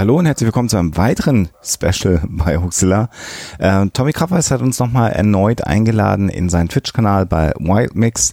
[0.00, 3.10] Hallo und herzlich willkommen zu einem weiteren Special bei Huxilla.
[3.58, 8.32] Äh, Tommy Krabbeis hat uns nochmal erneut eingeladen in seinen Twitch-Kanal bei Wildmix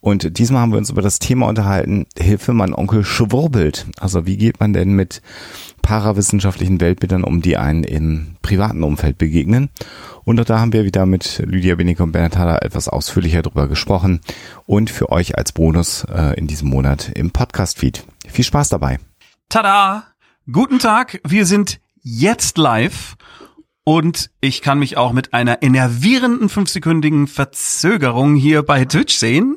[0.00, 3.88] und diesmal haben wir uns über das Thema unterhalten, Hilfe, mein Onkel schwurbelt.
[4.00, 5.20] Also wie geht man denn mit
[5.82, 9.68] parawissenschaftlichen Weltbildern um, die einen im privaten Umfeld begegnen?
[10.24, 13.68] Und auch da haben wir wieder mit Lydia Benike und Bernhard Haller etwas ausführlicher drüber
[13.68, 14.22] gesprochen
[14.64, 18.02] und für euch als Bonus äh, in diesem Monat im Podcast-Feed.
[18.28, 18.98] Viel Spaß dabei.
[19.50, 20.11] Tada!
[20.52, 23.16] Guten Tag, wir sind jetzt live
[23.84, 29.56] und ich kann mich auch mit einer enervierenden fünfsekündigen Verzögerung hier bei Twitch sehen.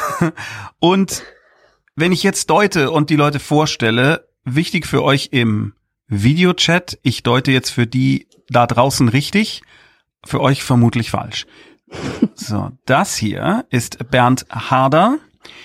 [0.78, 1.22] und
[1.94, 5.74] wenn ich jetzt deute und die Leute vorstelle, wichtig für euch im
[6.06, 9.60] Videochat, ich deute jetzt für die da draußen richtig,
[10.24, 11.44] für euch vermutlich falsch.
[12.34, 15.18] So, das hier ist Bernd Harder.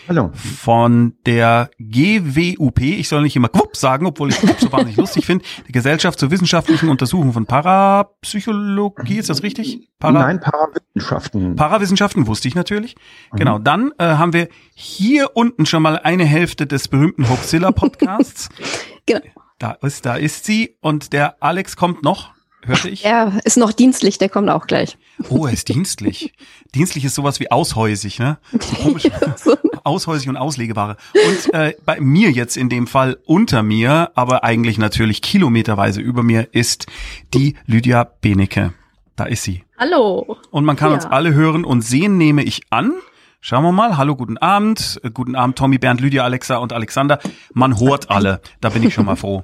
[0.08, 0.32] Hallo.
[0.34, 5.26] Von der GWUP, ich soll nicht immer Quupp sagen, obwohl ich Quupp so wahnsinnig lustig
[5.26, 9.90] finde, die Gesellschaft zur wissenschaftlichen Untersuchung von Parapsychologie, ist das richtig?
[10.00, 11.56] Para Nein, Parawissenschaften.
[11.56, 12.96] Parawissenschaften wusste ich natürlich.
[13.32, 13.38] Mhm.
[13.38, 18.50] Genau, dann äh, haben wir hier unten schon mal eine Hälfte des berühmten Hoaxilla Podcasts.
[19.06, 19.22] genau.
[19.60, 22.37] Da ist, da ist sie und der Alex kommt noch
[22.68, 23.06] hörte ich.
[23.06, 24.98] Er ist noch dienstlich, der kommt auch gleich.
[25.30, 26.34] Oh, er ist dienstlich.
[26.76, 28.38] dienstlich ist sowas wie aushäusig, ne?
[28.52, 29.10] So komisch.
[29.84, 30.98] aushäusig und Auslegebare.
[31.14, 36.24] Und äh, bei mir jetzt in dem Fall unter mir, aber eigentlich natürlich kilometerweise über
[36.24, 36.88] mir, ist
[37.34, 38.74] die Lydia Benecke.
[39.16, 39.64] Da ist sie.
[39.80, 40.38] Hallo.
[40.52, 40.96] Und man kann ja.
[40.96, 42.94] uns alle hören und sehen, nehme ich an.
[43.40, 43.98] Schauen wir mal.
[43.98, 45.00] Hallo, guten Abend.
[45.14, 47.20] Guten Abend, Tommy, Bernd, Lydia, Alexa und Alexander.
[47.54, 48.42] Man hört alle.
[48.62, 49.44] Da bin ich schon mal froh.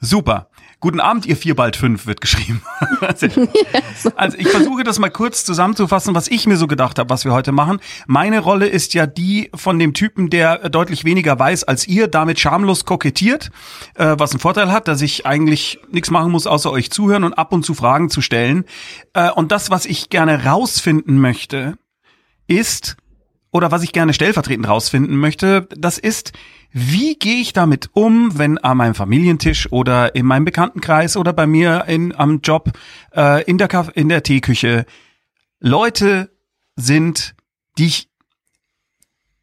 [0.00, 0.48] Super.
[0.80, 2.62] Guten Abend, ihr vier bald fünf, wird geschrieben.
[3.00, 7.32] also ich versuche das mal kurz zusammenzufassen, was ich mir so gedacht habe, was wir
[7.32, 7.80] heute machen.
[8.06, 12.38] Meine Rolle ist ja die von dem Typen, der deutlich weniger weiß als ihr, damit
[12.38, 13.50] schamlos kokettiert,
[13.94, 17.34] äh, was einen Vorteil hat, dass ich eigentlich nichts machen muss, außer euch zuhören und
[17.34, 18.64] ab und zu Fragen zu stellen.
[19.14, 21.76] Äh, und das, was ich gerne rausfinden möchte,
[22.46, 22.96] ist,
[23.50, 26.32] oder was ich gerne stellvertretend rausfinden möchte, das ist,
[26.70, 31.46] wie gehe ich damit um, wenn an meinem Familientisch oder in meinem Bekanntenkreis oder bei
[31.46, 32.72] mir in, am Job
[33.14, 34.84] äh, in der Kaff in der Teeküche
[35.60, 36.30] Leute
[36.76, 37.34] sind,
[37.78, 38.08] die ich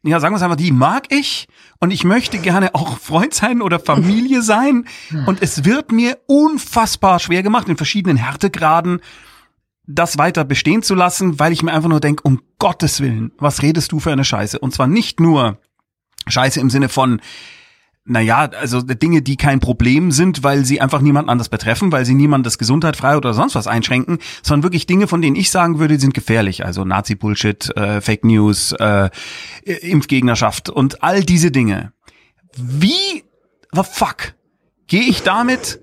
[0.06, 1.48] ja, sagen wir es einfach, die mag ich
[1.80, 4.86] und ich möchte gerne auch Freund sein oder Familie sein.
[5.26, 9.00] Und es wird mir unfassbar schwer gemacht in verschiedenen Härtegraden
[9.86, 13.62] das weiter bestehen zu lassen, weil ich mir einfach nur denke, um Gottes Willen, was
[13.62, 14.58] redest du für eine Scheiße?
[14.58, 15.58] Und zwar nicht nur
[16.26, 17.20] Scheiße im Sinne von,
[18.04, 22.14] naja, also Dinge, die kein Problem sind, weil sie einfach niemand anders betreffen, weil sie
[22.14, 25.94] niemandes Gesundheit frei oder sonst was einschränken, sondern wirklich Dinge, von denen ich sagen würde,
[25.94, 26.64] die sind gefährlich.
[26.64, 29.10] Also Nazi-Bullshit, äh, Fake News, äh,
[29.64, 31.92] Impfgegnerschaft und all diese Dinge.
[32.56, 33.24] Wie
[33.72, 34.34] the fuck
[34.86, 35.80] gehe ich damit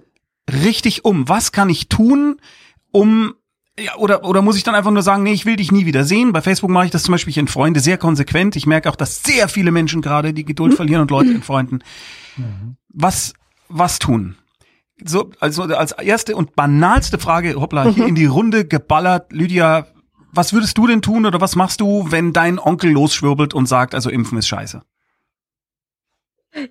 [0.49, 1.27] richtig um?
[1.27, 2.37] Was kann ich tun,
[2.91, 3.33] um
[3.79, 6.03] ja, oder, oder muss ich dann einfach nur sagen, nee, ich will dich nie wieder
[6.03, 6.31] sehen?
[6.31, 8.55] Bei Facebook mache ich das zum Beispiel in Freunde sehr konsequent.
[8.55, 11.83] Ich merke auch, dass sehr viele Menschen gerade die Geduld verlieren und Leute entfreunden.
[12.37, 12.77] Mhm.
[12.89, 13.33] Was,
[13.69, 14.35] was tun?
[15.03, 18.09] So, also als erste und banalste Frage, hoppla, hier mhm.
[18.09, 19.87] in die Runde geballert, Lydia,
[20.31, 23.95] was würdest du denn tun oder was machst du, wenn dein Onkel losschwirbelt und sagt,
[23.95, 24.83] also impfen ist scheiße?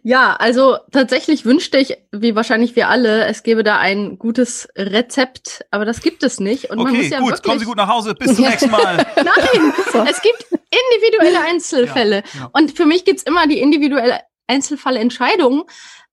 [0.02, 5.64] Ja, also tatsächlich wünschte ich, wie wahrscheinlich wir alle, es gäbe da ein gutes Rezept,
[5.70, 6.70] aber das gibt es nicht.
[6.70, 7.42] Und okay, man muss ja gut, wirklich...
[7.42, 8.96] kommen Sie gut nach Hause, bis zum nächsten Mal.
[9.16, 10.04] Nein, so.
[10.08, 12.16] es gibt individuelle Einzelfälle.
[12.16, 12.50] Ja, ja.
[12.52, 15.64] Und für mich gibt's immer die individuelle Einzelfallentscheidung.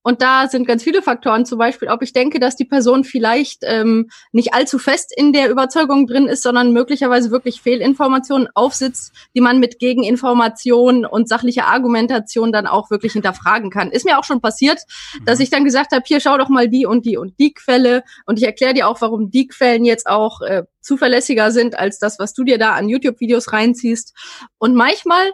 [0.02, 3.60] Und da sind ganz viele Faktoren, zum Beispiel, ob ich denke, dass die Person vielleicht
[3.64, 9.42] ähm, nicht allzu fest in der Überzeugung drin ist, sondern möglicherweise wirklich Fehlinformationen aufsitzt, die
[9.42, 13.92] man mit Gegeninformation und sachlicher Argumentation dann auch wirklich hinterfragen kann.
[13.92, 14.80] Ist mir auch schon passiert,
[15.20, 15.26] mhm.
[15.26, 18.04] dass ich dann gesagt habe, hier schau doch mal die und die und die Quelle
[18.26, 22.20] und ich erkläre dir auch, warum die Quellen jetzt auch äh, zuverlässiger sind als das,
[22.20, 24.14] was du dir da an YouTube-Videos reinziehst.
[24.58, 25.32] Und manchmal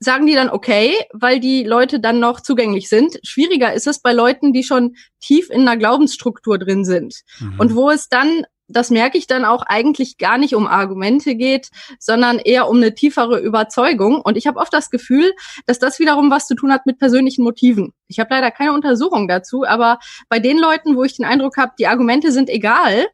[0.00, 3.18] sagen die dann okay, weil die Leute dann noch zugänglich sind.
[3.22, 7.58] Schwieriger ist es bei Leuten, die schon tief in einer Glaubensstruktur drin sind mhm.
[7.58, 11.70] und wo es dann das merke ich dann auch eigentlich gar nicht um Argumente geht,
[11.98, 14.20] sondern eher um eine tiefere Überzeugung.
[14.20, 15.32] Und ich habe oft das Gefühl,
[15.66, 17.94] dass das wiederum was zu tun hat mit persönlichen Motiven.
[18.08, 19.98] Ich habe leider keine Untersuchung dazu, aber
[20.28, 23.06] bei den Leuten, wo ich den Eindruck habe, die Argumente sind egal,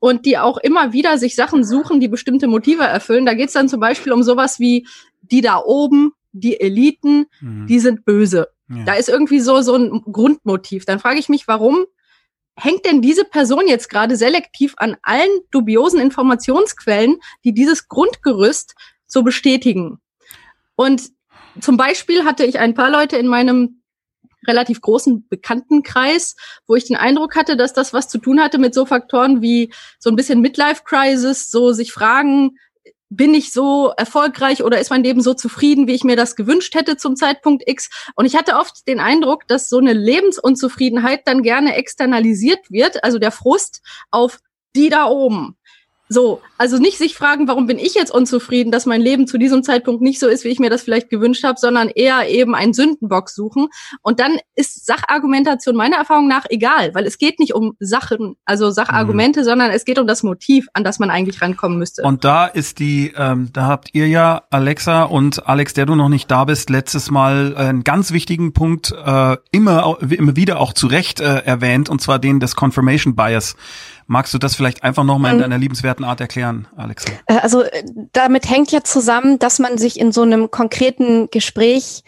[0.00, 3.26] und die auch immer wieder sich Sachen suchen, die bestimmte Motive erfüllen.
[3.26, 4.86] Da geht es dann zum Beispiel um sowas wie
[5.22, 7.66] die da oben, die Eliten, mhm.
[7.66, 8.48] die sind böse.
[8.68, 8.84] Ja.
[8.84, 10.84] Da ist irgendwie so, so ein Grundmotiv.
[10.84, 11.86] Dann frage ich mich, warum
[12.56, 18.74] hängt denn diese Person jetzt gerade selektiv an allen dubiosen Informationsquellen, die dieses Grundgerüst
[19.06, 20.00] so bestätigen?
[20.74, 21.10] Und
[21.60, 23.82] zum Beispiel hatte ich ein paar Leute in meinem
[24.46, 26.36] relativ großen Bekanntenkreis,
[26.66, 29.72] wo ich den Eindruck hatte, dass das was zu tun hatte mit so Faktoren wie
[29.98, 32.56] so ein bisschen Midlife Crisis, so sich fragen,
[33.10, 36.74] bin ich so erfolgreich oder ist mein Leben so zufrieden, wie ich mir das gewünscht
[36.74, 37.90] hätte zum Zeitpunkt X?
[38.14, 43.18] Und ich hatte oft den Eindruck, dass so eine Lebensunzufriedenheit dann gerne externalisiert wird, also
[43.18, 44.38] der Frust auf
[44.76, 45.57] die da oben.
[46.08, 49.62] So, also nicht sich fragen, warum bin ich jetzt unzufrieden, dass mein Leben zu diesem
[49.62, 52.72] Zeitpunkt nicht so ist, wie ich mir das vielleicht gewünscht habe, sondern eher eben einen
[52.72, 53.68] Sündenbock suchen.
[54.02, 58.70] Und dann ist Sachargumentation meiner Erfahrung nach egal, weil es geht nicht um Sachen, also
[58.70, 59.44] Sachargumente, mhm.
[59.44, 62.02] sondern es geht um das Motiv, an das man eigentlich rankommen müsste.
[62.02, 66.08] Und da ist die, ähm, da habt ihr ja, Alexa und Alex, der du noch
[66.08, 70.86] nicht da bist, letztes Mal einen ganz wichtigen Punkt äh, immer, immer wieder auch zu
[70.86, 73.56] Recht äh, erwähnt, und zwar den des Confirmation Bias.
[74.10, 77.12] Magst du das vielleicht einfach nochmal in ähm, deiner liebenswerten Art erklären, Alexa?
[77.26, 82.02] Äh, also äh, damit hängt ja zusammen, dass man sich in so einem konkreten Gespräch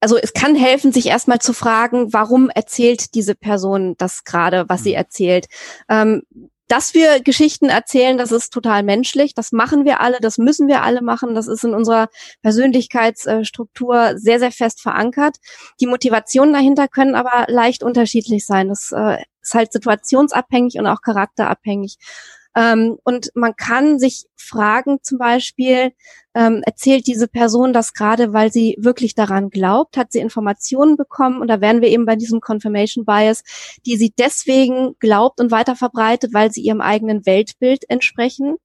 [0.00, 4.84] also es kann helfen, sich erstmal zu fragen, warum erzählt diese Person das gerade, was
[4.84, 4.96] sie mhm.
[4.96, 5.46] erzählt.
[5.88, 6.22] Ähm,
[6.68, 9.34] dass wir Geschichten erzählen, das ist total menschlich.
[9.34, 11.34] Das machen wir alle, das müssen wir alle machen.
[11.34, 12.08] Das ist in unserer
[12.42, 15.36] Persönlichkeitsstruktur sehr, sehr fest verankert.
[15.80, 18.68] Die Motivationen dahinter können aber leicht unterschiedlich sein.
[18.68, 21.96] Das äh, ist halt situationsabhängig und auch charakterabhängig.
[22.56, 25.92] Ähm, und man kann sich fragen, zum Beispiel,
[26.34, 31.40] ähm, erzählt diese Person das gerade, weil sie wirklich daran glaubt, hat sie Informationen bekommen?
[31.40, 33.42] Und da wären wir eben bei diesem Confirmation Bias,
[33.86, 38.56] die sie deswegen glaubt und weiter verbreitet, weil sie ihrem eigenen Weltbild entsprechen.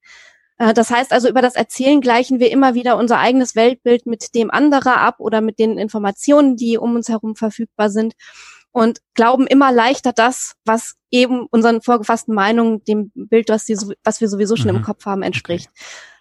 [0.57, 4.36] Äh, das heißt also, über das Erzählen gleichen wir immer wieder unser eigenes Weltbild mit
[4.36, 8.13] dem anderer ab oder mit den Informationen, die um uns herum verfügbar sind
[8.73, 14.19] und glauben immer leichter das, was eben unseren vorgefassten Meinungen, dem Bild, was, die, was
[14.19, 14.77] wir sowieso schon mhm.
[14.77, 15.69] im Kopf haben, entspricht.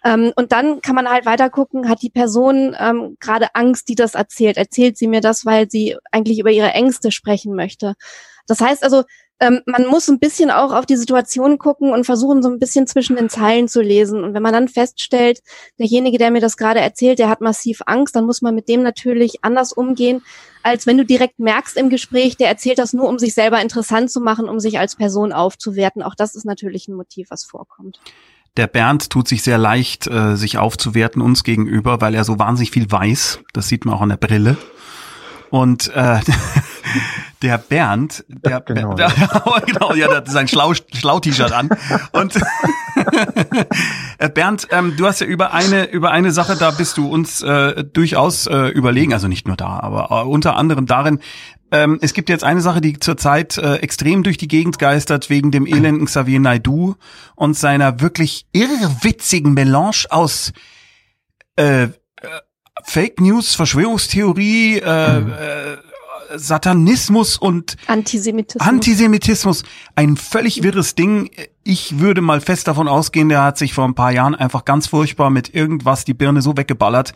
[0.03, 0.13] Okay.
[0.13, 3.95] Ähm, und dann kann man halt weiter gucken, hat die Person ähm, gerade Angst, die
[3.95, 4.57] das erzählt?
[4.57, 7.95] Erzählt sie mir das, weil sie eigentlich über ihre Ängste sprechen möchte?
[8.45, 9.03] Das heißt also,
[9.39, 12.87] ähm, man muss ein bisschen auch auf die Situation gucken und versuchen, so ein bisschen
[12.87, 14.23] zwischen den Zeilen zu lesen.
[14.23, 15.41] Und wenn man dann feststellt,
[15.79, 18.83] derjenige, der mir das gerade erzählt, der hat massiv Angst, dann muss man mit dem
[18.83, 20.21] natürlich anders umgehen,
[20.61, 24.11] als wenn du direkt merkst im Gespräch, der erzählt das nur, um sich selber interessant
[24.11, 26.03] zu machen, um sich als Person aufzuwerten.
[26.03, 27.99] Auch das ist natürlich ein Motiv, was vorkommt.
[28.55, 32.71] Der Bernd tut sich sehr leicht, äh, sich aufzuwerten uns gegenüber, weil er so wahnsinnig
[32.71, 33.39] viel weiß.
[33.51, 34.57] Das sieht man auch an der Brille.
[35.49, 36.19] Und äh,
[37.43, 38.93] der Bernd, der, ja, genau.
[38.93, 39.11] Der,
[39.65, 41.69] genau, ja, der hat sein Schlau-T-Shirt an.
[42.13, 42.35] Und
[44.17, 47.41] äh, Bernd, ähm, du hast ja über eine über eine Sache, da bist du uns
[47.43, 51.19] äh, durchaus äh, überlegen, also nicht nur da, aber äh, unter anderem darin.
[51.71, 55.51] Ähm, es gibt jetzt eine Sache, die zurzeit äh, extrem durch die Gegend geistert wegen
[55.51, 56.95] dem elenden Xavier Naidu
[57.35, 60.53] und seiner wirklich irrwitzigen Melange aus
[61.57, 61.87] äh,
[62.83, 65.33] Fake News, Verschwörungstheorie, äh, mhm.
[65.33, 65.92] äh,
[66.35, 68.67] Satanismus und Antisemitismus.
[68.67, 69.63] Antisemitismus.
[69.95, 71.29] Ein völlig wirres Ding.
[71.63, 74.87] Ich würde mal fest davon ausgehen, der hat sich vor ein paar Jahren einfach ganz
[74.87, 77.13] furchtbar mit irgendwas die Birne so weggeballert.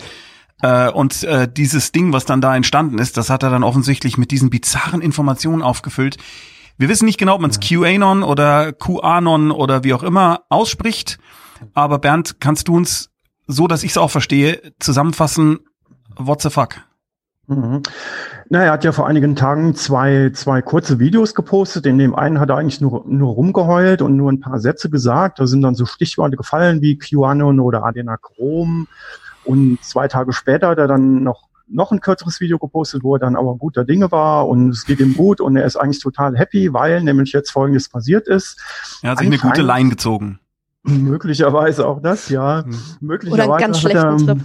[0.61, 4.17] Äh, und äh, dieses Ding, was dann da entstanden ist, das hat er dann offensichtlich
[4.17, 6.17] mit diesen bizarren Informationen aufgefüllt.
[6.77, 11.17] Wir wissen nicht genau, ob man es QAnon oder QAnon oder wie auch immer ausspricht.
[11.73, 13.09] Aber Bernd, kannst du uns
[13.47, 15.59] so, dass ich es auch verstehe, zusammenfassen,
[16.17, 16.86] what the fuck?
[17.47, 17.81] Mhm.
[18.49, 21.85] Na, er hat ja vor einigen Tagen zwei, zwei kurze Videos gepostet.
[21.85, 25.39] In dem einen hat er eigentlich nur, nur rumgeheult und nur ein paar Sätze gesagt.
[25.39, 28.87] Da sind dann so Stichworte gefallen wie QAnon oder Adenachrom.
[29.45, 33.19] Und zwei Tage später hat er dann noch noch ein kürzeres Video gepostet, wo er
[33.19, 36.37] dann aber guter Dinge war und es geht ihm gut und er ist eigentlich total
[36.37, 38.57] happy, weil nämlich jetzt Folgendes passiert ist.
[39.01, 40.39] Er hat sich eine gute Line gezogen.
[40.83, 42.63] Möglicherweise auch das, ja.
[42.63, 42.79] Hm.
[43.01, 44.39] Möglicherweise Oder einen ganz schlechten Trip.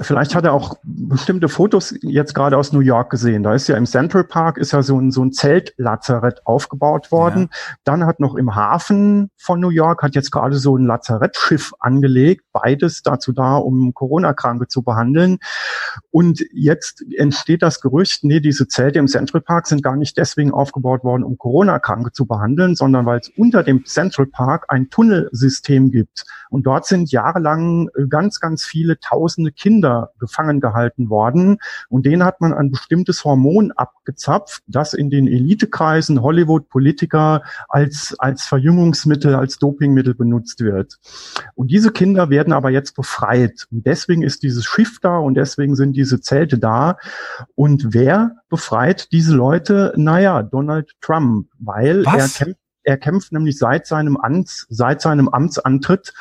[0.00, 3.42] Vielleicht hat er auch bestimmte Fotos jetzt gerade aus New York gesehen.
[3.42, 7.48] Da ist ja im Central Park ist ja so ein, so ein Zeltlazarett aufgebaut worden.
[7.50, 7.74] Ja.
[7.84, 12.44] Dann hat noch im Hafen von New York hat jetzt gerade so ein Lazarettschiff angelegt.
[12.52, 15.38] Beides dazu da, um Corona-Kranke zu behandeln.
[16.10, 20.52] Und jetzt entsteht das Gerücht, nee, diese Zelte im Central Park sind gar nicht deswegen
[20.52, 25.90] aufgebaut worden, um Corona-Kranke zu behandeln, sondern weil es unter dem Central Park ein Tunnelsystem
[25.90, 26.24] gibt.
[26.50, 31.58] Und dort sind jahrelang ganz, ganz viele tausende Kinder Kinder gefangen gehalten worden.
[31.88, 38.44] Und denen hat man ein bestimmtes Hormon abgezapft, das in den Elitekreisen Hollywood-Politiker als, als
[38.44, 40.96] Verjüngungsmittel, als Dopingmittel benutzt wird.
[41.54, 43.66] Und diese Kinder werden aber jetzt befreit.
[43.70, 46.96] Und deswegen ist dieses Schiff da und deswegen sind diese Zelte da.
[47.54, 49.92] Und wer befreit diese Leute?
[49.96, 52.40] Naja, Donald Trump, weil Was?
[52.40, 56.12] er kämpft er kämpft nämlich seit seinem Amts, seit seinem Amtsantritt,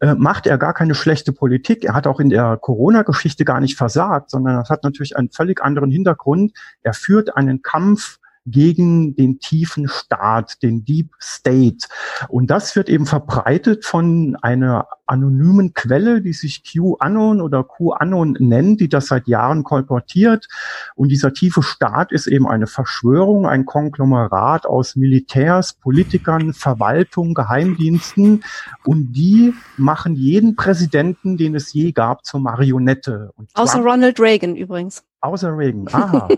[0.00, 1.84] äh, macht er gar keine schlechte Politik.
[1.84, 5.62] Er hat auch in der Corona-Geschichte gar nicht versagt, sondern das hat natürlich einen völlig
[5.62, 6.52] anderen Hintergrund.
[6.82, 8.18] Er führt einen Kampf
[8.50, 11.88] gegen den tiefen Staat, den Deep State.
[12.28, 18.80] Und das wird eben verbreitet von einer anonymen Quelle, die sich QAnon oder QAnon nennt,
[18.80, 20.46] die das seit Jahren kolportiert.
[20.94, 28.44] Und dieser tiefe Staat ist eben eine Verschwörung, ein Konglomerat aus Militärs, Politikern, Verwaltung, Geheimdiensten.
[28.84, 33.32] Und die machen jeden Präsidenten, den es je gab, zur Marionette.
[33.54, 35.02] Außer Ronald Reagan übrigens.
[35.22, 35.86] Außer Reagan.
[35.92, 36.28] Aha.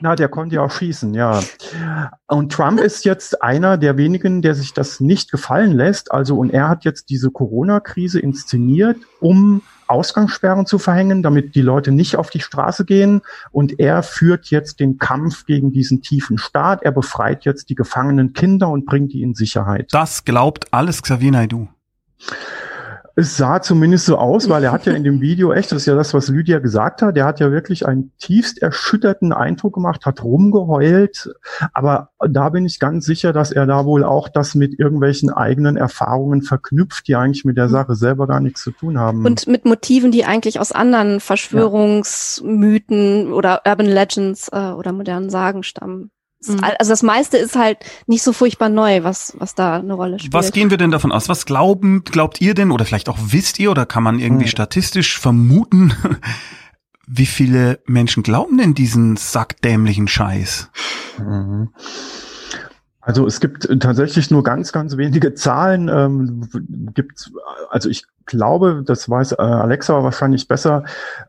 [0.00, 1.40] Na, der konnte ja auch schießen, ja.
[2.26, 6.10] Und Trump ist jetzt einer der wenigen, der sich das nicht gefallen lässt.
[6.10, 11.92] Also, und er hat jetzt diese Corona-Krise inszeniert, um Ausgangssperren zu verhängen, damit die Leute
[11.92, 13.20] nicht auf die Straße gehen.
[13.52, 16.82] Und er führt jetzt den Kampf gegen diesen tiefen Staat.
[16.82, 19.88] Er befreit jetzt die gefangenen Kinder und bringt die in Sicherheit.
[19.92, 21.68] Das glaubt alles Xavier Naidu.
[23.14, 25.86] Es sah zumindest so aus, weil er hat ja in dem Video echt, das ist
[25.86, 30.06] ja das, was Lydia gesagt hat, der hat ja wirklich einen tiefst erschütterten Eindruck gemacht,
[30.06, 31.34] hat rumgeheult,
[31.72, 35.76] aber da bin ich ganz sicher, dass er da wohl auch das mit irgendwelchen eigenen
[35.76, 39.26] Erfahrungen verknüpft, die eigentlich mit der Sache selber gar nichts zu tun haben.
[39.26, 43.32] Und mit Motiven, die eigentlich aus anderen Verschwörungsmythen ja.
[43.32, 46.10] oder Urban Legends äh, oder modernen Sagen stammen.
[46.46, 46.60] Mhm.
[46.78, 50.32] Also das meiste ist halt nicht so furchtbar neu, was, was da eine Rolle spielt.
[50.32, 51.28] Was gehen wir denn davon aus?
[51.28, 54.50] Was glauben, glaubt ihr denn oder vielleicht auch wisst ihr oder kann man irgendwie mhm.
[54.50, 55.94] statistisch vermuten,
[57.06, 60.70] wie viele Menschen glauben denn diesen sackdämlichen Scheiß?
[61.18, 61.70] Mhm.
[63.04, 65.88] Also es gibt tatsächlich nur ganz, ganz wenige Zahlen.
[65.88, 66.48] Ähm,
[66.94, 67.32] gibt,
[67.68, 70.84] also ich glaube, das weiß äh, Alexa wahrscheinlich besser.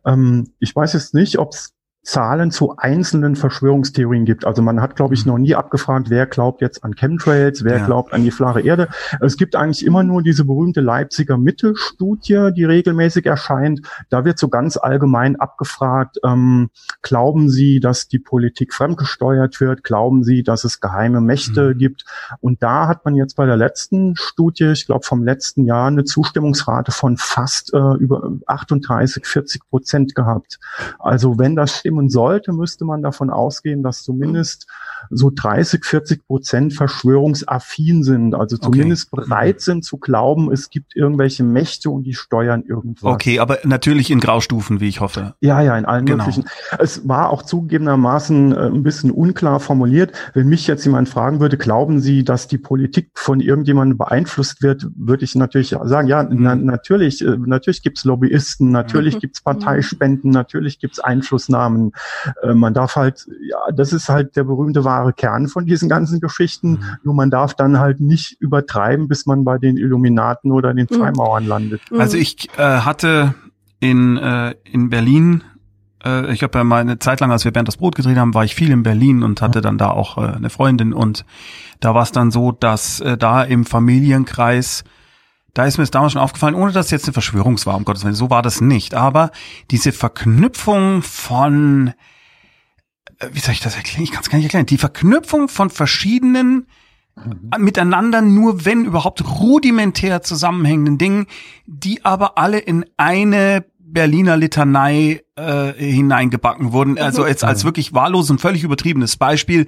[0.06, 1.74] Ähm, ich weiß jetzt nicht, ob es
[2.04, 4.46] Zahlen zu einzelnen Verschwörungstheorien gibt.
[4.46, 5.32] Also man hat, glaube ich, mhm.
[5.32, 7.86] noch nie abgefragt, wer glaubt jetzt an Chemtrails, wer ja.
[7.86, 8.90] glaubt an die flache Erde.
[9.22, 13.82] Es gibt eigentlich immer nur diese berühmte Leipziger Mitte-Studie, die regelmäßig erscheint.
[14.10, 19.86] Da wird so ganz allgemein abgefragt, ähm, glauben Sie, dass die Politik fremdgesteuert wird?
[19.86, 21.78] Glauben Sie, dass es geheime Mächte mhm.
[21.78, 22.04] gibt?
[22.42, 26.04] Und da hat man jetzt bei der letzten Studie, ich glaube vom letzten Jahr, eine
[26.04, 30.60] Zustimmungsrate von fast äh, über 38, 40 Prozent gehabt.
[31.00, 34.68] Also wenn das stimmt, stimmen sollte, müsste man davon ausgehen, dass zumindest
[35.10, 39.24] so 30, 40 Prozent verschwörungsaffin sind, also zumindest okay.
[39.24, 43.14] bereit sind zu glauben, es gibt irgendwelche Mächte und die steuern irgendwas.
[43.14, 45.36] Okay, aber natürlich in Graustufen, wie ich hoffe.
[45.42, 46.24] Ja, ja, in allen genau.
[46.24, 46.46] möglichen.
[46.80, 50.14] Es war auch zugegebenermaßen äh, ein bisschen unklar formuliert.
[50.34, 54.88] Wenn mich jetzt jemand fragen würde, glauben Sie, dass die Politik von irgendjemandem beeinflusst wird,
[54.96, 56.30] würde ich natürlich sagen, ja, mhm.
[56.40, 59.20] na, natürlich, äh, natürlich gibt's Lobbyisten, natürlich mhm.
[59.20, 61.92] gibt's Parteispenden, natürlich gibt's Einflussnahmen man,
[62.42, 66.20] äh, man darf halt, ja, das ist halt der berühmte wahre Kern von diesen ganzen
[66.20, 66.72] Geschichten.
[66.72, 66.98] Mhm.
[67.04, 70.96] Nur man darf dann halt nicht übertreiben, bis man bei den Illuminaten oder den mhm.
[70.96, 71.50] Freimauern mhm.
[71.50, 71.82] landet.
[71.98, 73.36] Also ich äh, hatte
[73.80, 75.44] in, äh, in Berlin
[76.04, 78.34] äh, ich habe ja mal eine Zeit lang, als wir Bernd das Brot gedreht haben,
[78.34, 81.26] war ich viel in Berlin und hatte dann da auch äh, eine Freundin und
[81.80, 84.84] da war es dann so, dass äh, da im Familienkreis
[85.54, 87.86] da ist mir es damals schon aufgefallen, ohne dass es jetzt eine Verschwörung war, um
[87.86, 88.96] Gottes Willen, so war das nicht.
[88.96, 89.32] Aber
[89.70, 91.94] diese Verknüpfung von,
[93.20, 94.04] äh, wie soll ich das erklären?
[94.04, 94.66] Ich kann es gar nicht erklären.
[94.66, 96.66] Die Verknüpfung von verschiedenen
[97.16, 97.52] mhm.
[97.64, 101.28] miteinander nur wenn überhaupt rudimentär zusammenhängenden Dingen,
[101.68, 106.98] die aber alle in eine Berliner Litanei äh, hineingebacken wurden.
[106.98, 107.28] Also mhm.
[107.28, 109.68] jetzt als wirklich wahllos und völlig übertriebenes Beispiel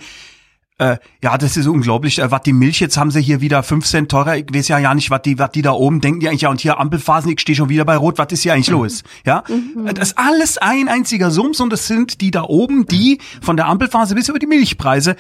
[0.78, 2.20] äh, ja, das ist unglaublich.
[2.20, 4.36] Äh, was die Milch, jetzt haben sie hier wieder fünf Cent teurer.
[4.36, 6.50] Ich weiß ja ja nicht, was die, was die da oben denken die eigentlich ja.
[6.50, 8.18] Und hier Ampelphasen, ich stehe schon wieder bei Rot.
[8.18, 8.78] Was ist hier eigentlich mhm.
[8.78, 9.04] los?
[9.26, 9.94] Ja, mhm.
[9.94, 13.68] das ist alles ein einziger Sums und das sind die da oben, die von der
[13.68, 15.16] Ampelphase bis über die Milchpreise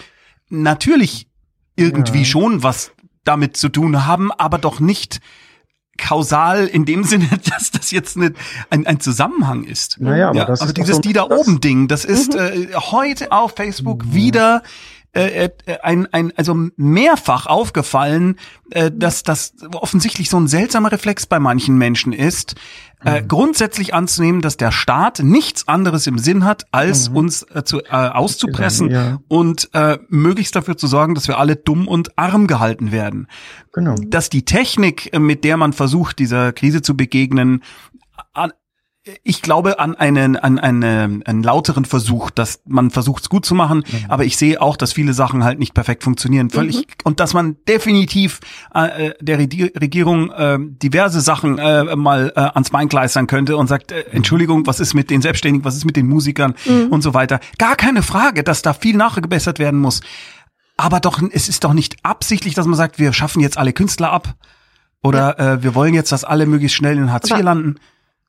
[0.50, 1.28] natürlich
[1.78, 2.26] irgendwie ja.
[2.26, 2.92] schon was
[3.24, 5.20] damit zu tun haben, aber doch nicht
[5.98, 8.34] kausal in dem Sinne, dass das jetzt eine,
[8.70, 10.00] ein, ein Zusammenhang ist.
[10.00, 12.40] Naja, aber ja, das also ist dieses so, die da oben Ding, das ist mhm.
[12.40, 14.14] äh, heute auf Facebook mhm.
[14.14, 14.64] wieder
[15.16, 18.36] äh, äh, ein, ein, also mehrfach aufgefallen,
[18.72, 22.56] äh, dass das offensichtlich so ein seltsamer Reflex bei manchen Menschen ist,
[23.04, 23.28] äh, mhm.
[23.28, 27.18] grundsätzlich anzunehmen, dass der Staat nichts anderes im Sinn hat, als mhm.
[27.18, 29.20] uns äh, zu, äh, auszupressen ja.
[29.30, 33.28] und äh, möglichst dafür zu sorgen, dass wir alle dumm und arm gehalten werden.
[33.72, 33.96] Genau.
[33.96, 37.64] Dass die Technik, äh, mit der man versucht, dieser Krise zu begegnen,
[39.24, 43.54] ich glaube an einen, an einen, einen lauteren Versuch, dass man versucht es gut zu
[43.54, 44.06] machen, mhm.
[44.10, 46.84] aber ich sehe auch, dass viele Sachen halt nicht perfekt funktionieren, völlig mhm.
[47.04, 48.40] und dass man definitiv
[48.74, 53.92] äh, der Regierung äh, diverse Sachen äh, mal äh, ans Bein gleisern könnte und sagt,
[53.92, 54.18] äh, mhm.
[54.18, 56.88] Entschuldigung, was ist mit den Selbstständigen, was ist mit den Musikern mhm.
[56.88, 57.40] und so weiter.
[57.60, 60.02] Gar keine Frage, dass da viel nachgebessert werden muss.
[60.78, 64.12] Aber doch, es ist doch nicht absichtlich, dass man sagt, wir schaffen jetzt alle Künstler
[64.12, 64.36] ab.
[65.04, 65.54] Oder ja.
[65.54, 67.76] äh, wir wollen jetzt, dass alle möglichst schnell in Hartz IV landen.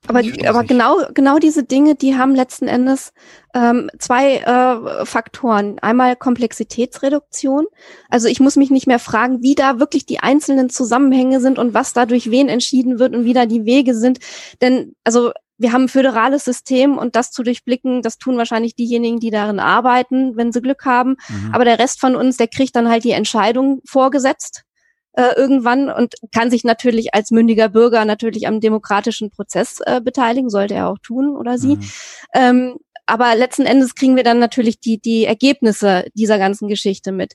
[0.08, 3.12] Aber, aber genau, genau diese Dinge, die haben letzten Endes
[3.54, 5.78] ähm, zwei äh, Faktoren.
[5.80, 7.66] Einmal Komplexitätsreduktion.
[8.08, 11.74] Also ich muss mich nicht mehr fragen, wie da wirklich die einzelnen Zusammenhänge sind und
[11.74, 14.18] was da durch wen entschieden wird und wie da die Wege sind.
[14.60, 19.20] Denn also wir haben ein föderales System und das zu durchblicken, das tun wahrscheinlich diejenigen,
[19.20, 21.16] die darin arbeiten, wenn sie Glück haben.
[21.28, 21.50] Mhm.
[21.52, 24.65] Aber der Rest von uns, der kriegt dann halt die Entscheidung vorgesetzt
[25.16, 30.50] äh, irgendwann und kann sich natürlich als mündiger Bürger natürlich am demokratischen Prozess äh, beteiligen,
[30.50, 31.76] sollte er auch tun oder sie.
[31.76, 31.90] Mhm.
[32.34, 37.34] Ähm, aber letzten Endes kriegen wir dann natürlich die, die Ergebnisse dieser ganzen Geschichte mit.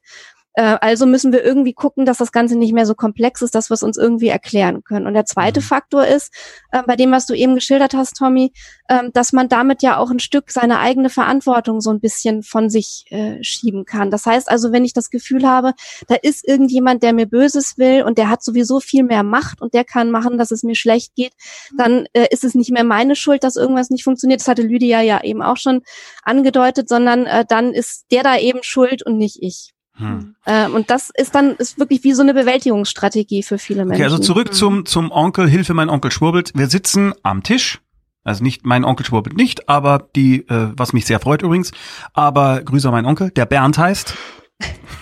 [0.53, 3.69] Äh, also müssen wir irgendwie gucken, dass das Ganze nicht mehr so komplex ist, dass
[3.69, 5.07] wir es uns irgendwie erklären können.
[5.07, 5.65] Und der zweite mhm.
[5.65, 6.33] Faktor ist,
[6.71, 8.51] äh, bei dem, was du eben geschildert hast, Tommy,
[8.87, 12.69] äh, dass man damit ja auch ein Stück seine eigene Verantwortung so ein bisschen von
[12.69, 14.11] sich äh, schieben kann.
[14.11, 15.73] Das heißt also, wenn ich das Gefühl habe,
[16.07, 19.73] da ist irgendjemand, der mir Böses will und der hat sowieso viel mehr Macht und
[19.73, 21.33] der kann machen, dass es mir schlecht geht,
[21.77, 24.41] dann äh, ist es nicht mehr meine Schuld, dass irgendwas nicht funktioniert.
[24.41, 25.81] Das hatte Lydia ja eben auch schon
[26.23, 29.73] angedeutet, sondern äh, dann ist der da eben schuld und nicht ich.
[30.01, 30.35] Hm.
[30.45, 34.01] Äh, und das ist dann ist wirklich wie so eine Bewältigungsstrategie für viele Menschen.
[34.01, 34.53] Okay, also zurück hm.
[34.53, 36.51] zum zum Onkel Hilfe, mein Onkel schwurbelt.
[36.55, 37.79] Wir sitzen am Tisch.
[38.23, 41.71] Also nicht mein Onkel schwurbelt nicht, aber die, äh, was mich sehr freut übrigens.
[42.13, 44.15] Aber Grüße an meinen Onkel, der Bernd heißt.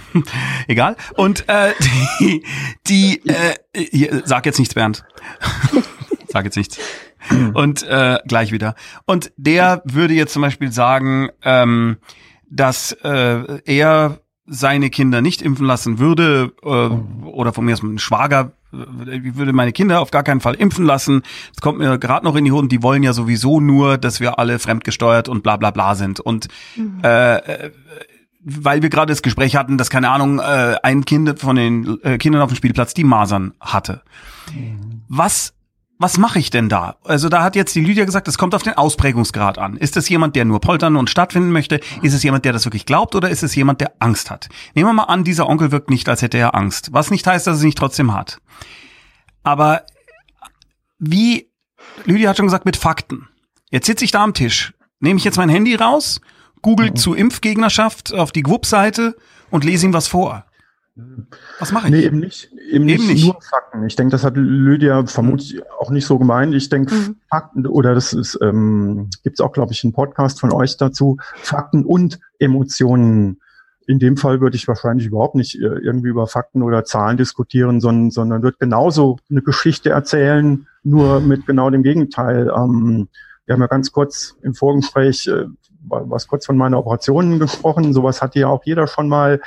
[0.67, 0.95] Egal.
[1.15, 1.73] Und äh,
[2.19, 2.45] die,
[2.87, 5.03] die äh, hier, sag jetzt nichts, Bernd.
[6.27, 6.79] sag jetzt nichts.
[7.53, 8.75] Und äh, gleich wieder.
[9.05, 11.97] Und der würde jetzt zum Beispiel sagen, ähm,
[12.49, 17.99] dass äh, er seine Kinder nicht impfen lassen würde, äh, oder von mir aus ein
[17.99, 21.23] Schwager äh, ich würde meine Kinder auf gar keinen Fall impfen lassen.
[21.55, 24.39] Es kommt mir gerade noch in die Hoden, die wollen ja sowieso nur, dass wir
[24.39, 26.19] alle fremdgesteuert und bla bla bla sind.
[26.19, 26.99] Und mhm.
[27.03, 27.71] äh, äh
[28.41, 32.17] weil wir gerade das Gespräch hatten, dass, keine Ahnung, äh, ein Kind von den äh,
[32.17, 34.01] Kindern auf dem Spielplatz die Masern hatte.
[34.53, 35.01] Mhm.
[35.09, 35.53] Was
[35.99, 36.95] was mache ich denn da?
[37.03, 39.75] Also da hat jetzt die Lydia gesagt, es kommt auf den Ausprägungsgrad an.
[39.75, 41.81] Ist es jemand, der nur poltern und stattfinden möchte?
[42.01, 44.47] Ist es jemand, der das wirklich glaubt oder ist es jemand, der Angst hat?
[44.73, 46.93] Nehmen wir mal an, dieser Onkel wirkt nicht, als hätte er Angst.
[46.93, 48.39] Was nicht heißt, dass er es nicht trotzdem hat.
[49.43, 49.83] Aber
[50.99, 51.49] wie,
[52.05, 53.27] Lydia hat schon gesagt, mit Fakten.
[53.69, 56.21] Jetzt sitze ich da am Tisch, nehme ich jetzt mein Handy raus,
[56.61, 56.95] google mhm.
[56.95, 59.17] zu Impfgegnerschaft auf die GWUP-Seite
[59.49, 60.45] und lese ihm was vor.
[61.59, 61.91] Was mache ich?
[61.91, 62.51] Nee, eben nicht.
[62.53, 63.85] Eben, eben nicht, nicht, nur Fakten.
[63.85, 66.53] Ich denke, das hat Lydia vermutlich auch nicht so gemeint.
[66.53, 67.15] Ich denke, mhm.
[67.29, 71.17] Fakten, oder das ist, ähm, gibt es auch, glaube ich, einen Podcast von euch dazu,
[71.35, 73.39] Fakten und Emotionen.
[73.87, 77.81] In dem Fall würde ich wahrscheinlich überhaupt nicht äh, irgendwie über Fakten oder Zahlen diskutieren,
[77.81, 82.51] sondern, sondern wird genauso eine Geschichte erzählen, nur mit genau dem Gegenteil.
[82.55, 83.09] Ähm,
[83.45, 85.45] wir haben ja ganz kurz im Vorgespräch äh,
[85.89, 87.93] was kurz von meiner Operation gesprochen.
[87.93, 89.41] Sowas hatte ja auch jeder schon mal.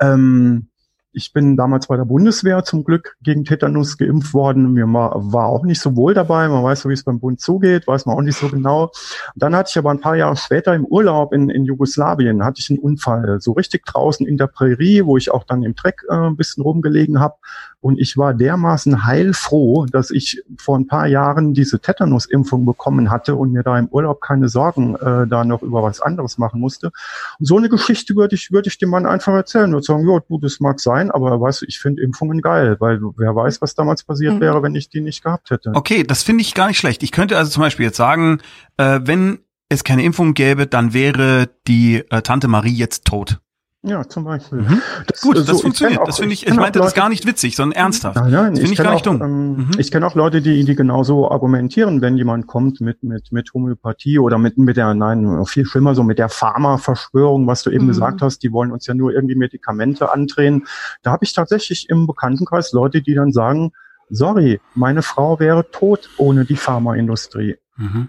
[0.00, 0.68] Ähm,
[1.16, 4.74] ich bin damals bei der Bundeswehr zum Glück gegen Tetanus geimpft worden.
[4.74, 6.46] Mir war auch nicht so wohl dabei.
[6.46, 8.90] Man weiß so, wie es beim Bund zugeht, weiß man auch nicht so genau.
[9.34, 12.68] Dann hatte ich aber ein paar Jahre später im Urlaub in, in Jugoslawien, hatte ich
[12.68, 16.14] einen Unfall, so richtig draußen in der Prärie, wo ich auch dann im Dreck äh,
[16.14, 17.36] ein bisschen rumgelegen habe.
[17.86, 23.36] Und ich war dermaßen heilfroh, dass ich vor ein paar Jahren diese Tetanus-Impfung bekommen hatte
[23.36, 26.90] und mir da im Urlaub keine Sorgen äh, da noch über was anderes machen musste.
[27.38, 30.18] Und so eine Geschichte würde ich, würde ich dem Mann einfach erzählen und sagen, ja,
[30.18, 33.76] du, das mag sein, aber weißt du, ich finde Impfungen geil, weil wer weiß, was
[33.76, 34.40] damals passiert mhm.
[34.40, 35.70] wäre, wenn ich die nicht gehabt hätte.
[35.72, 37.04] Okay, das finde ich gar nicht schlecht.
[37.04, 38.40] Ich könnte also zum Beispiel jetzt sagen,
[38.78, 43.38] äh, wenn es keine Impfung gäbe, dann wäre die äh, Tante Marie jetzt tot.
[43.82, 44.62] Ja, zum Beispiel.
[44.62, 44.82] Mhm.
[45.06, 46.00] Das, Gut, das so, funktioniert.
[46.00, 48.16] Auch, das finde ich, ich, ich meinte das gar nicht witzig, sondern ernsthaft.
[48.16, 49.22] Nein, nein, das finde ich, gar nicht dumm.
[49.22, 49.70] Ähm, mhm.
[49.78, 54.18] Ich kenne auch Leute, die, die genauso argumentieren, wenn jemand kommt mit, mit, mit Homöopathie
[54.18, 57.88] oder mit, mit der, nein, viel schlimmer, so mit der Pharma-Verschwörung, was du eben mhm.
[57.88, 60.66] gesagt hast, die wollen uns ja nur irgendwie Medikamente andrehen.
[61.02, 63.70] Da habe ich tatsächlich im Bekanntenkreis Leute, die dann sagen,
[64.08, 67.56] sorry, meine Frau wäre tot ohne die Pharmaindustrie.
[67.76, 68.08] Mhm.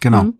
[0.00, 0.24] Genau.
[0.24, 0.38] Mhm.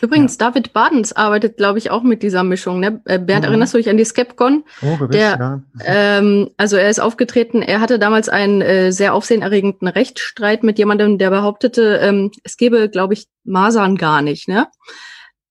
[0.00, 0.48] Übrigens, ja.
[0.48, 2.80] David Badens arbeitet, glaube ich, auch mit dieser Mischung.
[2.80, 3.00] Ne?
[3.04, 3.50] Äh, Bernd, mhm.
[3.50, 4.64] erinnerst du dich an die Skepcon?
[4.82, 5.60] Oh, gewiss, der, ja.
[5.84, 11.18] ähm, also er ist aufgetreten, er hatte damals einen äh, sehr aufsehenerregenden Rechtsstreit mit jemandem,
[11.18, 14.48] der behauptete, ähm, es gebe, glaube ich, Masern gar nicht.
[14.48, 14.66] Ne?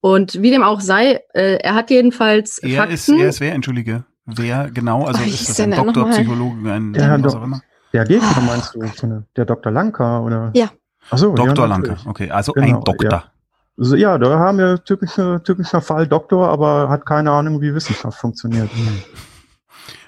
[0.02, 2.94] Und wie dem auch sei, äh, er hat jedenfalls er Fakten.
[2.94, 4.06] Ist, er ist wer, entschuldige?
[4.26, 5.06] Wer genau?
[5.06, 7.62] Also Ach, ist das ein Doktor, Psychologe, ein ja, was auch immer?
[7.94, 9.72] Der Gegner meinst du, der Dr.
[9.72, 10.52] Lanka oder?
[10.54, 10.70] Ja.
[11.10, 11.56] Ach so, Dr.
[11.56, 13.10] Ja, Lanka, okay, also genau, ein Doktor.
[13.12, 13.24] Ja.
[13.80, 18.20] Also, ja, da haben wir typischer, typischer Fall Doktor, aber hat keine Ahnung, wie Wissenschaft
[18.20, 18.70] funktioniert.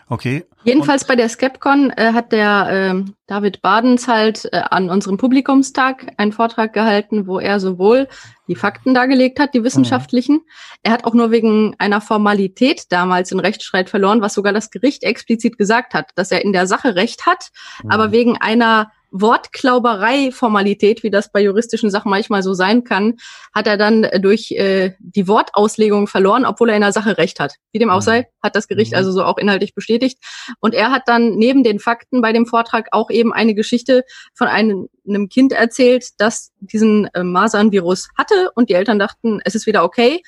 [0.10, 0.44] Okay.
[0.66, 5.16] Jedenfalls und bei der Skepcon äh, hat der äh, David Badens halt äh, an unserem
[5.16, 8.10] Publikumstag einen Vortrag gehalten, wo er sowohl
[8.50, 10.36] die Fakten dargelegt hat, die wissenschaftlichen.
[10.36, 10.46] Mhm.
[10.84, 15.04] Er hat auch nur wegen einer Formalität damals den Rechtsstreit verloren, was sogar das Gericht
[15.04, 17.48] explizit gesagt hat, dass er in der Sache Recht hat,
[17.82, 17.92] mhm.
[17.92, 23.17] aber wegen einer Wortklauberei-Formalität, wie das bei juristischen Sachen manchmal so sein kann,
[23.54, 27.56] hat er dann durch äh, die Wortauslegung verloren, obwohl er in der Sache recht hat.
[27.71, 28.06] Wie dem auch mhm.
[28.06, 28.97] sei, hat das Gericht mhm.
[28.97, 30.19] also so auch inhaltlich bestätigt.
[30.60, 34.47] Und er hat dann neben den Fakten bei dem Vortrag auch eben eine Geschichte von
[34.47, 39.67] einem, einem Kind erzählt, das diesen äh, Masernvirus hatte und die Eltern dachten, es ist
[39.67, 40.21] wieder okay.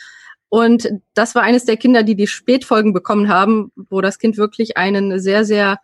[0.49, 4.77] Und das war eines der Kinder, die die Spätfolgen bekommen haben, wo das Kind wirklich
[4.77, 5.79] einen sehr, sehr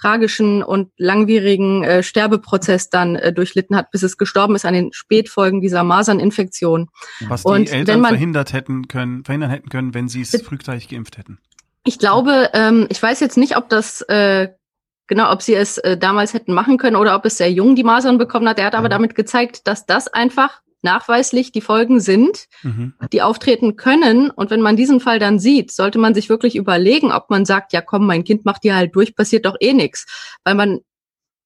[0.00, 4.92] tragischen und langwierigen äh, Sterbeprozess dann äh, durchlitten hat, bis es gestorben ist an den
[4.92, 6.88] Spätfolgen dieser Maserninfektion.
[7.26, 10.88] Was die und Eltern man, verhindert hätten können, verhindern hätten können, wenn sie es frühzeitig
[10.88, 11.38] geimpft hätten.
[11.84, 14.48] Ich glaube, ähm, ich weiß jetzt nicht, ob das äh,
[15.06, 17.84] genau, ob sie es äh, damals hätten machen können oder ob es sehr jung die
[17.84, 18.58] Masern bekommen hat.
[18.58, 18.92] Er hat aber mhm.
[18.92, 22.94] damit gezeigt, dass das einfach nachweislich die Folgen sind, mhm.
[23.12, 24.30] die auftreten können.
[24.30, 27.72] Und wenn man diesen Fall dann sieht, sollte man sich wirklich überlegen, ob man sagt,
[27.72, 30.06] ja komm, mein Kind macht die halt durch, passiert doch eh nichts.
[30.44, 30.80] Weil man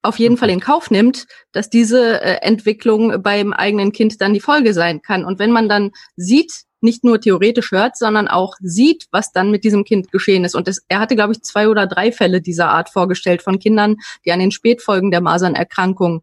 [0.03, 4.41] auf jeden Fall in Kauf nimmt, dass diese äh, Entwicklung beim eigenen Kind dann die
[4.41, 5.25] Folge sein kann.
[5.25, 9.63] Und wenn man dann sieht, nicht nur theoretisch hört, sondern auch sieht, was dann mit
[9.63, 10.57] diesem Kind geschehen ist.
[10.57, 13.97] Und das, er hatte, glaube ich, zwei oder drei Fälle dieser Art vorgestellt von Kindern,
[14.25, 16.23] die an den Spätfolgen der Masernerkrankung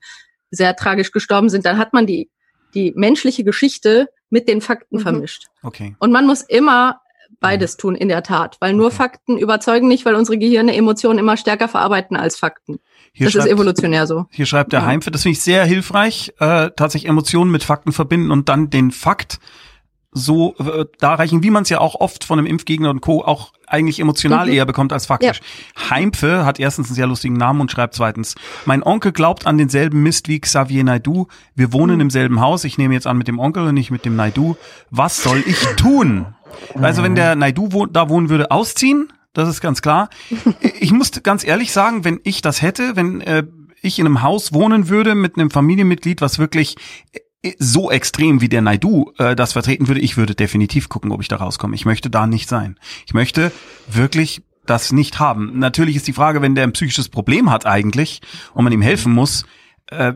[0.52, 1.66] sehr tragisch gestorben sind.
[1.66, 2.30] Dann hat man die
[2.74, 5.02] die menschliche Geschichte mit den Fakten mhm.
[5.02, 5.48] vermischt.
[5.64, 5.96] Okay.
[6.00, 7.02] Und man muss immer
[7.40, 8.96] beides tun, in der Tat, weil nur okay.
[8.96, 12.80] Fakten überzeugen nicht, weil unsere Gehirne Emotionen immer stärker verarbeiten als Fakten.
[13.14, 14.26] Hier das schreibt, ist evolutionär so.
[14.32, 14.86] Hier schreibt der ja.
[14.86, 18.92] Heimfe, das finde ich sehr hilfreich, äh, tatsächlich Emotionen mit Fakten verbinden und dann den
[18.92, 19.40] Fakt
[20.12, 23.24] so äh, darreichen, wie man es ja auch oft von einem Impfgegner und Co.
[23.24, 24.54] auch eigentlich emotional mhm.
[24.54, 25.42] eher bekommt als faktisch.
[25.76, 25.90] Ja.
[25.92, 30.02] Heimpfe hat erstens einen sehr lustigen Namen und schreibt zweitens, mein Onkel glaubt an denselben
[30.02, 31.28] Mist wie Xavier Naidu.
[31.56, 32.02] Wir wohnen mhm.
[32.02, 32.64] im selben Haus.
[32.64, 34.56] Ich nehme jetzt an mit dem Onkel und nicht mit dem Naidu.
[34.90, 36.34] Was soll ich tun?
[36.76, 40.10] Also wenn der Naidu wo da wohnen würde, ausziehen, das ist ganz klar.
[40.82, 43.44] Ich muss ganz ehrlich sagen, wenn ich das hätte, wenn äh,
[43.82, 46.78] ich in einem Haus wohnen würde mit einem Familienmitglied, was wirklich
[47.58, 51.28] so extrem wie der Naidu äh, das vertreten würde, ich würde definitiv gucken, ob ich
[51.28, 51.76] da rauskomme.
[51.76, 52.78] Ich möchte da nicht sein.
[53.06, 53.52] Ich möchte
[53.88, 55.58] wirklich das nicht haben.
[55.58, 58.22] Natürlich ist die Frage, wenn der ein psychisches Problem hat eigentlich
[58.54, 59.46] und man ihm helfen muss,
[59.88, 60.14] äh,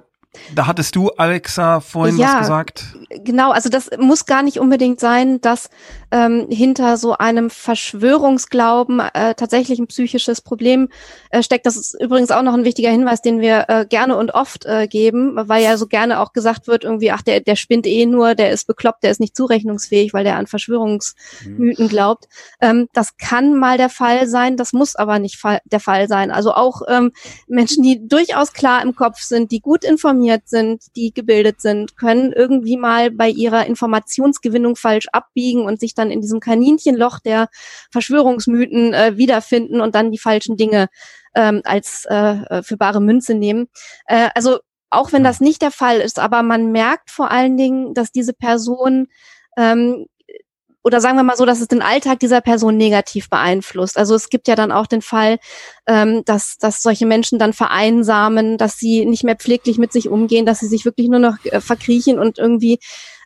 [0.54, 2.98] da hattest du, Alexa, vorhin ja, was gesagt.
[3.24, 5.70] Genau, also das muss gar nicht unbedingt sein, dass
[6.12, 10.90] ähm, hinter so einem Verschwörungsglauben äh, tatsächlich ein psychisches Problem
[11.32, 11.66] äh, steckt.
[11.66, 14.88] Das ist übrigens auch noch ein wichtiger Hinweis, den wir äh, gerne und oft äh,
[14.88, 18.36] geben, weil ja so gerne auch gesagt wird, irgendwie, ach, der, der spinnt eh nur,
[18.36, 21.90] der ist bekloppt, der ist nicht zurechnungsfähig, weil der an Verschwörungsmythen mhm.
[21.90, 22.26] glaubt.
[22.62, 26.32] Ähm, das kann mal der Fall sein, das muss aber nicht fa der Fall sein.
[26.32, 27.12] Also auch ähm,
[27.48, 31.98] Menschen, die durchaus klar im Kopf sind, die gut informiert informiert sind, die gebildet sind,
[31.98, 37.50] können irgendwie mal bei ihrer Informationsgewinnung falsch abbiegen und sich dann in diesem Kaninchenloch der
[37.92, 40.88] Verschwörungsmythen äh, wiederfinden und dann die falschen Dinge
[41.36, 43.68] ähm, als äh, für bare Münze nehmen.
[44.06, 47.94] Äh, also auch wenn das nicht der Fall ist, aber man merkt vor allen Dingen,
[47.94, 49.08] dass diese Person
[49.58, 50.06] ähm,
[50.84, 53.98] oder sagen wir mal so, dass es den Alltag dieser Person negativ beeinflusst.
[53.98, 55.40] Also es gibt ja dann auch den Fall,
[55.88, 60.46] ähm, dass, dass solche Menschen dann vereinsamen, dass sie nicht mehr pfleglich mit sich umgehen,
[60.46, 62.80] dass sie sich wirklich nur noch äh, verkriechen und irgendwie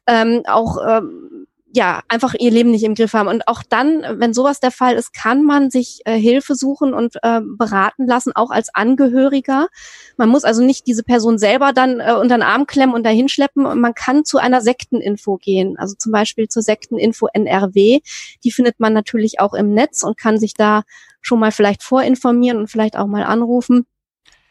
[0.06, 3.28] ähm, auch ähm, ja, einfach ihr Leben nicht im Griff haben.
[3.28, 7.18] Und auch dann, wenn sowas der Fall ist, kann man sich äh, Hilfe suchen und
[7.24, 9.68] äh, beraten lassen, auch als Angehöriger.
[10.16, 13.28] Man muss also nicht diese Person selber dann äh, unter den Arm klemmen und dahin
[13.28, 13.64] schleppen.
[13.80, 18.00] Man kann zu einer Sekteninfo gehen, also zum Beispiel zur Sekteninfo NRW.
[18.44, 20.84] Die findet man natürlich auch im Netz und kann sich da
[21.22, 23.86] schon mal vielleicht vorinformieren und vielleicht auch mal anrufen.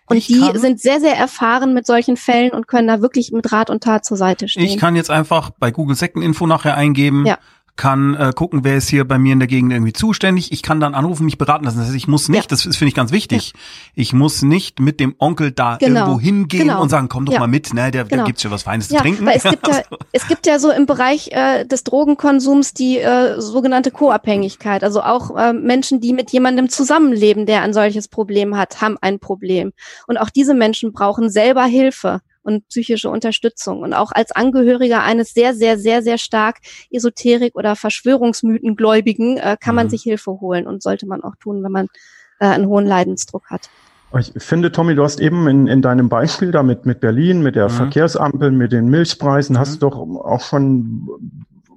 [0.07, 3.51] Und ich die sind sehr, sehr erfahren mit solchen Fällen und können da wirklich mit
[3.53, 4.65] Rat und Tat zur Seite stehen.
[4.65, 7.27] Ich kann jetzt einfach bei Google Sekteninfo nachher eingeben.
[7.27, 7.39] Ja
[7.77, 10.51] kann äh, gucken, wer ist hier bei mir in der Gegend irgendwie zuständig.
[10.51, 11.79] Ich kann dann anrufen, mich beraten lassen.
[11.79, 12.49] Das heißt, ich muss nicht, ja.
[12.49, 13.61] das finde ich ganz wichtig, ja.
[13.95, 16.01] ich muss nicht mit dem Onkel da genau.
[16.01, 16.83] irgendwo hingehen genau.
[16.83, 17.41] und sagen, komm doch ja.
[17.41, 18.17] mal mit, ne, der, genau.
[18.17, 19.27] der gibt's schon was Feines zu trinken.
[19.27, 23.41] Weil es gibt ja, es gibt ja so im Bereich äh, des Drogenkonsums die äh,
[23.41, 24.83] sogenannte Co-Abhängigkeit.
[24.83, 29.19] Also auch äh, Menschen, die mit jemandem zusammenleben, der ein solches Problem hat, haben ein
[29.19, 29.73] Problem.
[30.07, 33.81] Und auch diese Menschen brauchen selber Hilfe und psychische Unterstützung.
[33.83, 36.59] Und auch als Angehöriger eines sehr, sehr, sehr, sehr stark
[36.91, 39.91] Esoterik- oder Verschwörungsmythengläubigen äh, kann man mhm.
[39.91, 41.87] sich Hilfe holen und sollte man auch tun, wenn man
[42.39, 43.69] äh, einen hohen Leidensdruck hat.
[44.19, 47.57] Ich finde, Tommy, du hast eben in, in deinem Beispiel da mit, mit Berlin, mit
[47.57, 47.73] der mhm.
[47.73, 49.61] Verkehrsampel, mit den Milchpreisen, mhm.
[49.61, 51.09] hast du doch auch schon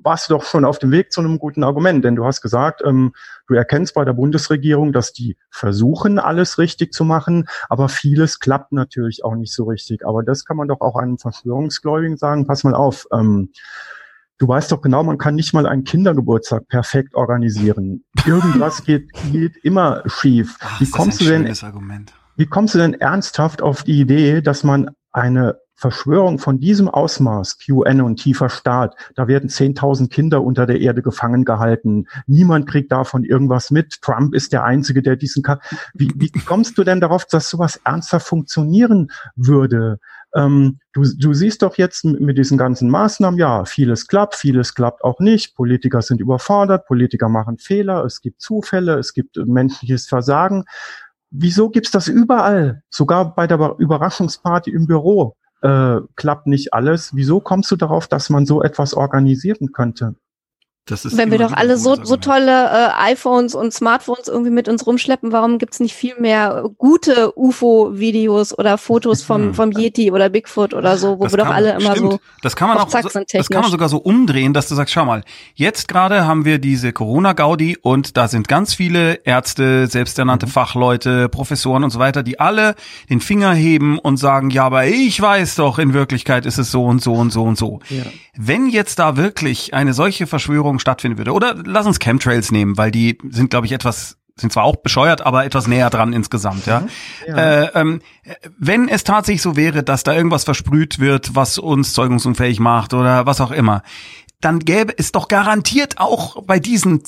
[0.03, 2.81] warst du doch schon auf dem Weg zu einem guten Argument, denn du hast gesagt,
[2.85, 3.13] ähm,
[3.47, 8.71] du erkennst bei der Bundesregierung, dass die versuchen, alles richtig zu machen, aber vieles klappt
[8.71, 10.05] natürlich auch nicht so richtig.
[10.05, 13.51] Aber das kann man doch auch einem Verschwörungsgläubigen sagen, pass mal auf, ähm,
[14.41, 18.05] Du weißt doch genau, man kann nicht mal einen Kindergeburtstag perfekt organisieren.
[18.25, 20.55] Irgendwas geht, geht immer schief.
[20.61, 22.13] Ach, wie kommst du denn, Argument.
[22.37, 27.57] wie kommst du denn ernsthaft auf die Idee, dass man eine Verschwörung von diesem Ausmaß,
[27.59, 32.05] QN und tiefer Staat, da werden 10.000 Kinder unter der Erde gefangen gehalten.
[32.27, 34.01] Niemand kriegt davon irgendwas mit.
[34.01, 35.59] Trump ist der Einzige, der diesen kann.
[35.93, 39.99] Wie, wie kommst du denn darauf, dass sowas ernsthaft funktionieren würde?
[40.35, 45.05] Ähm, du, du siehst doch jetzt mit diesen ganzen Maßnahmen, ja, vieles klappt, vieles klappt
[45.05, 45.55] auch nicht.
[45.55, 50.65] Politiker sind überfordert, Politiker machen Fehler, es gibt Zufälle, es gibt menschliches Versagen.
[51.31, 52.81] Wieso gibt's das überall?
[52.89, 57.11] Sogar bei der Überraschungsparty im Büro äh, klappt nicht alles.
[57.13, 60.15] Wieso kommst du darauf, dass man so etwas organisieren könnte?
[60.89, 65.31] Wenn wir doch alle so, so tolle äh, iPhones und Smartphones irgendwie mit uns rumschleppen,
[65.31, 69.53] warum gibt's nicht viel mehr gute UFO-Videos oder Fotos vom, Hm.
[69.53, 72.11] vom Yeti oder Bigfoot oder so, wo Das wir doch kann- alle immer stimmt.
[72.13, 74.75] so das kann man auch Zack so, das kann man sogar so umdrehen, dass du
[74.75, 75.23] sagst, schau mal,
[75.55, 80.51] jetzt gerade haben wir diese Corona Gaudi und da sind ganz viele Ärzte, selbsternannte Mhm.
[80.51, 82.75] Fachleute, Professoren und so weiter, die alle
[83.09, 86.85] den Finger heben und sagen, ja, aber ich weiß doch, in Wirklichkeit ist es so
[86.85, 87.79] und so und so und so.
[87.89, 88.03] Ja.
[88.41, 92.89] Wenn jetzt da wirklich eine solche Verschwörung stattfinden würde, oder lass uns Chemtrails nehmen, weil
[92.89, 96.87] die sind, glaube ich, etwas, sind zwar auch bescheuert, aber etwas näher dran insgesamt, ja.
[97.27, 97.35] Ja.
[97.35, 98.01] Äh, ähm,
[98.57, 103.25] wenn es tatsächlich so wäre, dass da irgendwas versprüht wird, was uns zeugungsunfähig macht oder
[103.25, 103.83] was auch immer,
[104.39, 107.03] dann gäbe es doch garantiert auch bei diesen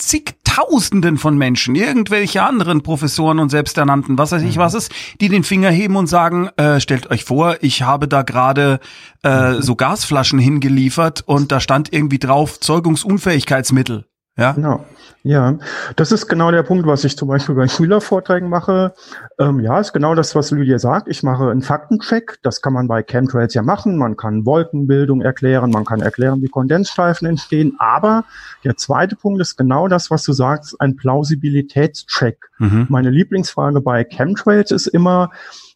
[0.52, 5.44] zigtausenden von Menschen irgendwelche anderen Professoren und Selbsternannten, was weiß ich was ist, die den
[5.44, 8.80] Finger heben und sagen, äh, stellt euch vor, ich habe da gerade
[9.24, 14.06] äh, so Gasflaschen hingeliefert und da stand irgendwie drauf Zeugungsunfähigkeitsmittel.
[14.38, 14.86] Ja, Genau.
[15.24, 15.60] Ja,
[15.98, 18.94] das ist genau der Punkt, was ich zum Beispiel bei Schülervorträgen mache.
[19.38, 21.08] Ähm, ja, ist genau das, was Lydia sagt.
[21.08, 22.40] Ich mache einen Faktencheck.
[22.42, 23.98] Das kann man bei Chemtrails ja machen.
[23.98, 25.70] Man kann Wolkenbildung erklären.
[25.70, 27.76] Man kann erklären, wie Kondensstreifen entstehen.
[27.78, 28.24] Aber
[28.64, 32.50] der zweite Punkt ist genau das, was du sagst, ein Plausibilitätscheck.
[32.58, 32.88] mhm.
[32.90, 35.30] Meine Lieblingsfrage bei Chemtrails ist immer,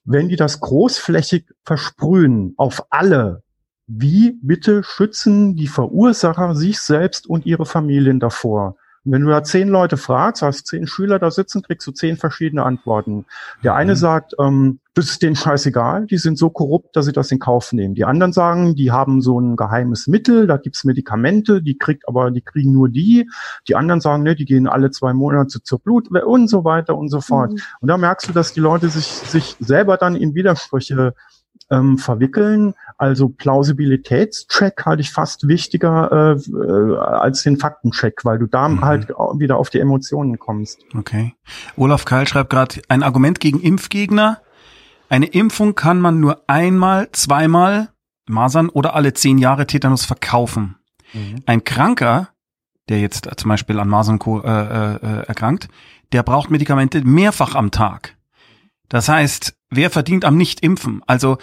[0.05, 3.43] wenn die das großflächig versprühen auf alle,
[3.87, 8.77] wie bitte schützen die Verursacher sich selbst und ihre Familien davor?
[9.05, 12.17] Und wenn du da zehn Leute fragst, hast zehn Schüler da sitzen, kriegst du zehn
[12.17, 13.25] verschiedene Antworten.
[13.63, 13.97] Der eine Mhm.
[13.97, 17.71] sagt, ähm, das ist denen scheißegal, die sind so korrupt, dass sie das in Kauf
[17.71, 17.93] nehmen.
[17.93, 22.31] Die anderen sagen, die haben so ein geheimes Mittel, da gibt's Medikamente, die kriegt aber,
[22.31, 23.29] die kriegen nur die.
[23.67, 27.09] Die anderen sagen, ne, die gehen alle zwei Monate zur Blut und so weiter und
[27.09, 27.51] so fort.
[27.51, 27.59] Mhm.
[27.81, 31.13] Und da merkst du, dass die Leute sich, sich selber dann in Widersprüche
[31.71, 32.73] ähm, verwickeln.
[32.97, 38.81] Also Plausibilitätscheck halte ich fast wichtiger äh, äh, als den Faktencheck, weil du da Mhm.
[38.81, 40.79] halt wieder auf die Emotionen kommst.
[40.97, 41.33] Okay.
[41.77, 44.41] Olaf Keil schreibt gerade, ein Argument gegen Impfgegner.
[45.09, 47.89] Eine Impfung kann man nur einmal, zweimal
[48.27, 50.77] Masern oder alle zehn Jahre Tetanus verkaufen.
[51.45, 52.29] Ein Kranker,
[52.89, 54.41] der jetzt zum Beispiel an Masern Co.
[54.41, 55.69] Äh, äh, erkrankt,
[56.11, 58.17] der braucht Medikamente mehrfach am Tag.
[58.89, 61.01] Das heißt, wer verdient am Nicht-Impfen?
[61.07, 61.37] Also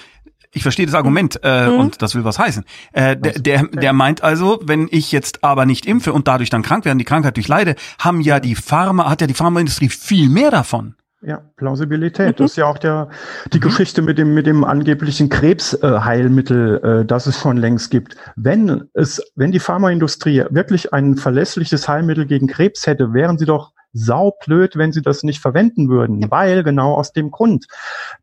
[0.54, 1.78] ich verstehe das Argument äh, Mhm.
[1.78, 2.64] und das will was heißen.
[2.92, 6.62] Äh, der, der, der meint also, wenn ich jetzt aber nicht impfe und dadurch dann
[6.62, 10.50] krank werde, die Krankheit durchleide, haben ja die Pharma, hat ja die Pharmaindustrie viel mehr
[10.50, 10.94] davon.
[11.24, 12.30] Ja, Plausibilität.
[12.38, 12.42] Mhm.
[12.42, 13.08] Das ist ja auch der,
[13.52, 18.16] die Geschichte mit dem, mit dem angeblichen Krebsheilmittel, äh, äh, das es schon längst gibt.
[18.36, 23.72] Wenn es, wenn die Pharmaindustrie wirklich ein verlässliches Heilmittel gegen Krebs hätte, wären sie doch
[23.92, 27.66] saublöd, wenn sie das nicht verwenden würden, weil genau aus dem Grund.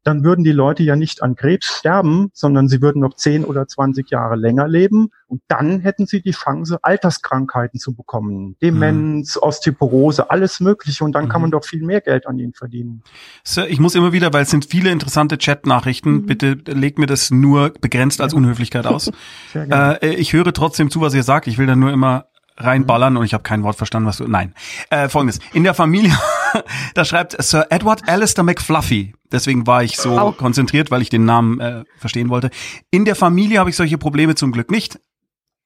[0.04, 3.68] Dann würden die Leute ja nicht an Krebs sterben, sondern sie würden noch 10 oder
[3.68, 8.56] 20 Jahre länger leben und dann hätten sie die Chance, Alterskrankheiten zu bekommen.
[8.62, 13.04] Demenz, Osteoporose, alles mögliche und dann kann man doch viel mehr Geld an ihnen verdienen.
[13.44, 17.30] Sir, ich muss immer wieder, weil es sind viele interessante Chat-Nachrichten, bitte legt mir das
[17.30, 19.12] nur begrenzt als Unhöflichkeit aus.
[19.54, 21.48] Äh, ich höre trotzdem zu, was ihr sagt.
[21.48, 22.26] Ich will da nur immer
[22.60, 24.28] reinballern und ich habe kein Wort verstanden, was du.
[24.28, 24.54] Nein.
[24.90, 25.40] Äh, Folgendes.
[25.54, 26.18] In der Familie,
[26.94, 29.14] da schreibt Sir Edward Alistair McFluffy.
[29.32, 30.32] Deswegen war ich so Au.
[30.32, 32.50] konzentriert, weil ich den Namen äh, verstehen wollte.
[32.92, 35.00] In der Familie habe ich solche Probleme zum Glück nicht.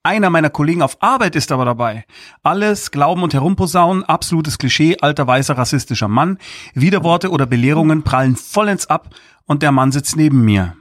[0.05, 2.03] Einer meiner Kollegen auf Arbeit ist aber dabei.
[2.43, 6.39] Alles Glauben und Herumposaunen, absolutes Klischee, alter weißer rassistischer Mann.
[6.73, 10.75] Widerworte oder Belehrungen prallen vollends ab und der Mann sitzt neben mir.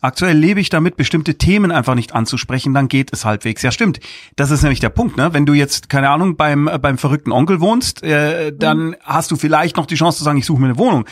[0.00, 3.62] Aktuell lebe ich damit, bestimmte Themen einfach nicht anzusprechen, dann geht es halbwegs.
[3.62, 4.00] Ja, stimmt.
[4.36, 5.32] Das ist nämlich der Punkt, ne?
[5.32, 9.36] Wenn du jetzt, keine Ahnung, beim, äh, beim verrückten Onkel wohnst, äh, dann hast du
[9.36, 11.06] vielleicht noch die Chance zu sagen, ich suche mir eine Wohnung.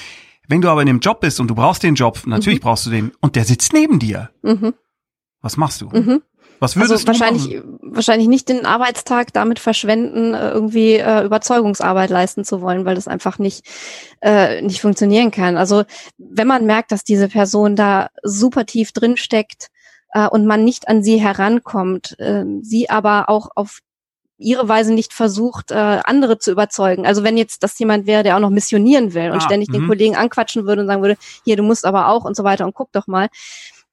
[0.49, 2.91] Wenn du aber in dem Job bist und du brauchst den Job, natürlich brauchst du
[2.91, 4.31] den, und der sitzt neben dir.
[4.43, 4.75] Mhm.
[5.43, 5.91] Was machst du?
[6.61, 7.79] Was würdest also du wahrscheinlich, machen?
[7.83, 13.09] wahrscheinlich nicht den Arbeitstag damit verschwenden, äh, irgendwie äh, Überzeugungsarbeit leisten zu wollen, weil das
[13.09, 13.67] einfach nicht,
[14.23, 15.57] äh, nicht funktionieren kann.
[15.57, 15.85] Also
[16.19, 19.69] wenn man merkt, dass diese Person da super tief drin steckt
[20.13, 23.81] äh, und man nicht an sie herankommt, äh, sie aber auch auf
[24.39, 27.07] ihre Weise nicht versucht, äh, andere zu überzeugen.
[27.07, 29.85] Also wenn jetzt das jemand wäre, der auch noch missionieren will und Ah, ständig den
[29.85, 29.89] mhm.
[29.89, 32.75] Kollegen anquatschen würde und sagen würde, hier, du musst aber auch und so weiter und
[32.75, 33.29] guck doch mal,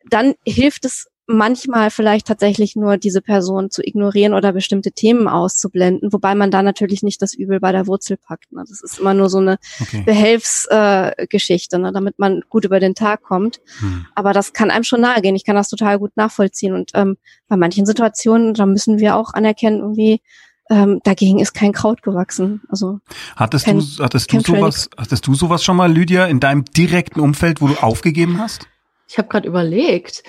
[0.09, 6.11] dann hilft es manchmal vielleicht tatsächlich nur diese Person zu ignorieren oder bestimmte Themen auszublenden,
[6.11, 8.51] wobei man da natürlich nicht das Übel bei der Wurzel packt.
[8.51, 8.63] Ne?
[8.67, 10.03] Das ist immer nur so eine Okay.
[10.05, 11.91] Behelfsgeschichte, äh, ne?
[11.91, 13.61] damit man gut über den Tag kommt.
[13.79, 14.05] Hm.
[14.15, 15.35] Aber das kann einem schon nahe gehen.
[15.35, 16.73] Ich kann das total gut nachvollziehen.
[16.73, 20.21] Und ähm, bei manchen Situationen, da müssen wir auch anerkennen, irgendwie,
[20.69, 22.61] ähm, dagegen ist kein Kraut gewachsen.
[22.69, 22.99] Also
[23.35, 27.19] Hattest Kein- du, hattest du sowas, hattest du sowas schon mal, Lydia, in deinem direkten
[27.19, 28.67] Umfeld, wo du aufgegeben hast?
[29.07, 30.23] Ich habe gerade überlegt.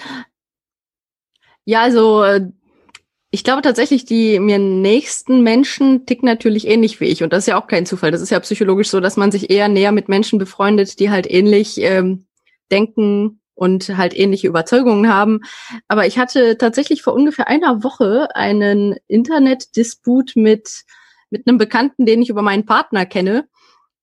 [1.64, 2.48] Ja, also äh,
[3.31, 7.22] ich glaube tatsächlich, die mir nächsten Menschen ticken natürlich ähnlich wie ich.
[7.22, 8.12] Und das ist ja auch kein Zufall.
[8.12, 11.29] Das ist ja psychologisch so, dass man sich eher näher mit Menschen befreundet, die halt
[11.29, 12.27] ähnlich ähm,
[12.70, 15.40] denken und halt ähnliche Überzeugungen haben.
[15.88, 20.85] Aber ich hatte tatsächlich vor ungefähr einer Woche einen Internetdisput mit,
[21.31, 23.48] mit einem Bekannten, den ich über meinen Partner kenne.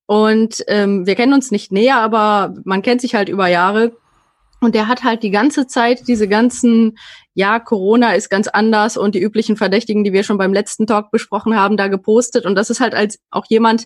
[0.08, 3.96] Und ähm, wir kennen uns nicht näher, aber man kennt sich halt über Jahre.
[4.60, 6.98] Und der hat halt die ganze Zeit diese ganzen,
[7.34, 11.12] ja, Corona ist ganz anders und die üblichen Verdächtigen, die wir schon beim letzten Talk
[11.12, 12.46] besprochen haben, da gepostet.
[12.46, 13.86] Und das ist halt als auch jemand,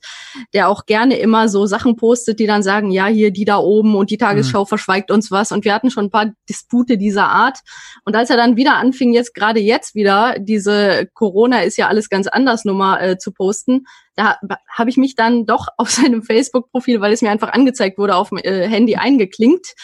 [0.54, 3.96] der auch gerne immer so Sachen postet, die dann sagen, ja, hier die da oben
[3.96, 5.52] und die Tagesschau verschweigt uns was.
[5.52, 7.60] Und wir hatten schon ein paar Dispute dieser Art.
[8.04, 12.10] Und als er dann wieder anfing, jetzt gerade jetzt wieder diese Corona ist ja alles
[12.10, 14.38] ganz anders Nummer äh, zu posten, da
[14.72, 18.30] habe ich mich dann doch auf seinem Facebook-Profil, weil es mir einfach angezeigt wurde, auf
[18.30, 19.76] dem äh, Handy eingeklinkt.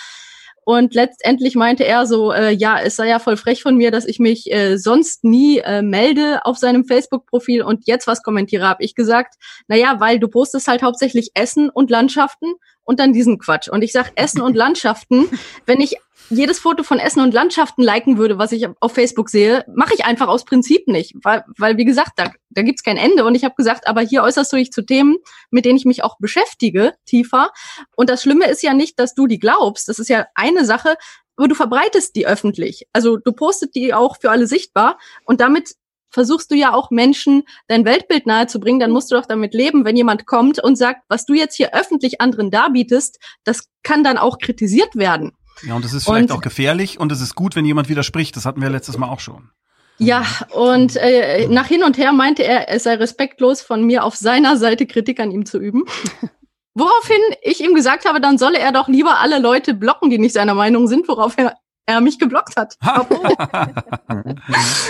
[0.64, 4.06] Und letztendlich meinte er so, äh, ja, es sei ja voll frech von mir, dass
[4.06, 8.84] ich mich äh, sonst nie äh, melde auf seinem Facebook-Profil und jetzt was kommentiere, habe
[8.84, 9.36] ich gesagt,
[9.68, 13.70] na ja, weil du postest halt hauptsächlich Essen und Landschaften und dann diesen Quatsch.
[13.70, 15.30] Und ich sag Essen und Landschaften,
[15.66, 15.96] wenn ich
[16.32, 20.06] jedes Foto von Essen und Landschaften liken würde, was ich auf Facebook sehe, mache ich
[20.06, 23.26] einfach aus Prinzip nicht, weil, weil wie gesagt, da, da gibt's kein Ende.
[23.26, 25.18] Und ich habe gesagt, aber hier äußerst du dich zu Themen,
[25.50, 27.52] mit denen ich mich auch beschäftige, tiefer.
[27.96, 29.90] Und das Schlimme ist ja nicht, dass du die glaubst.
[29.90, 30.96] Das ist ja eine Sache,
[31.36, 32.88] aber du verbreitest die öffentlich.
[32.94, 35.76] Also du postet die auch für alle sichtbar und damit
[36.12, 39.96] versuchst du ja auch Menschen dein Weltbild nahezubringen, dann musst du doch damit leben, wenn
[39.96, 44.38] jemand kommt und sagt, was du jetzt hier öffentlich anderen darbietest, das kann dann auch
[44.38, 45.32] kritisiert werden.
[45.64, 48.36] Ja, und das ist vielleicht Und- auch gefährlich und es ist gut, wenn jemand widerspricht.
[48.36, 49.50] Das hatten wir letztes Mal auch schon.
[49.98, 54.16] Ja, und äh, nach hin und her meinte er, es sei respektlos von mir auf
[54.16, 55.84] seiner Seite Kritik an ihm zu üben.
[56.74, 60.34] Woraufhin ich ihm gesagt habe, dann solle er doch lieber alle Leute blocken, die nicht
[60.34, 62.78] seiner Meinung sind, worauf er, er mich geblockt hat.
[62.82, 62.92] ja.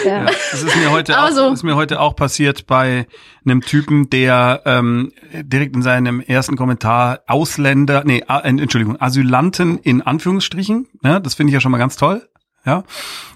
[0.05, 3.07] Ja, das ist mir heute Aber auch, ist mir heute auch passiert bei
[3.45, 10.87] einem Typen, der ähm, direkt in seinem ersten Kommentar Ausländer, nee, Entschuldigung, Asylanten in Anführungsstrichen,
[11.03, 12.27] ja, das finde ich ja schon mal ganz toll,
[12.65, 12.83] ja.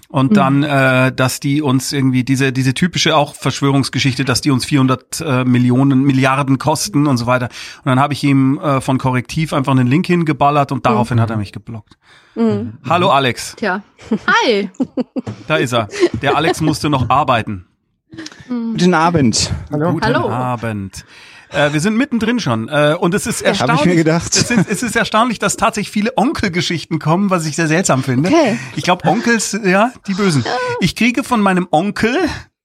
[0.08, 0.34] Und Mhm.
[0.34, 5.20] dann, äh, dass die uns irgendwie diese diese typische auch Verschwörungsgeschichte, dass die uns 400
[5.20, 7.46] äh, Millionen Milliarden kosten und so weiter.
[7.78, 11.30] Und dann habe ich ihm äh, von Korrektiv einfach einen Link hingeballert und daraufhin hat
[11.30, 11.96] er mich geblockt.
[12.36, 12.74] Mhm.
[12.88, 13.82] Hallo Alex, Tja.
[14.46, 14.70] Hi.
[15.48, 15.88] da ist er.
[16.22, 17.66] Der Alex musste noch arbeiten.
[18.48, 19.52] Guten Abend.
[19.72, 19.92] Hallo.
[19.92, 20.28] Guten Hallo.
[20.30, 21.04] Abend.
[21.56, 22.68] Äh, wir sind mittendrin schon.
[22.68, 23.80] Äh, und es ist Hab erstaunlich.
[23.80, 24.36] ich mir gedacht.
[24.36, 28.28] Es ist, es ist erstaunlich, dass tatsächlich viele Onkelgeschichten kommen, was ich sehr seltsam finde.
[28.28, 28.58] Okay.
[28.76, 30.44] Ich glaube, Onkels, ja, die Bösen.
[30.80, 32.16] Ich kriege von meinem Onkel,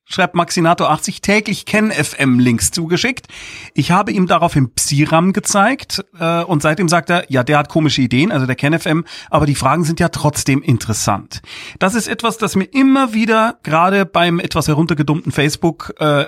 [0.05, 3.27] schreibt Maxinator80, täglich Ken-FM-Links zugeschickt.
[3.73, 8.01] Ich habe ihm daraufhin Psiram gezeigt äh, und seitdem sagt er, ja, der hat komische
[8.01, 11.41] Ideen, also der Ken-FM, aber die Fragen sind ja trotzdem interessant.
[11.79, 16.25] Das ist etwas, das mir immer wieder gerade beim etwas heruntergedummten Facebook äh,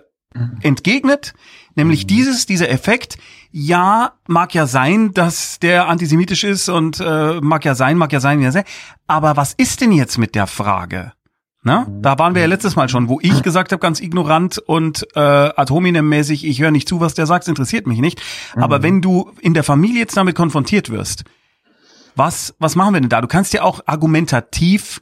[0.62, 1.34] entgegnet,
[1.76, 3.18] nämlich dieses, dieser Effekt,
[3.52, 8.20] ja, mag ja sein, dass der antisemitisch ist und äh, mag ja sein, mag ja
[8.20, 8.64] sein, wie er sei,
[9.08, 11.14] aber was ist denn jetzt mit der Frage?
[11.66, 15.08] Na, da waren wir ja letztes Mal schon, wo ich gesagt habe, ganz ignorant und
[15.16, 18.22] äh, ad hominem mäßig, ich höre nicht zu, was der sagt, es interessiert mich nicht.
[18.56, 21.24] Aber wenn du in der Familie jetzt damit konfrontiert wirst,
[22.18, 23.22] was, was machen wir denn da?
[23.22, 25.02] Du kannst ja auch argumentativ,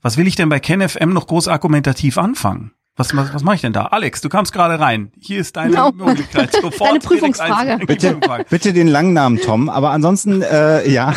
[0.00, 2.72] was will ich denn bei KenFM noch groß argumentativ anfangen?
[2.98, 3.84] Was, was, was mache ich denn da?
[3.86, 5.12] Alex, du kamst gerade rein.
[5.20, 5.92] Hier ist deine Genau.
[5.92, 6.52] Möglichkeit.
[6.52, 7.70] Sofort Deine Prüfungsfrage.
[7.74, 8.44] eins- Bitte, Prüfungsfrage.
[8.50, 9.68] bitte den langen Namen, Tom.
[9.68, 11.14] Aber ansonsten, äh, ja,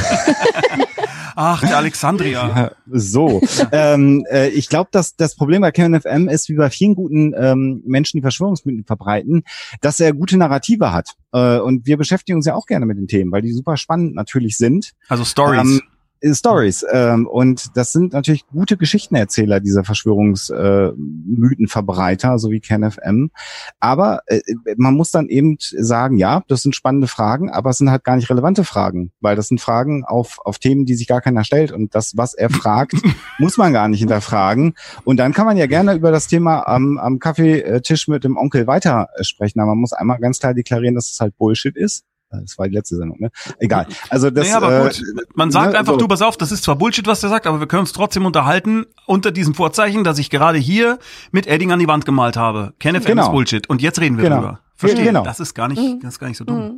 [1.36, 2.72] Ach, der Alexandria.
[2.92, 3.42] so.
[3.72, 7.82] ähm, äh, ich glaube, dass das Problem bei KNFM ist, wie bei vielen guten ähm,
[7.86, 9.44] Menschen, die Verschwörungsmythen verbreiten,
[9.80, 11.16] dass er gute Narrative hat.
[11.34, 14.14] Äh, und wir beschäftigen uns ja auch gerne mit den Themen, weil die super spannend
[14.14, 14.92] natürlich sind.
[15.08, 15.62] Also Stories.
[15.62, 15.91] Ähm, äh,
[16.24, 16.86] Stories.
[16.92, 23.32] Ähm, und das sind natürlich gute Geschichtenerzähler, dieser Verschwörungsmythenverbreiter, äh, so wie KenFM.
[23.80, 24.42] Aber äh,
[24.78, 28.16] man muss dann eben sagen, ja, das sind spannende Fragen, aber es sind halt gar
[28.16, 31.72] nicht relevante Fragen, weil das sind Fragen auf, auf Themen, die sich gar keiner stellt.
[31.72, 32.94] Und das, was er fragt,
[33.40, 34.76] muss man gar nicht hinterfragen.
[35.04, 38.68] Und dann kann man ja gerne über das Thema am, am Kaffeetisch mit dem Onkel
[38.68, 39.60] weiter sprechen.
[39.60, 42.06] Aber man muss einmal ganz klar deklarieren, dass es halt Bullshit ist.
[42.32, 43.32] Das war die letzte Sendung, ne?
[43.60, 43.88] Egal.
[44.10, 44.48] Also das.
[44.48, 45.00] Naja, aber gut.
[45.00, 46.00] Äh, man sagt ne, einfach, so.
[46.00, 48.26] du pass auf, das ist zwar Bullshit, was der sagt, aber wir können uns trotzdem
[48.26, 51.00] unterhalten unter diesem Vorzeichen, dass ich gerade hier
[51.32, 52.74] mit Edding an die Wand gemalt habe.
[52.80, 53.24] KenFM genau.
[53.24, 53.70] ist Bullshit.
[53.70, 54.38] Und jetzt reden wir genau.
[54.38, 54.60] drüber.
[54.76, 55.06] Verstehe.
[55.06, 55.24] Genau.
[55.24, 56.00] Das ist gar nicht, mhm.
[56.02, 56.58] das ist gar nicht so dumm.
[56.58, 56.71] Mhm.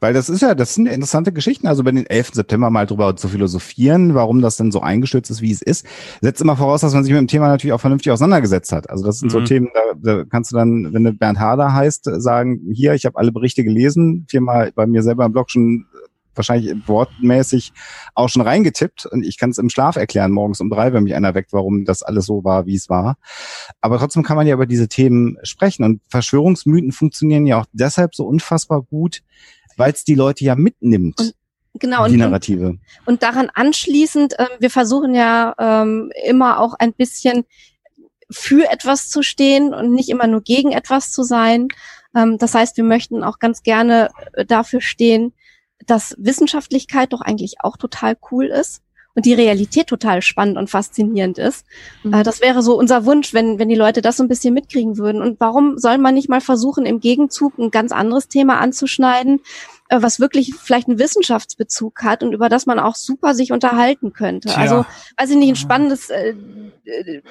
[0.00, 1.66] Weil das ist ja, das sind interessante Geschichten.
[1.66, 2.34] Also wenn den 11.
[2.34, 5.86] September mal drüber zu philosophieren, warum das denn so eingestürzt ist, wie es ist,
[6.20, 8.88] setzt immer voraus, dass man sich mit dem Thema natürlich auch vernünftig auseinandergesetzt hat.
[8.88, 9.32] Also das sind mhm.
[9.32, 13.06] so Themen, da, da kannst du dann, wenn du Bernd Harder heißt, sagen, hier, ich
[13.06, 15.86] habe alle Berichte gelesen, viermal bei mir selber im Blog schon
[16.38, 17.72] wahrscheinlich wortmäßig
[18.14, 21.14] auch schon reingetippt und ich kann es im Schlaf erklären, morgens um drei, wenn mich
[21.14, 23.16] einer weckt, warum das alles so war, wie es war.
[23.80, 28.14] Aber trotzdem kann man ja über diese Themen sprechen und Verschwörungsmythen funktionieren ja auch deshalb
[28.14, 29.22] so unfassbar gut,
[29.78, 31.18] weil es die Leute ja mitnimmt.
[31.20, 31.34] Und
[31.74, 32.08] Genau.
[32.08, 32.78] Die Narrative.
[33.04, 37.44] Und, daran anschließend, äh, wir versuchen ja ähm, immer auch ein bisschen
[38.30, 41.68] für etwas zu stehen und nicht immer nur gegen etwas zu sein.
[42.16, 45.34] Ähm, das heißt, wir möchten auch ganz gerne äh, dafür stehen,
[45.86, 48.82] dass Wissenschaftlichkeit doch eigentlich auch total cool ist
[49.18, 51.66] und die Realität total spannend und faszinierend ist.
[52.04, 52.14] Mhm.
[52.14, 54.96] Äh, das wäre so unser Wunsch, wenn, wenn die Leute das so ein bisschen mitkriegen
[54.96, 55.20] würden.
[55.20, 59.40] Und warum soll man nicht mal versuchen, im Gegenzug ein ganz anderes Thema anzuschneiden,
[59.90, 64.48] was wirklich vielleicht einen Wissenschaftsbezug hat und über das man auch super sich unterhalten könnte.
[64.48, 64.58] Tja.
[64.58, 64.86] Also,
[65.16, 66.34] weiß ich nicht, ein spannendes äh,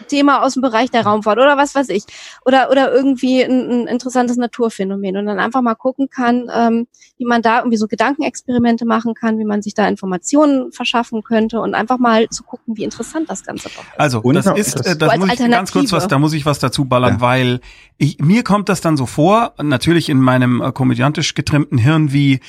[0.08, 2.04] Thema aus dem Bereich der Raumfahrt oder was weiß ich.
[2.46, 6.88] Oder, oder irgendwie ein, ein interessantes Naturphänomen und dann einfach mal gucken kann, ähm,
[7.18, 11.60] wie man da irgendwie so Gedankenexperimente machen kann, wie man sich da Informationen verschaffen könnte
[11.60, 14.00] und einfach mal zu gucken, wie interessant das Ganze doch ist.
[14.00, 16.60] Also, das ist, äh, das so muss ich ganz kurz was, da muss ich was
[16.60, 17.22] dazu ballern, ja.
[17.22, 17.60] weil
[17.98, 22.40] ich, mir kommt das dann so vor, natürlich in meinem äh, komödiantisch getrimmten Hirn, wie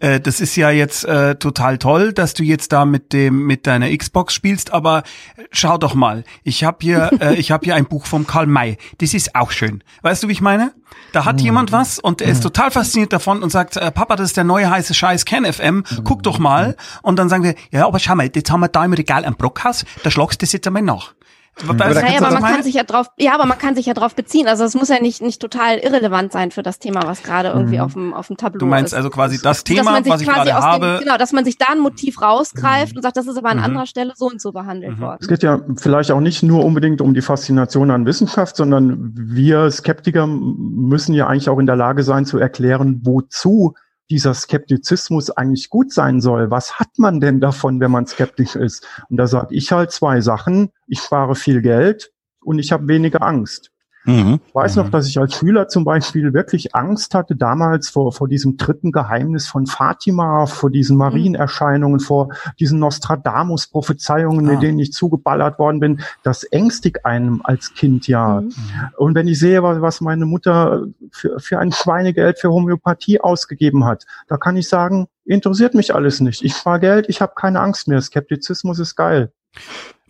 [0.00, 3.66] äh, das ist ja jetzt äh, total toll, dass du jetzt da mit dem mit
[3.66, 5.02] deiner Xbox spielst, aber
[5.50, 8.78] schau doch mal, ich habe hier äh, ich habe hier ein Buch vom Karl May.
[8.98, 9.82] Das ist auch schön.
[10.02, 10.72] Weißt du, wie ich meine?
[11.12, 11.44] Da hat mhm.
[11.44, 12.44] jemand was und er ist mhm.
[12.44, 15.84] total fasziniert davon und sagt, äh, Papa, das ist der neue heiße Scheiß Ken FM,
[16.04, 16.76] guck doch mal.
[17.02, 19.34] Und dann sagen wir, ja, aber schau mal, jetzt haben wir da im Regal ein
[19.34, 21.14] Brockhaus, da schlagst du das jetzt einmal nach.
[21.56, 24.14] Ist, naja, aber man kann sich ja drauf, ja, aber man kann sich ja drauf
[24.14, 24.48] beziehen.
[24.48, 27.76] Also es muss ja nicht, nicht total irrelevant sein für das Thema, was gerade irgendwie
[27.76, 27.82] mhm.
[27.82, 28.60] auf dem, auf dem Tableau ist.
[28.60, 28.96] Du meinst ist.
[28.96, 30.96] also quasi das Thema, was ich gerade habe.
[30.98, 32.98] Dem, genau, dass man sich da ein Motiv rausgreift mhm.
[32.98, 33.64] und sagt, das ist aber an mhm.
[33.64, 35.02] anderer Stelle so und so behandelt mhm.
[35.02, 35.18] worden.
[35.20, 39.70] Es geht ja vielleicht auch nicht nur unbedingt um die Faszination an Wissenschaft, sondern wir
[39.70, 43.74] Skeptiker müssen ja eigentlich auch in der Lage sein zu erklären, wozu
[44.10, 46.50] dieser Skeptizismus eigentlich gut sein soll.
[46.50, 48.86] Was hat man denn davon, wenn man skeptisch ist?
[49.08, 50.70] Und da sage ich halt zwei Sachen.
[50.86, 53.70] Ich spare viel Geld und ich habe weniger Angst.
[54.04, 54.40] Mhm.
[54.46, 54.90] Ich weiß noch, mhm.
[54.90, 59.48] dass ich als Schüler zum Beispiel wirklich Angst hatte, damals vor, vor diesem dritten Geheimnis
[59.48, 62.28] von Fatima, vor diesen Marienerscheinungen, vor
[62.60, 64.52] diesen Nostradamus-Prophezeiungen, ah.
[64.52, 66.00] mit denen ich zugeballert worden bin.
[66.22, 68.42] Das ängstigt einem als Kind ja.
[68.42, 68.52] Mhm.
[68.96, 74.04] Und wenn ich sehe, was meine Mutter für, für ein Schweinegeld für Homöopathie ausgegeben hat,
[74.28, 76.44] da kann ich sagen, interessiert mich alles nicht.
[76.44, 78.00] Ich spare Geld, ich habe keine Angst mehr.
[78.00, 79.32] Skeptizismus ist geil.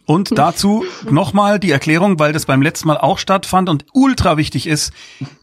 [0.06, 4.66] Und dazu nochmal die Erklärung, weil das beim letzten Mal auch stattfand und ultra wichtig
[4.66, 4.92] ist,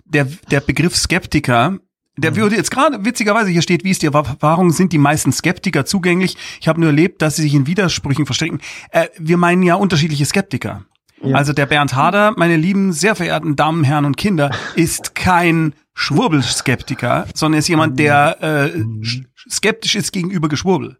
[0.05, 1.77] der, der Begriff Skeptiker,
[2.17, 5.85] der würde jetzt gerade, witzigerweise hier steht, wie ist die Erfahrung, sind die meisten Skeptiker
[5.85, 6.37] zugänglich?
[6.59, 8.59] Ich habe nur erlebt, dass sie sich in Widersprüchen verstricken.
[8.91, 10.85] Äh, wir meinen ja unterschiedliche Skeptiker.
[11.23, 11.35] Ja.
[11.35, 17.27] Also der Bernd Hader, meine lieben, sehr verehrten Damen, Herren und Kinder, ist kein Schwurbelskeptiker,
[17.33, 18.83] sondern ist jemand, der äh,
[19.49, 20.97] skeptisch ist gegenüber Geschwurbel.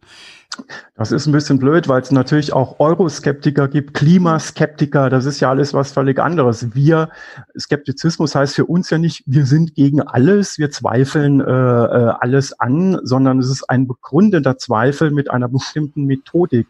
[0.96, 5.50] Das ist ein bisschen blöd, weil es natürlich auch Euroskeptiker gibt, Klimaskeptiker, das ist ja
[5.50, 6.76] alles was völlig anderes.
[6.76, 7.10] Wir,
[7.58, 12.60] Skeptizismus heißt für uns ja nicht, wir sind gegen alles, wir zweifeln äh, äh alles
[12.60, 16.68] an, sondern es ist ein begründeter Zweifel mit einer bestimmten Methodik.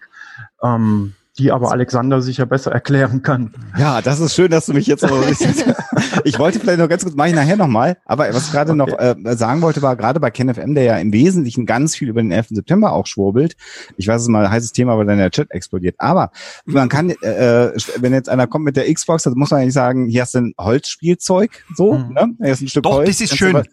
[0.61, 3.53] Ähm, die aber Alexander sicher besser erklären kann.
[3.77, 5.07] Ja, das ist schön, dass du mich jetzt so.
[6.25, 8.77] ich wollte vielleicht noch ganz kurz, mache ich nachher nochmal, aber was ich gerade okay.
[8.77, 12.21] noch äh, sagen wollte, war gerade bei KenFM, der ja im Wesentlichen ganz viel über
[12.21, 12.47] den 11.
[12.49, 13.55] September auch schwurbelt.
[13.97, 15.95] Ich weiß, es ist mal ein heißes Thema, weil dann der Chat explodiert.
[15.99, 16.31] Aber
[16.65, 19.73] man kann, äh, äh, wenn jetzt einer kommt mit der Xbox, dann muss man eigentlich
[19.73, 22.13] sagen, hier hast du ein Holzspielzeug, so, mhm.
[22.13, 22.35] ne?
[22.41, 23.09] Hier ist ein Stück Doch, Holz.
[23.09, 23.63] das ist schön.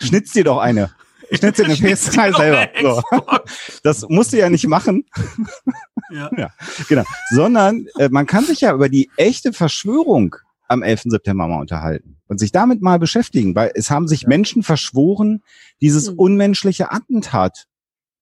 [0.00, 0.90] Schnitz dir doch eine.
[1.30, 2.68] Ich schnitze den PS2 selber.
[2.82, 3.02] So.
[3.82, 5.04] Das musst du ja nicht machen.
[6.10, 6.30] Ja.
[6.36, 6.50] ja
[6.88, 7.04] genau.
[7.30, 10.36] Sondern äh, man kann sich ja über die echte Verschwörung
[10.68, 11.02] am 11.
[11.06, 14.28] September mal unterhalten und sich damit mal beschäftigen, weil es haben sich ja.
[14.28, 15.42] Menschen verschworen,
[15.80, 16.14] dieses hm.
[16.18, 17.66] unmenschliche Attentat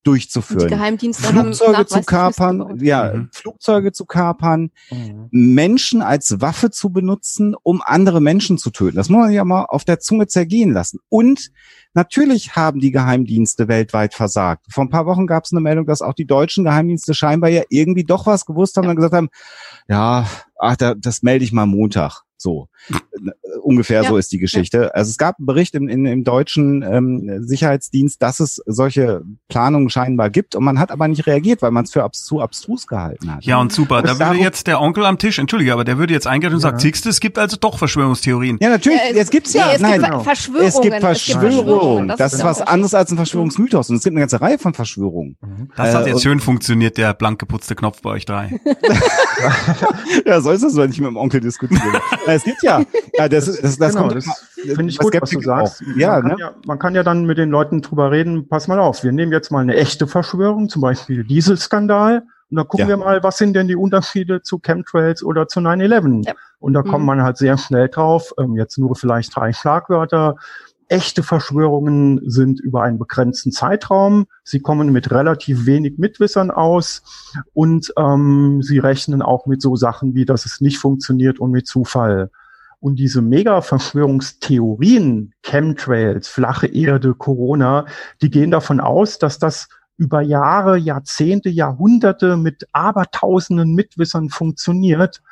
[0.02, 0.68] durchzuführen.
[0.68, 3.28] Die Geheimdienste Flugzeuge zu kapern, ja, mhm.
[3.32, 5.28] Flugzeuge zu kapern, mhm.
[5.30, 8.96] Menschen als Waffe zu benutzen, um andere Menschen zu töten.
[8.96, 10.98] Das muss man ja mal auf der Zunge zergehen lassen.
[11.08, 11.52] Und
[11.95, 14.66] natürlich haben die Geheimdienste weltweit versagt.
[14.70, 17.62] Vor ein paar Wochen gab es eine Meldung, dass auch die deutschen Geheimdienste scheinbar ja
[17.68, 19.28] irgendwie doch was gewusst haben und gesagt haben,
[19.88, 20.26] ja,
[20.59, 22.22] ach, da, das melde ich mal Montag.
[22.36, 22.68] So
[23.62, 24.09] ungefähr ja.
[24.09, 24.78] so ist die Geschichte.
[24.78, 24.88] Ja.
[24.88, 29.90] Also es gab einen Bericht im, in, im deutschen ähm, Sicherheitsdienst, dass es solche Planungen
[29.90, 32.86] scheinbar gibt und man hat aber nicht reagiert, weil man es für abs zu abstrus
[32.86, 33.45] gehalten hat.
[33.45, 34.03] Ja und super.
[34.03, 36.70] Da würde jetzt der Onkel am Tisch, entschuldige, aber der würde jetzt eingehen und ja.
[36.70, 38.59] sagt, siehst du, es gibt also doch Verschwörungstheorien.
[38.61, 40.20] Ja natürlich, äh, jetzt gibt's ja, nee, es nein, gibt genau.
[40.20, 40.68] Verschwörungen.
[40.68, 41.81] Es gibt Verschwörungen.
[42.06, 44.74] Das, das ist was anderes als ein Verschwörungsmythos und es gibt eine ganze Reihe von
[44.74, 45.36] Verschwörungen.
[45.40, 45.70] Mhm.
[45.76, 48.60] Das hat äh, jetzt schön funktioniert, der blank geputzte Knopf bei euch drei.
[50.26, 52.00] ja, so ist es, wenn ich mit dem Onkel diskutiere.
[52.26, 52.82] es gibt ja,
[53.18, 54.24] ja das, das, das genau, das
[54.56, 55.84] finde ich gut, was du sagst.
[55.96, 56.28] Ja, man, ne?
[56.30, 59.12] kann ja, man kann ja dann mit den Leuten drüber reden, pass mal auf, wir
[59.12, 62.22] nehmen jetzt mal eine echte Verschwörung, zum Beispiel Dieselskandal,
[62.52, 62.88] und dann gucken ja.
[62.88, 66.26] wir mal, was sind denn die Unterschiede zu Chemtrails oder zu 9-11?
[66.26, 66.34] Ja.
[66.58, 66.88] Und da mhm.
[66.88, 70.36] kommt man halt sehr schnell drauf, ähm, jetzt nur vielleicht drei Schlagwörter.
[70.88, 74.26] Echte Verschwörungen sind über einen begrenzten Zeitraum.
[74.44, 77.02] Sie kommen mit relativ wenig Mitwissern aus
[77.54, 81.66] und ähm, sie rechnen auch mit so Sachen wie, dass es nicht funktioniert und mit
[81.66, 82.30] Zufall.
[82.80, 87.86] Und diese Mega-Verschwörungstheorien, Chemtrails, flache Erde, Corona,
[88.20, 95.22] die gehen davon aus, dass das über Jahre, Jahrzehnte, Jahrhunderte mit Abertausenden Mitwissern funktioniert.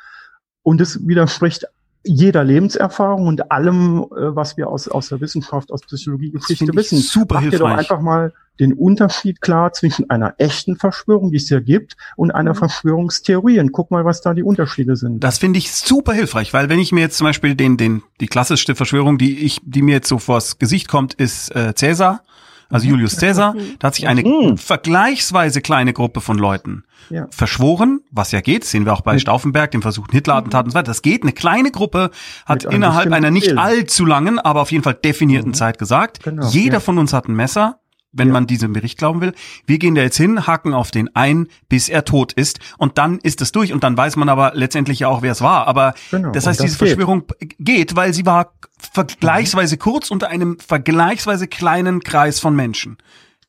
[0.63, 1.65] Und es widerspricht
[2.03, 6.99] jeder Lebenserfahrung und allem, äh, was wir aus, aus der Wissenschaft, aus Psychologiegeschichte wissen.
[6.99, 7.59] Super Macht hilfreich.
[7.59, 11.95] ihr doch einfach mal den Unterschied klar zwischen einer echten Verschwörung, die es ja gibt,
[12.15, 12.57] und einer mhm.
[12.57, 13.59] Verschwörungstheorie.
[13.59, 15.23] Und guck mal, was da die Unterschiede sind.
[15.23, 18.27] Das finde ich super hilfreich, weil wenn ich mir jetzt zum Beispiel den, den, die
[18.27, 22.23] klassischste Verschwörung, die ich, die mir jetzt so vors Gesicht kommt, ist äh, Cäsar
[22.71, 22.93] also mhm.
[22.93, 24.57] Julius Caesar, da hat sich eine mhm.
[24.57, 27.27] vergleichsweise kleine Gruppe von Leuten ja.
[27.29, 30.67] verschworen, was ja geht, sehen wir auch bei Mit Stauffenberg, dem versuchten Hitler-Attentat mhm.
[30.67, 30.87] und so weiter.
[30.87, 32.11] Das geht, eine kleine Gruppe
[32.45, 35.55] hat Mit innerhalb einer nicht allzu langen, aber auf jeden Fall definierten mhm.
[35.55, 36.79] Zeit gesagt, genau, jeder ja.
[36.79, 37.80] von uns hat ein Messer,
[38.13, 38.33] wenn ja.
[38.33, 39.33] man diesem Bericht glauben will.
[39.65, 42.59] Wir gehen da jetzt hin, hacken auf den ein, bis er tot ist.
[42.77, 43.73] Und dann ist es durch.
[43.73, 45.67] Und dann weiß man aber letztendlich ja auch, wer es war.
[45.67, 46.31] Aber genau.
[46.31, 46.87] das heißt, das diese geht.
[46.89, 47.23] Verschwörung
[47.59, 52.97] geht, weil sie war vergleichsweise kurz unter einem vergleichsweise kleinen Kreis von Menschen.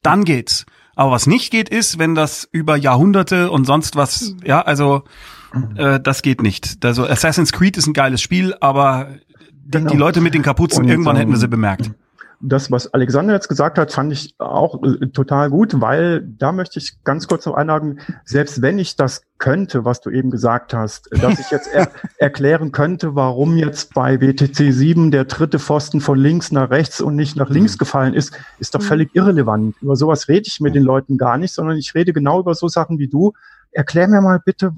[0.03, 0.67] Dann geht's.
[0.95, 5.05] Aber was nicht geht, ist, wenn das über Jahrhunderte und sonst was, ja, also
[5.75, 6.85] äh, das geht nicht.
[6.85, 9.09] Also Assassin's Creed ist ein geiles Spiel, aber
[9.51, 9.91] die, genau.
[9.91, 11.93] die Leute mit den Kapuzen, und, irgendwann hätten wir sie bemerkt
[12.43, 16.79] das, was Alexander jetzt gesagt hat, fand ich auch äh, total gut, weil da möchte
[16.79, 21.09] ich ganz kurz noch einhaken, selbst wenn ich das könnte, was du eben gesagt hast,
[21.13, 26.19] dass ich jetzt er erklären könnte, warum jetzt bei WTC 7 der dritte Pfosten von
[26.19, 27.79] links nach rechts und nicht nach links mhm.
[27.79, 28.85] gefallen ist, ist doch mhm.
[28.85, 29.77] völlig irrelevant.
[29.81, 32.69] Über sowas rede ich mit den Leuten gar nicht, sondern ich rede genau über so
[32.69, 33.33] Sachen wie du,
[33.73, 34.73] erklär mir mal bitte,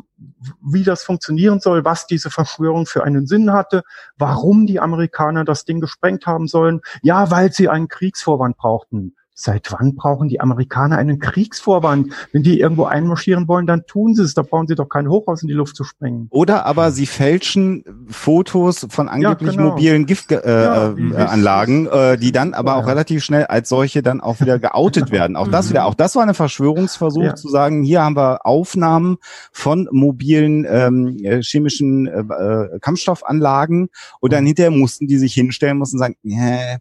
[0.63, 3.83] wie das funktionieren soll, was diese Verschwörung für einen Sinn hatte,
[4.17, 6.81] warum die Amerikaner das Ding gesprengt haben sollen.
[7.03, 9.17] Ja, weil sie einen Kriegsvorwand brauchten.
[9.37, 12.13] Seit wann brauchen die Amerikaner einen Kriegsvorwand?
[12.31, 14.35] Wenn die irgendwo einmarschieren wollen, dann tun sie es.
[14.35, 16.29] Da brauchen sie doch kein Hochhaus in die Luft zu sprengen.
[16.31, 19.71] Oder aber sie fälschen Fotos von angeblich ja, genau.
[19.71, 24.61] mobilen Giftanlagen, ja, äh, die dann aber auch relativ schnell als solche dann auch wieder
[24.61, 25.35] geoutet werden.
[25.35, 25.71] Auch das mhm.
[25.71, 29.17] wieder, auch das war ein Verschwörungsversuch zu sagen, hier haben wir Aufnahmen
[29.51, 33.89] von mobilen ähm, äh, chemischen äh, äh, Kampfstoffanlagen
[34.21, 36.79] und dann hinterher mussten die sich hinstellen, mussten sagen, äh,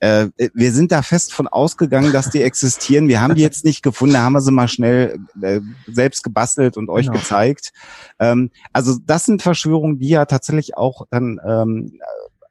[0.00, 3.08] äh, wir sind da fest von ausgegangen, dass die existieren.
[3.08, 6.76] Wir haben die jetzt nicht gefunden, da haben wir sie mal schnell äh, selbst gebastelt
[6.76, 7.18] und euch genau.
[7.18, 7.72] gezeigt.
[8.18, 11.98] Ähm, also das sind Verschwörungen, die ja tatsächlich auch dann ähm,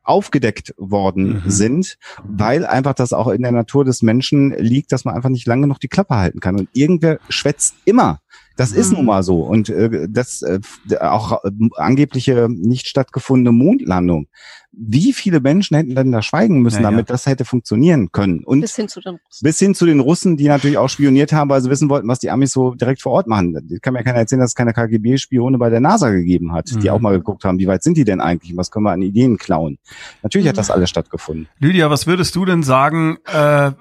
[0.04, 1.50] aufgedeckt worden mhm.
[1.50, 5.45] sind, weil einfach das auch in der Natur des Menschen liegt, dass man einfach nicht
[5.45, 6.58] lange noch die Klappe halten kann.
[6.60, 8.20] Und irgendwer schwätzt immer.
[8.60, 9.07] Das ist nun mhm.
[9.07, 9.39] mal so.
[9.39, 10.60] Und äh, das äh,
[10.99, 14.28] auch äh, angebliche nicht stattgefundene Mondlandung.
[14.74, 17.14] Wie viele Menschen hätten denn da schweigen müssen, ja, damit ja.
[17.14, 18.43] das hätte funktionieren können?
[18.43, 19.43] Und bis hin zu den Russen.
[19.43, 22.20] Bis hin zu den Russen, die natürlich auch spioniert haben, weil sie wissen wollten, was
[22.20, 23.53] die Amis so direkt vor Ort machen.
[23.53, 26.82] Das kann mir keiner erzählen, dass es keine KGB-Spione bei der NASA gegeben hat, mhm.
[26.82, 28.91] die auch mal geguckt haben, wie weit sind die denn eigentlich und was können wir
[28.91, 29.78] an Ideen klauen.
[30.22, 30.49] Natürlich mhm.
[30.49, 31.47] hat das alles stattgefunden.
[31.60, 33.72] Lydia, was würdest du denn sagen, äh,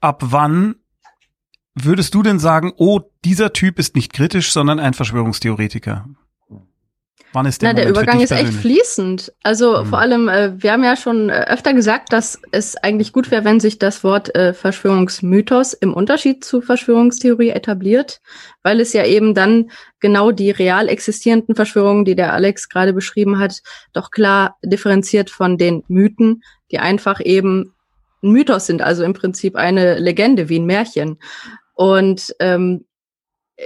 [0.00, 0.74] ab wann
[1.76, 6.06] würdest du denn sagen, oh, dieser Typ ist nicht kritisch, sondern ein Verschwörungstheoretiker?
[7.32, 9.30] Wann ist der, Na, der Übergang ist echt fließend.
[9.42, 9.86] Also mhm.
[9.86, 13.44] vor allem, äh, wir haben ja schon äh, öfter gesagt, dass es eigentlich gut wäre,
[13.44, 18.22] wenn sich das Wort äh, Verschwörungsmythos im Unterschied zu Verschwörungstheorie etabliert,
[18.62, 19.70] weil es ja eben dann
[20.00, 23.60] genau die real existierenden Verschwörungen, die der Alex gerade beschrieben hat,
[23.92, 27.74] doch klar differenziert von den Mythen, die einfach eben
[28.22, 31.18] ein Mythos sind, also im Prinzip eine Legende wie ein Märchen.
[31.76, 32.86] Und ähm,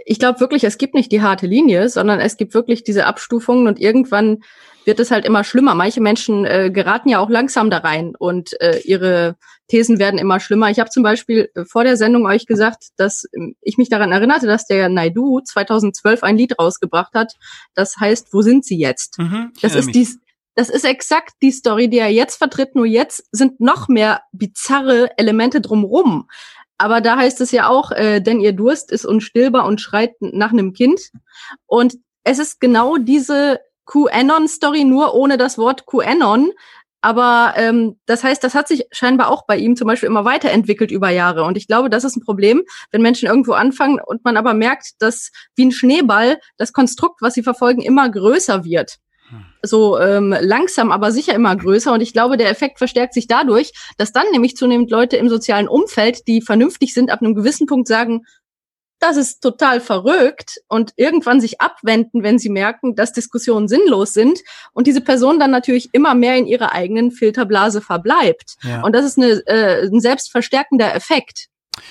[0.05, 3.67] ich glaube wirklich, es gibt nicht die harte Linie, sondern es gibt wirklich diese Abstufungen
[3.67, 4.43] und irgendwann
[4.85, 5.75] wird es halt immer schlimmer.
[5.75, 9.37] Manche Menschen äh, geraten ja auch langsam da rein und äh, ihre
[9.69, 10.71] Thesen werden immer schlimmer.
[10.71, 14.13] Ich habe zum Beispiel äh, vor der Sendung euch gesagt, dass äh, ich mich daran
[14.13, 17.35] erinnerte, dass der Naidu 2012 ein Lied rausgebracht hat.
[17.75, 19.19] Das heißt, wo sind sie jetzt?
[19.19, 20.19] Mhm, das ist dies,
[20.55, 22.75] das ist exakt die Story, die er jetzt vertritt.
[22.75, 26.29] Nur jetzt sind noch mehr bizarre Elemente drumrum.
[26.81, 30.51] Aber da heißt es ja auch, äh, denn ihr Durst ist unstillbar und schreit nach
[30.51, 30.99] einem Kind.
[31.67, 36.53] Und es ist genau diese QAnon-Story, nur ohne das Wort QAnon.
[37.03, 40.91] Aber ähm, das heißt, das hat sich scheinbar auch bei ihm zum Beispiel immer weiterentwickelt
[40.91, 41.45] über Jahre.
[41.45, 44.93] Und ich glaube, das ist ein Problem, wenn Menschen irgendwo anfangen und man aber merkt,
[45.01, 48.97] dass wie ein Schneeball das Konstrukt, was sie verfolgen, immer größer wird
[49.63, 51.93] so ähm, langsam, aber sicher immer größer.
[51.93, 55.69] Und ich glaube, der Effekt verstärkt sich dadurch, dass dann nämlich zunehmend Leute im sozialen
[55.69, 58.23] Umfeld, die vernünftig sind, ab einem gewissen Punkt sagen,
[59.01, 64.41] das ist total verrückt und irgendwann sich abwenden, wenn sie merken, dass Diskussionen sinnlos sind
[64.73, 68.57] und diese Person dann natürlich immer mehr in ihrer eigenen Filterblase verbleibt.
[68.63, 68.83] Ja.
[68.83, 71.49] Und das ist eine, äh, ein selbstverstärkender Effekt.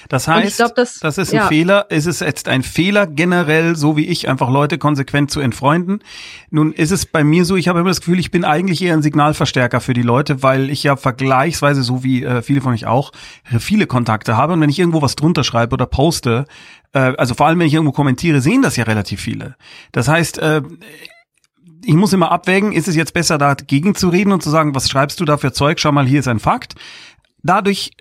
[0.10, 1.48] Das heißt, glaub, das, das, ist ein ja.
[1.48, 1.86] Fehler.
[1.90, 6.04] Es ist jetzt ein Fehler generell, so wie ich, einfach Leute konsequent zu entfreunden.
[6.50, 8.94] Nun ist es bei mir so, ich habe immer das Gefühl, ich bin eigentlich eher
[8.94, 12.88] ein Signalverstärker für die Leute, weil ich ja vergleichsweise, so wie äh, viele von euch
[12.88, 13.12] auch,
[13.60, 14.54] viele Kontakte habe.
[14.54, 16.46] Und wenn ich irgendwo was drunter schreibe oder poste,
[16.94, 19.56] äh, also vor allem wenn ich irgendwo kommentiere, sehen das ja relativ viele.
[19.92, 20.62] Das heißt, äh,
[21.86, 24.90] ich muss immer abwägen, ist es jetzt besser, dagegen zu reden und zu sagen, was
[24.90, 25.80] schreibst du da für Zeug?
[25.80, 26.76] Schau mal, hier ist ein Fakt.
[27.42, 27.92] Dadurch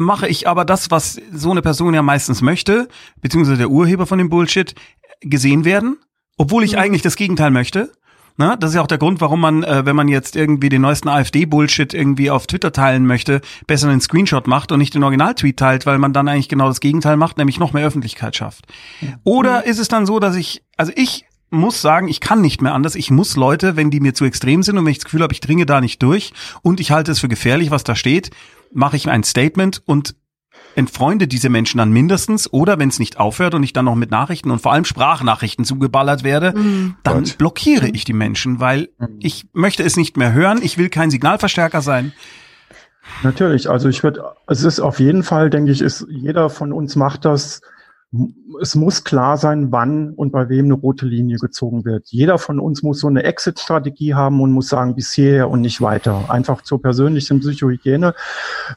[0.00, 2.88] mache ich aber das, was so eine Person ja meistens möchte,
[3.20, 4.74] beziehungsweise der Urheber von dem Bullshit,
[5.20, 5.98] gesehen werden,
[6.38, 6.78] obwohl ich mhm.
[6.78, 7.92] eigentlich das Gegenteil möchte.
[8.36, 10.80] Na, das ist ja auch der Grund, warum man, äh, wenn man jetzt irgendwie den
[10.80, 15.58] neuesten AfD-Bullshit irgendwie auf Twitter teilen möchte, besser einen Screenshot macht und nicht den Original-Tweet
[15.58, 18.64] teilt, weil man dann eigentlich genau das Gegenteil macht, nämlich noch mehr Öffentlichkeit schafft.
[19.24, 19.70] Oder mhm.
[19.70, 22.94] ist es dann so, dass ich, also ich muss sagen, ich kann nicht mehr anders.
[22.94, 25.34] Ich muss Leute, wenn die mir zu extrem sind und wenn ich das Gefühl habe,
[25.34, 26.32] ich dringe da nicht durch
[26.62, 28.30] und ich halte es für gefährlich, was da steht,
[28.72, 30.14] mache ich ein Statement und
[30.76, 34.10] entfreunde diese Menschen dann mindestens oder wenn es nicht aufhört und ich dann noch mit
[34.10, 36.96] Nachrichten und vor allem Sprachnachrichten zugeballert werde, mhm.
[37.02, 37.38] dann Gott.
[37.38, 39.18] blockiere ich die Menschen, weil mhm.
[39.20, 42.12] ich möchte es nicht mehr hören, ich will kein Signalverstärker sein.
[43.22, 46.96] Natürlich, also ich würde, es ist auf jeden Fall, denke ich, ist jeder von uns
[46.96, 47.60] macht das
[48.60, 52.08] es muss klar sein, wann und bei wem eine rote Linie gezogen wird.
[52.08, 55.80] Jeder von uns muss so eine Exit-Strategie haben und muss sagen, bis hierher und nicht
[55.80, 56.24] weiter.
[56.28, 58.14] Einfach zur persönlichen Psychohygiene.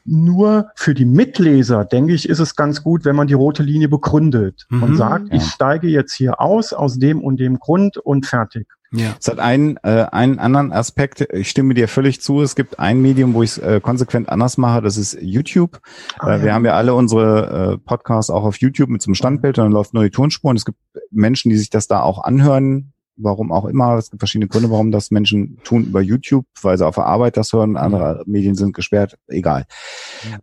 [0.04, 3.88] Nur für die Mitleser, denke ich, ist es ganz gut, wenn man die rote Linie
[3.88, 5.34] begründet mhm, und sagt, ja.
[5.34, 8.68] ich steige jetzt hier aus, aus dem und dem Grund und fertig.
[8.94, 9.16] Ja.
[9.20, 13.02] Es hat einen, äh, einen anderen Aspekt, ich stimme dir völlig zu, es gibt ein
[13.02, 15.80] Medium, wo ich es äh, konsequent anders mache, das ist YouTube.
[16.18, 19.16] Ah, äh, wir haben ja alle unsere äh, Podcasts auch auf YouTube mit so einem
[19.16, 20.56] Standbild und dann läuft nur die Tonspuren.
[20.56, 20.78] Es gibt
[21.10, 23.96] Menschen, die sich das da auch anhören, warum auch immer.
[23.96, 27.36] Es gibt verschiedene Gründe, warum das Menschen tun über YouTube, weil sie auf der Arbeit
[27.36, 29.64] das hören, andere Medien sind gesperrt, egal.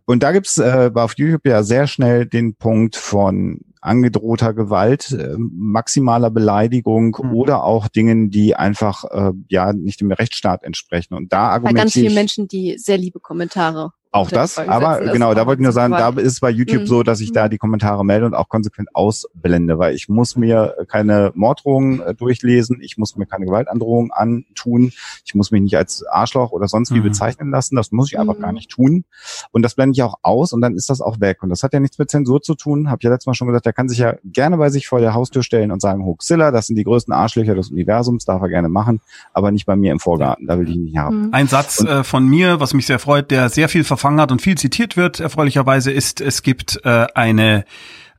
[0.04, 5.34] Und da gibt's äh, auf YouTube ja sehr schnell den Punkt von angedrohter Gewalt, äh,
[5.36, 7.34] maximaler Beleidigung mhm.
[7.34, 11.14] oder auch Dingen, die einfach äh, ja nicht dem Rechtsstaat entsprechen.
[11.14, 15.32] Und da argumentiere Bei ganz vielen Menschen, die sehr liebe Kommentare auch das, aber genau,
[15.32, 16.86] da wollte ich nur sagen, da ist es bei YouTube mhm.
[16.86, 20.76] so, dass ich da die Kommentare melde und auch konsequent ausblende, weil ich muss mir
[20.88, 24.92] keine Morddrohungen äh, durchlesen, ich muss mir keine Gewaltandrohungen antun,
[25.24, 27.04] ich muss mich nicht als Arschloch oder sonst wie mhm.
[27.04, 28.42] bezeichnen lassen, das muss ich einfach mhm.
[28.42, 29.04] gar nicht tun.
[29.50, 31.42] Und das blende ich auch aus und dann ist das auch weg.
[31.42, 33.48] Und das hat ja nichts mit Zensur zu tun, habe ich ja letztes Mal schon
[33.48, 36.50] gesagt, der kann sich ja gerne bei sich vor der Haustür stellen und sagen, Hoaxilla,
[36.50, 39.00] das sind die größten Arschlöcher des Universums, darf er gerne machen,
[39.32, 41.32] aber nicht bei mir im Vorgarten, da will ich nicht haben.
[41.32, 44.42] Ein Satz äh, von mir, was mich sehr freut, der sehr viel verfangen hat und
[44.42, 47.64] viel zitiert wird, erfreulicherweise, ist, es gibt äh, eine,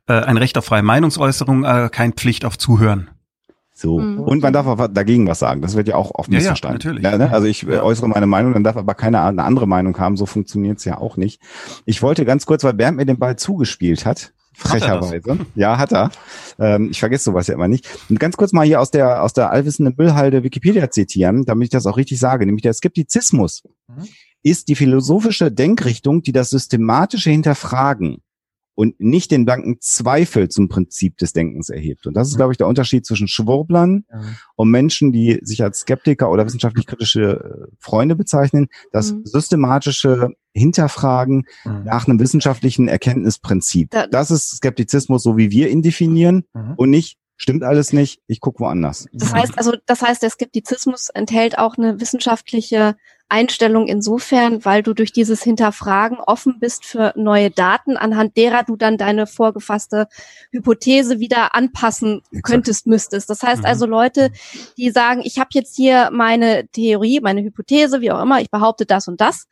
[0.08, 3.10] äh, ein Recht auf freie Meinungsäußerung, äh, kein Pflicht auf Zuhören.
[3.74, 3.98] So.
[3.98, 4.20] Mhm.
[4.20, 5.60] Und man darf auch dagegen was sagen.
[5.60, 6.80] Das wird ja auch oft ja, missverstanden.
[6.80, 7.04] Ja, natürlich.
[7.04, 7.30] Ja, ne?
[7.30, 10.16] Also ich äh, äußere meine Meinung, dann darf aber keiner eine andere Meinung haben.
[10.16, 11.42] So funktioniert's ja auch nicht.
[11.84, 15.20] Ich wollte ganz kurz, weil Bernd mir den Ball zugespielt hat, frecherweise.
[15.54, 16.10] Ja, hat er.
[16.58, 17.86] Ähm, ich vergesse sowas ja immer nicht.
[18.08, 21.70] Und ganz kurz mal hier aus der, aus der allwissenden Müllhalde Wikipedia zitieren, damit ich
[21.70, 23.64] das auch richtig sage, nämlich der Skeptizismus.
[23.88, 24.04] Mhm
[24.44, 28.18] ist die philosophische Denkrichtung, die das systematische Hinterfragen
[28.74, 32.06] und nicht den blanken Zweifel zum Prinzip des Denkens erhebt.
[32.06, 34.20] Und das ist, glaube ich, der Unterschied zwischen Schwurblern ja.
[34.56, 38.66] und Menschen, die sich als Skeptiker oder wissenschaftlich kritische äh, Freunde bezeichnen.
[38.92, 39.24] Das mhm.
[39.24, 41.84] systematische Hinterfragen mhm.
[41.84, 43.90] nach einem wissenschaftlichen Erkenntnisprinzip.
[43.90, 46.74] Da, das ist Skeptizismus, so wie wir ihn definieren mhm.
[46.76, 49.08] und nicht Stimmt alles nicht, ich gucke woanders.
[49.12, 52.96] Das heißt also, das heißt, der Skeptizismus enthält auch eine wissenschaftliche
[53.34, 58.76] Einstellung insofern, weil du durch dieses Hinterfragen offen bist für neue Daten, anhand derer du
[58.76, 60.06] dann deine vorgefasste
[60.52, 62.44] Hypothese wieder anpassen Exakt.
[62.44, 63.28] könntest, müsstest.
[63.28, 63.66] Das heißt mhm.
[63.66, 64.30] also Leute,
[64.76, 68.86] die sagen, ich habe jetzt hier meine Theorie, meine Hypothese, wie auch immer, ich behaupte
[68.86, 69.48] das und das,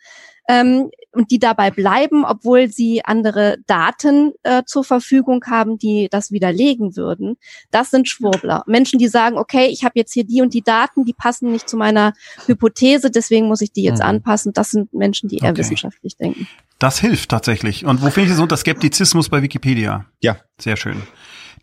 [0.48, 6.30] ähm, und die dabei bleiben, obwohl sie andere Daten äh, zur Verfügung haben, die das
[6.30, 7.36] widerlegen würden.
[7.70, 8.64] Das sind Schwurbler.
[8.66, 11.68] Menschen, die sagen, okay, ich habe jetzt hier die und die Daten, die passen nicht
[11.68, 12.12] zu meiner
[12.46, 14.08] Hypothese, deswegen muss ich die jetzt mhm.
[14.08, 14.52] anpassen.
[14.52, 15.60] Das sind Menschen, die eher okay.
[15.60, 16.48] wissenschaftlich denken.
[16.78, 17.84] Das hilft tatsächlich.
[17.84, 20.06] Und wo finde ich es unter Skeptizismus bei Wikipedia?
[20.20, 20.36] Ja.
[20.58, 21.02] Sehr schön.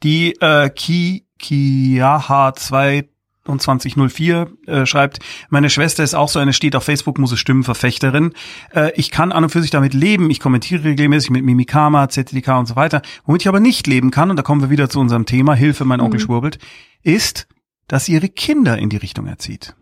[0.03, 3.09] Die äh, Ki Kiaha 2
[3.57, 5.19] 2004 äh, schreibt,
[5.49, 8.33] meine Schwester ist auch so eine steht auf Facebook, muss es stimmen, Verfechterin.
[8.75, 10.29] Äh, ich kann an und für sich damit leben.
[10.29, 13.01] Ich kommentiere regelmäßig mit Mimikama, ZTK und so weiter.
[13.25, 15.85] Womit ich aber nicht leben kann, und da kommen wir wieder zu unserem Thema, Hilfe,
[15.85, 16.25] mein Onkel mhm.
[16.25, 16.59] schwurbelt,
[17.01, 17.47] ist,
[17.87, 19.75] dass sie ihre Kinder in die Richtung erzieht.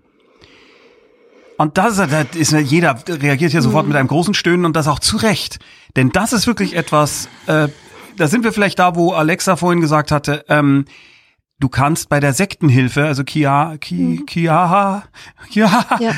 [1.58, 3.90] Und das, das ist, jeder reagiert ja sofort mhm.
[3.90, 5.60] mit einem großen Stöhnen und das auch zu Recht.
[5.96, 7.68] Denn das ist wirklich etwas, äh,
[8.16, 10.86] da sind wir vielleicht da, wo Alexa vorhin gesagt hatte, ähm,
[11.60, 14.26] Du kannst bei der Sektenhilfe, also Kia, Ki, mhm.
[14.28, 15.04] Kiaha,
[15.50, 16.12] Kiaha, ja.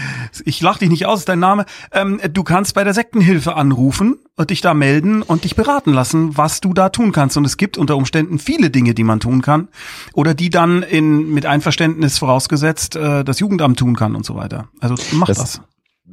[0.43, 1.65] ich lach dich nicht aus, ist dein Name.
[1.93, 6.35] Ähm, du kannst bei der Sektenhilfe anrufen und dich da melden und dich beraten lassen,
[6.35, 7.37] was du da tun kannst.
[7.37, 9.69] Und es gibt unter Umständen viele Dinge, die man tun kann
[10.11, 14.67] oder die dann in mit Einverständnis vorausgesetzt äh, das Jugendamt tun kann und so weiter.
[14.81, 15.37] Also mach das.
[15.37, 15.61] das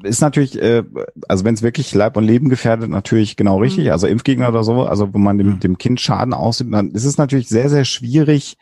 [0.03, 0.83] ist natürlich, äh,
[1.29, 3.87] also wenn es wirklich Leib und Leben gefährdet, natürlich genau richtig.
[3.87, 3.93] Mhm.
[3.93, 5.61] Also Impfgegner oder so, also wo man dem, mhm.
[5.61, 8.57] dem Kind Schaden aussieht, dann ist es natürlich sehr, sehr schwierig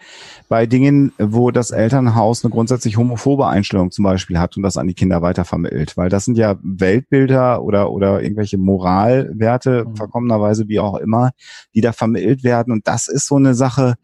[0.48, 4.86] bei Dingen, wo das Elternhaus eine grundsätzlich homophobe Einstellung zum Beispiel hat und das an
[4.86, 5.96] die Kinder weitervermittelt.
[5.96, 9.96] Weil das sind ja Weltbilder oder, oder irgendwelche Moralwerte, mhm.
[9.96, 11.30] verkommenerweise wie auch immer,
[11.74, 12.72] die da vermittelt werden.
[12.72, 13.94] Und das ist so eine Sache,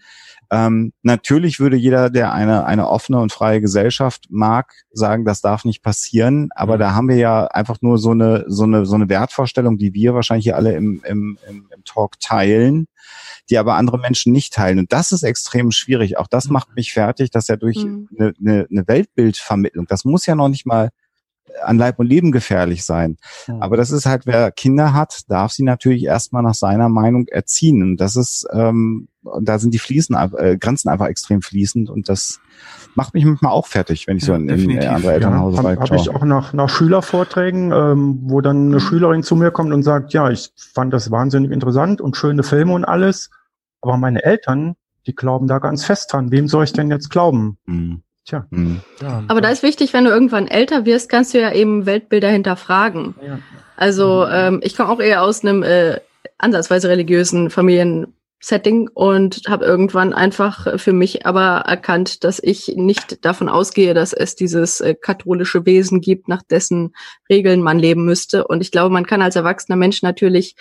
[0.52, 5.64] ähm, natürlich würde jeder, der eine, eine offene und freie Gesellschaft mag, sagen, das darf
[5.64, 6.48] nicht passieren.
[6.56, 6.80] Aber mhm.
[6.80, 10.12] da haben wir ja einfach nur so eine, so eine, so eine Wertvorstellung, die wir
[10.14, 12.88] wahrscheinlich hier alle im, im, im, im Talk teilen,
[13.48, 14.80] die aber andere Menschen nicht teilen.
[14.80, 16.18] Und das ist extrem schwierig.
[16.18, 16.54] Auch das mhm.
[16.54, 18.08] macht mich fertig, dass ja durch mhm.
[18.18, 20.90] eine, eine, eine Weltbildvermittlung, das muss ja noch nicht mal
[21.62, 23.16] an Leib und Leben gefährlich sein.
[23.46, 23.62] Mhm.
[23.62, 27.82] Aber das ist halt, wer Kinder hat, darf sie natürlich erstmal nach seiner Meinung erziehen.
[27.82, 29.08] Und das ist, ähm,
[29.42, 32.40] da sind die Fließen, äh, Grenzen einfach extrem fließend und das
[32.94, 35.80] macht mich manchmal auch fertig, wenn ich so in, in äh, andere Elternhause ja, Habe
[35.80, 38.80] hab ich auch nach, nach Schülervorträgen, ähm, wo dann eine mhm.
[38.80, 42.72] Schülerin zu mir kommt und sagt, ja, ich fand das wahnsinnig interessant und schöne Filme
[42.72, 43.30] und alles,
[43.82, 44.76] aber meine Eltern,
[45.06, 46.30] die glauben da ganz fest dran.
[46.30, 47.58] Wem soll ich denn jetzt glauben?
[47.66, 48.02] Mhm.
[48.30, 48.46] Tja.
[48.50, 48.80] Mhm.
[49.02, 52.28] Ja, Aber da ist wichtig, wenn du irgendwann älter wirst, kannst du ja eben Weltbilder
[52.28, 53.16] hinterfragen.
[53.20, 53.40] Ja.
[53.76, 54.32] Also mhm.
[54.32, 55.98] ähm, ich komme auch eher aus einem äh,
[56.38, 63.48] ansatzweise religiösen Familiensetting und habe irgendwann einfach für mich aber erkannt, dass ich nicht davon
[63.48, 66.94] ausgehe, dass es dieses äh, katholische Wesen gibt, nach dessen
[67.28, 68.46] Regeln man leben müsste.
[68.46, 70.54] Und ich glaube, man kann als erwachsener Mensch natürlich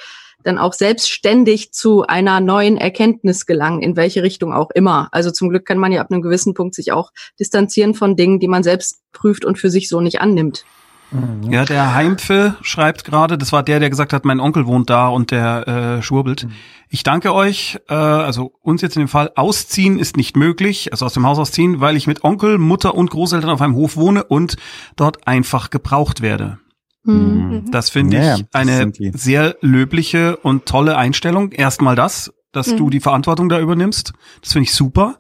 [0.44, 5.10] dann auch selbstständig zu einer neuen Erkenntnis gelangen, in welche Richtung auch immer.
[5.12, 8.40] Also zum Glück kann man ja ab einem gewissen Punkt sich auch distanzieren von Dingen,
[8.40, 10.66] die man selbst prüft und für sich so nicht annimmt.
[11.12, 11.52] Mhm.
[11.52, 15.08] Ja, der Heimpfe schreibt gerade, das war der, der gesagt hat, mein Onkel wohnt da
[15.08, 16.46] und der äh, schwurbelt.
[16.46, 16.52] Mhm.
[16.90, 21.06] Ich danke euch, äh, also uns jetzt in dem Fall, ausziehen ist nicht möglich, also
[21.06, 24.24] aus dem Haus ausziehen, weil ich mit Onkel, Mutter und Großeltern auf einem Hof wohne
[24.24, 24.58] und
[24.96, 26.60] dort einfach gebraucht werde.
[27.04, 27.14] Mhm.
[27.14, 27.72] mhm.
[27.72, 31.52] Das finde ich eine sehr löbliche und tolle Einstellung.
[31.52, 32.78] Erstmal das, dass mhm.
[32.78, 34.14] du die Verantwortung da übernimmst.
[34.42, 35.18] Das finde ich super.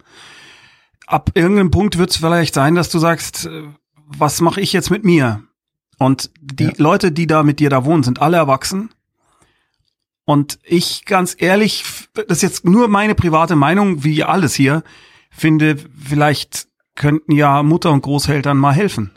[1.05, 3.63] Ab irgendeinem Punkt wird es vielleicht sein, dass du sagst, äh,
[4.05, 5.43] was mache ich jetzt mit mir?
[5.97, 6.73] Und die ja.
[6.77, 8.89] Leute, die da mit dir da wohnen, sind alle erwachsen.
[10.25, 14.83] Und ich ganz ehrlich, das ist jetzt nur meine private Meinung, wie alles hier,
[15.31, 19.11] finde, vielleicht könnten ja Mutter und Großeltern mal helfen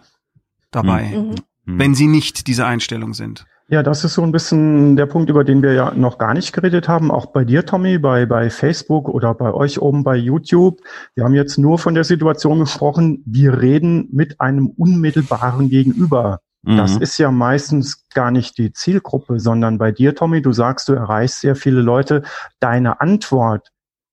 [0.71, 1.09] dabei.
[1.09, 1.35] Mhm
[1.65, 1.79] mhm.
[1.79, 3.47] wenn sie nicht diese Einstellung sind.
[3.69, 6.53] Ja, das ist so ein bisschen der Punkt, über den wir ja noch gar nicht
[6.53, 7.11] geredet haben.
[7.11, 10.81] Auch bei dir, Tommy, bei, bei Facebook oder bei euch oben bei YouTube.
[11.15, 16.41] Wir haben jetzt nur von der Situation gesprochen, wir reden mit einem unmittelbaren Gegenüber.
[16.65, 16.77] Mhm.
[16.77, 20.93] Das ist ja meistens gar nicht die Zielgruppe, sondern bei dir, Tommy, du sagst, du
[20.93, 22.25] erreichst sehr viele Leute.
[22.61, 23.72] Deine Antwort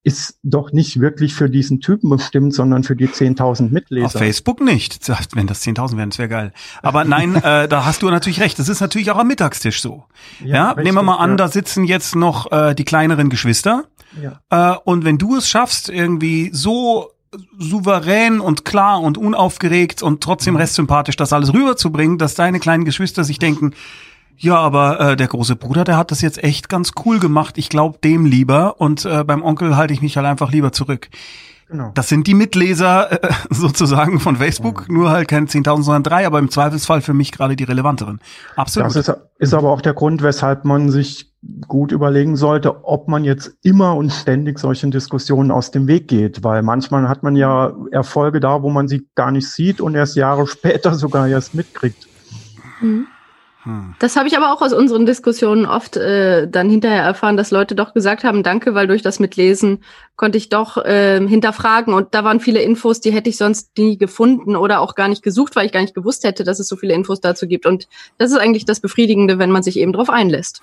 [0.10, 4.08] ist doch nicht wirklich für diesen Typen bestimmt, sondern für die 10.000 Mitleser.
[4.08, 5.08] Auf Facebook nicht.
[5.34, 6.52] Wenn das 10.000 wären, das wäre geil.
[6.82, 8.58] Aber nein, äh, da hast du natürlich recht.
[8.58, 10.06] Das ist natürlich auch am Mittagstisch so.
[10.44, 11.36] Ja, ja richtig, nehmen wir mal an, ja.
[11.36, 13.84] da sitzen jetzt noch äh, die kleineren Geschwister.
[14.20, 14.74] Ja.
[14.74, 17.12] Äh, und wenn du es schaffst, irgendwie so
[17.60, 20.62] souverän und klar und unaufgeregt und trotzdem mhm.
[20.62, 23.76] restsympathisch das alles rüberzubringen, dass deine kleinen Geschwister sich denken,
[24.42, 27.58] ja, aber äh, der große Bruder, der hat das jetzt echt ganz cool gemacht.
[27.58, 31.10] Ich glaube dem lieber und äh, beim Onkel halte ich mich halt einfach lieber zurück.
[31.68, 31.92] Genau.
[31.94, 34.96] Das sind die Mitleser äh, sozusagen von Facebook, mhm.
[34.96, 38.22] nur halt keine 10.000, sondern drei, aber im Zweifelsfall für mich gerade die relevanteren.
[38.56, 38.88] Absolut.
[38.88, 41.34] Das ist, ist aber auch der Grund, weshalb man sich
[41.68, 46.44] gut überlegen sollte, ob man jetzt immer und ständig solchen Diskussionen aus dem Weg geht,
[46.44, 50.16] weil manchmal hat man ja Erfolge da, wo man sie gar nicht sieht und erst
[50.16, 52.08] Jahre später sogar erst mitkriegt.
[52.82, 53.08] Mhm.
[53.70, 53.94] Hm.
[54.00, 57.76] Das habe ich aber auch aus unseren Diskussionen oft äh, dann hinterher erfahren, dass Leute
[57.76, 59.84] doch gesagt haben, danke, weil durch das Mitlesen
[60.16, 63.98] konnte ich doch äh, hinterfragen und da waren viele Infos, die hätte ich sonst nie
[63.98, 66.76] gefunden oder auch gar nicht gesucht, weil ich gar nicht gewusst hätte, dass es so
[66.76, 67.68] viele Infos dazu gibt.
[67.68, 70.62] Und das ist eigentlich das Befriedigende, wenn man sich eben drauf einlässt.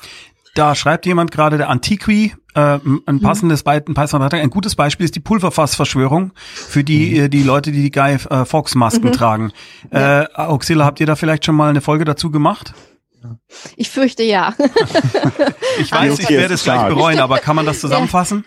[0.56, 3.70] Da schreibt jemand gerade der Antiqui, äh, ein passendes mhm.
[3.70, 7.24] ein passendes Ein gutes Beispiel ist die Pulverfassverschwörung für die mhm.
[7.24, 9.12] Äh, die Leute, die die Guy äh, Fox Masken mhm.
[9.12, 9.52] tragen.
[9.92, 10.22] Ja.
[10.22, 12.72] Äh, Auxilla, habt ihr da vielleicht schon mal eine Folge dazu gemacht?
[13.76, 14.54] Ich fürchte ja.
[15.78, 18.44] ich weiß, ich werde es gleich bereuen, aber kann man das zusammenfassen?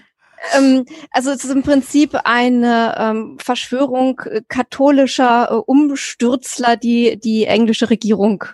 [0.58, 7.90] Ähm, also es ist im Prinzip eine ähm, Verschwörung katholischer äh, Umstürzler, die die englische
[7.90, 8.46] Regierung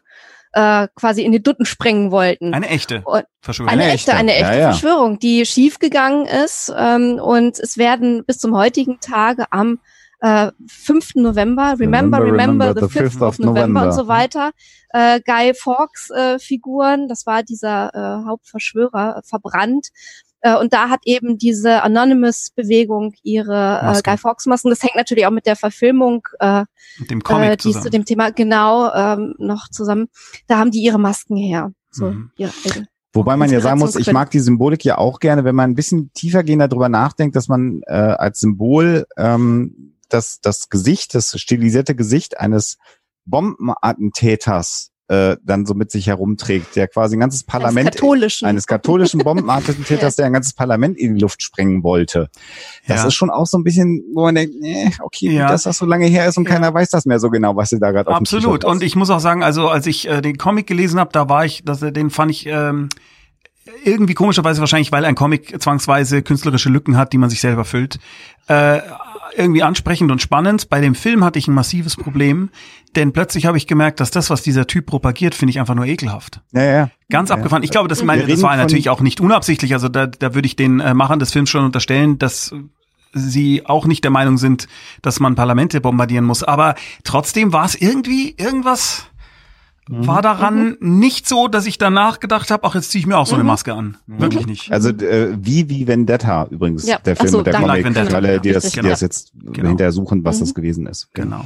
[0.54, 2.54] äh, quasi in die Dutten sprengen wollten.
[2.54, 3.04] Eine echte
[3.42, 3.72] Verschwörung.
[3.72, 4.72] Eine, eine echte, eine echte ja, ja.
[4.72, 6.74] Verschwörung, die schiefgegangen ist.
[6.76, 9.80] Ähm, und es werden bis zum heutigen Tage am
[10.26, 11.16] äh, 5.
[11.16, 14.52] November, remember, remember, remember the 5th of November, November und so weiter,
[14.90, 19.90] äh, Guy Fawkes äh, Figuren, das war dieser äh, Hauptverschwörer, äh, verbrannt.
[20.42, 24.70] Äh, und da hat eben diese Anonymous-Bewegung ihre äh, Guy Fawkes-Masken.
[24.72, 26.64] Das hängt natürlich auch mit der Verfilmung, äh,
[26.98, 30.08] mit dem Comic äh, die zu dem Thema genau ähm, noch zusammen.
[30.48, 31.72] Da haben die ihre Masken her.
[31.92, 32.32] So, mhm.
[32.38, 35.56] ihre, ihre Wobei man ja sagen muss, ich mag die Symbolik ja auch gerne, wenn
[35.56, 41.14] man ein bisschen tiefergehender darüber nachdenkt, dass man äh, als Symbol ähm, das, das Gesicht,
[41.14, 42.78] das stilisierte Gesicht eines
[43.26, 48.66] Bombenattentäters äh, dann so mit sich herumträgt, der quasi ein ganzes Parlament eines katholischen, eines
[48.66, 52.30] katholischen Bombenattentäters, der ein ganzes Parlament in die Luft sprengen wollte.
[52.88, 53.08] Das ja.
[53.08, 55.48] ist schon auch so ein bisschen, wo man denkt, nee, okay, ja.
[55.48, 56.56] dass das so lange her ist und ja.
[56.56, 58.66] keiner weiß das mehr so genau, was sie da gerade Absolut.
[58.66, 61.46] Und ich muss auch sagen, also als ich äh, den Comic gelesen habe, da war
[61.46, 62.90] ich, das, den fand ich ähm,
[63.84, 68.00] irgendwie komischerweise wahrscheinlich, weil ein Comic zwangsweise künstlerische Lücken hat, die man sich selber füllt.
[68.48, 68.80] Äh,
[69.36, 70.70] irgendwie ansprechend und spannend.
[70.70, 72.50] Bei dem Film hatte ich ein massives Problem,
[72.96, 75.86] denn plötzlich habe ich gemerkt, dass das, was dieser Typ propagiert, finde ich einfach nur
[75.86, 76.42] ekelhaft.
[76.52, 76.90] Ja, ja.
[77.10, 77.64] Ganz ja, abgefahren.
[77.64, 79.74] Ich glaube, das, meine, das war natürlich auch nicht unabsichtlich.
[79.74, 82.54] Also da, da würde ich den äh, Machern des Films schon unterstellen, dass
[83.14, 84.68] sie auch nicht der Meinung sind,
[85.02, 86.44] dass man Parlamente bombardieren muss.
[86.44, 89.08] Aber trotzdem war es irgendwie irgendwas.
[89.88, 91.00] War daran mhm.
[91.00, 93.44] nicht so, dass ich danach gedacht habe, ach, jetzt ziehe ich mir auch so eine
[93.44, 93.48] mhm.
[93.48, 93.98] Maske an.
[94.08, 94.22] Mhm.
[94.22, 94.72] Wirklich nicht.
[94.72, 96.98] Also äh, wie wie Vendetta übrigens, ja.
[97.00, 98.10] der Film so, mit der Comic, Vendetta.
[98.10, 99.70] für alle, die das, die das jetzt genau.
[99.70, 101.10] hinterher suchen, was das gewesen ist.
[101.14, 101.46] Genau.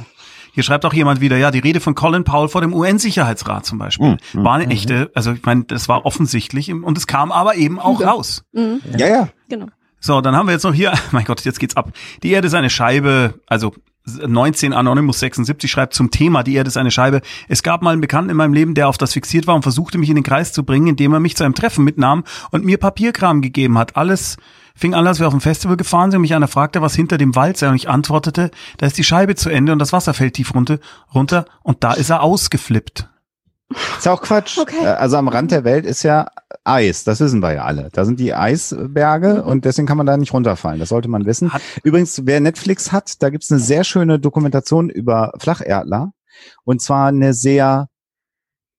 [0.52, 3.78] Hier schreibt auch jemand wieder, ja, die Rede von Colin Powell vor dem UN-Sicherheitsrat zum
[3.78, 4.44] Beispiel mhm.
[4.44, 8.00] war eine echte, also ich meine, das war offensichtlich und es kam aber eben auch
[8.00, 8.42] raus.
[8.52, 8.80] Mhm.
[8.96, 9.28] Ja, ja.
[9.48, 9.66] Genau.
[10.00, 11.92] So, dann haben wir jetzt noch hier, mein Gott, jetzt geht's ab.
[12.22, 13.74] Die Erde ist eine Scheibe, also
[14.04, 17.20] 19 Anonymous 76 schreibt zum Thema Die Erde ist eine Scheibe.
[17.48, 19.98] Es gab mal einen Bekannten in meinem Leben, der auf das fixiert war und versuchte
[19.98, 22.78] mich in den Kreis zu bringen, indem er mich zu einem Treffen mitnahm und mir
[22.78, 23.96] Papierkram gegeben hat.
[23.96, 24.36] Alles
[24.74, 27.18] fing an, als wir auf dem Festival gefahren sind und mich einer fragte, was hinter
[27.18, 30.14] dem Wald sei und ich antwortete, da ist die Scheibe zu Ende und das Wasser
[30.14, 30.78] fällt tief runter,
[31.14, 33.09] runter und da ist er ausgeflippt.
[33.98, 34.58] Ist auch Quatsch.
[34.58, 34.82] Okay.
[34.82, 36.26] Äh, also am Rand der Welt ist ja
[36.64, 37.88] Eis, das wissen wir ja alle.
[37.92, 39.48] Da sind die Eisberge mhm.
[39.48, 40.80] und deswegen kann man da nicht runterfallen.
[40.80, 41.52] Das sollte man wissen.
[41.52, 46.12] Hat Übrigens, wer Netflix hat, da gibt's eine sehr schöne Dokumentation über Flacherdler.
[46.64, 47.88] Und zwar eine sehr,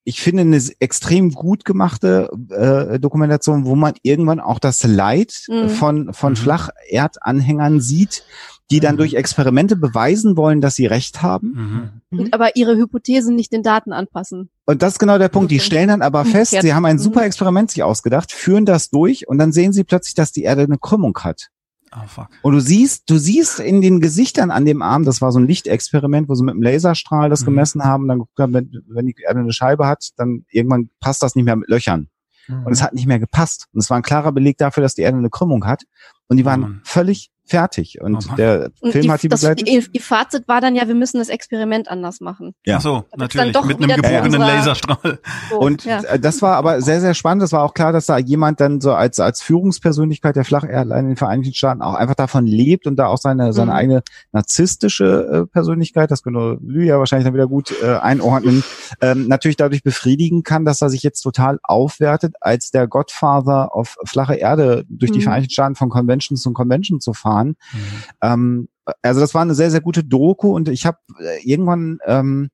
[0.04, 5.70] ich finde, eine extrem gut gemachte äh, Dokumentation, wo man irgendwann auch das Leid mhm.
[5.70, 6.38] von, von mhm.
[6.38, 8.24] Flacherdanhängern sieht,
[8.72, 9.00] die dann mhm.
[9.00, 12.02] durch Experimente beweisen wollen, dass sie recht haben.
[12.10, 12.20] Mhm.
[12.20, 14.50] Und aber ihre Hypothesen nicht den Daten anpassen.
[14.66, 15.52] Und das ist genau der Punkt.
[15.52, 17.28] Die stellen dann aber fest, sie haben ein super mhm.
[17.28, 20.78] Experiment sich ausgedacht, führen das durch und dann sehen sie plötzlich, dass die Erde eine
[20.78, 21.50] Krümmung hat.
[21.94, 22.30] Oh, fuck.
[22.42, 25.48] Und du siehst, du siehst in den Gesichtern an dem Arm, das war so ein
[25.48, 27.46] Lichtexperiment, wo sie mit einem Laserstrahl das mhm.
[27.46, 31.22] gemessen haben, dann geguckt haben, wenn, wenn die Erde eine Scheibe hat, dann irgendwann passt
[31.22, 32.08] das nicht mehr mit Löchern.
[32.48, 32.66] Mhm.
[32.66, 33.68] Und es hat nicht mehr gepasst.
[33.74, 35.84] Und es war ein klarer Beleg dafür, dass die Erde eine Krümmung hat.
[36.30, 38.02] Und die waren oh, völlig fertig.
[38.02, 39.68] Und oh der Film die, hat die begleitet.
[39.68, 42.56] Das, ihr Fazit war dann ja, wir müssen das Experiment anders machen.
[42.66, 45.20] Ja, Ach so, natürlich, mit einem gebogenen Laserstrahl.
[45.50, 46.18] So, und ja.
[46.18, 47.44] das war aber sehr, sehr spannend.
[47.44, 51.08] Es war auch klar, dass da jemand dann so als, als Führungspersönlichkeit der Flacherdler in
[51.08, 53.78] den Vereinigten Staaten auch einfach davon lebt und da auch seine, seine mhm.
[53.78, 58.64] eigene narzisstische äh, Persönlichkeit, das könnte Lydia wahrscheinlich dann wieder gut äh, einordnen,
[59.02, 63.98] ähm, natürlich dadurch befriedigen kann, dass er sich jetzt total aufwertet, als der Godfather auf
[64.06, 65.24] flache Erde durch die mhm.
[65.24, 67.56] Vereinigten Staaten von Convention zu Convention zu fahren waren.
[67.74, 67.78] Mhm.
[68.22, 68.68] Ähm,
[69.02, 72.50] also das war eine sehr, sehr gute Doku und ich habe äh, irgendwann ähm,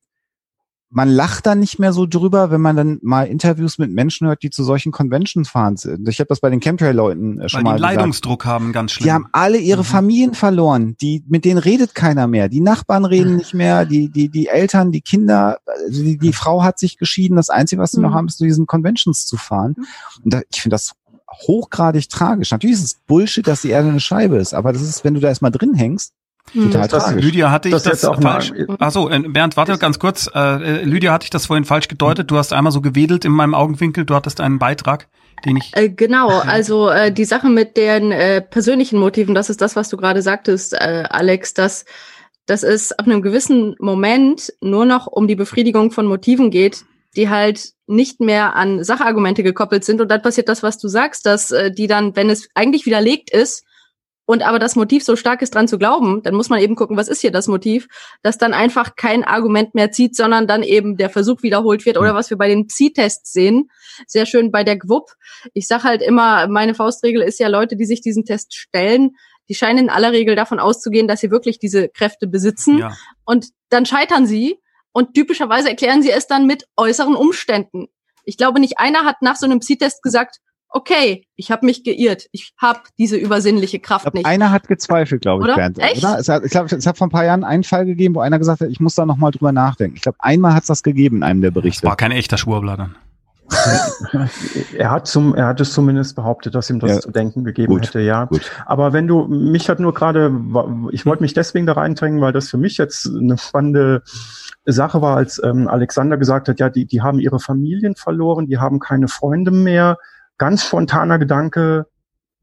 [0.90, 4.42] man lacht dann nicht mehr so drüber, wenn man dann mal Interviews mit Menschen hört,
[4.42, 5.76] die zu solchen Conventions fahren.
[6.08, 7.96] Ich habe das bei den Chemtrail-Leuten äh, schon Weil mal die gesagt.
[7.96, 9.06] Leidungsdruck haben, ganz schlimm.
[9.06, 9.86] Die haben alle ihre mhm.
[9.86, 10.96] Familien verloren.
[11.02, 12.48] Die, mit denen redet keiner mehr.
[12.48, 13.86] Die Nachbarn reden nicht mehr.
[13.86, 17.36] Die, die, die Eltern, die Kinder, also die, die Frau hat sich geschieden.
[17.36, 18.08] Das Einzige, was sie mhm.
[18.08, 19.76] noch haben, ist zu diesen Conventions zu fahren.
[19.78, 20.24] Mhm.
[20.24, 20.94] Und da, ich finde das
[21.46, 22.52] hochgradig tragisch.
[22.52, 25.20] Natürlich ist es Bullshit, dass die Erde eine Scheibe ist, aber das ist, wenn du
[25.20, 26.14] da erstmal drin hängst,
[26.54, 26.72] hm.
[26.72, 27.24] Total das, tragisch.
[27.24, 28.54] Lydia, hatte ich das, das falsch?
[28.80, 30.30] Achso, äh, Bernd, warte ganz kurz.
[30.34, 32.32] Äh, Lydia, hatte ich das vorhin falsch gedeutet?
[32.32, 34.06] Du hast einmal so gewedelt in meinem Augenwinkel.
[34.06, 35.08] Du hattest einen Beitrag,
[35.46, 35.76] den ich.
[35.76, 39.90] Äh, genau, also äh, die Sache mit den äh, persönlichen Motiven, das ist das, was
[39.90, 41.86] du gerade sagtest, äh, Alex, dass,
[42.46, 46.86] dass es auf einem gewissen Moment nur noch um die Befriedigung von Motiven geht,
[47.16, 50.02] die halt nicht mehr an Sachargumente gekoppelt sind.
[50.02, 53.32] Und dann passiert das, was du sagst, dass äh, die dann, wenn es eigentlich widerlegt
[53.32, 53.64] ist,
[54.30, 56.98] und aber das Motiv so stark ist, dran zu glauben, dann muss man eben gucken,
[56.98, 57.88] was ist hier das Motiv,
[58.24, 62.14] dass dann einfach kein Argument mehr zieht, sondern dann eben der Versuch wiederholt wird oder
[62.14, 63.70] was wir bei den Psi-Tests sehen.
[64.06, 65.12] Sehr schön bei der GWUP.
[65.54, 69.12] Ich sage halt immer, meine Faustregel ist ja, Leute, die sich diesen Test stellen,
[69.48, 72.80] die scheinen in aller Regel davon auszugehen, dass sie wirklich diese Kräfte besitzen.
[72.80, 72.98] Ja.
[73.24, 74.60] Und dann scheitern sie
[74.92, 77.88] und typischerweise erklären sie es dann mit äußeren Umständen.
[78.26, 82.28] Ich glaube, nicht einer hat nach so einem Psi-Test gesagt, okay, ich habe mich geirrt.
[82.32, 84.26] Ich habe diese übersinnliche Kraft glaub, nicht.
[84.26, 85.56] Einer hat gezweifelt, glaube ich, oder?
[85.56, 85.80] Bernd.
[85.80, 86.04] Echt?
[86.04, 86.20] Oder?
[86.20, 88.38] Es hat, ich glaube, es hat vor ein paar Jahren einen Fall gegeben, wo einer
[88.38, 89.96] gesagt hat, ich muss da noch mal drüber nachdenken.
[89.96, 91.84] Ich glaube, einmal hat es das gegeben in einem der Berichte.
[91.84, 92.96] Das war kein echter Schwurbler dann.
[94.78, 97.74] er hat zum, er hat es zumindest behauptet, dass ihm das ja, zu denken gegeben
[97.74, 98.26] gut, hätte, ja.
[98.26, 98.52] Gut.
[98.66, 100.32] Aber wenn du, mich hat nur gerade,
[100.92, 104.04] ich wollte mich deswegen da reindrängen, weil das für mich jetzt eine spannende
[104.66, 108.58] Sache war, als ähm, Alexander gesagt hat, ja, die, die haben ihre Familien verloren, die
[108.58, 109.98] haben keine Freunde mehr,
[110.38, 111.88] ganz spontaner Gedanke,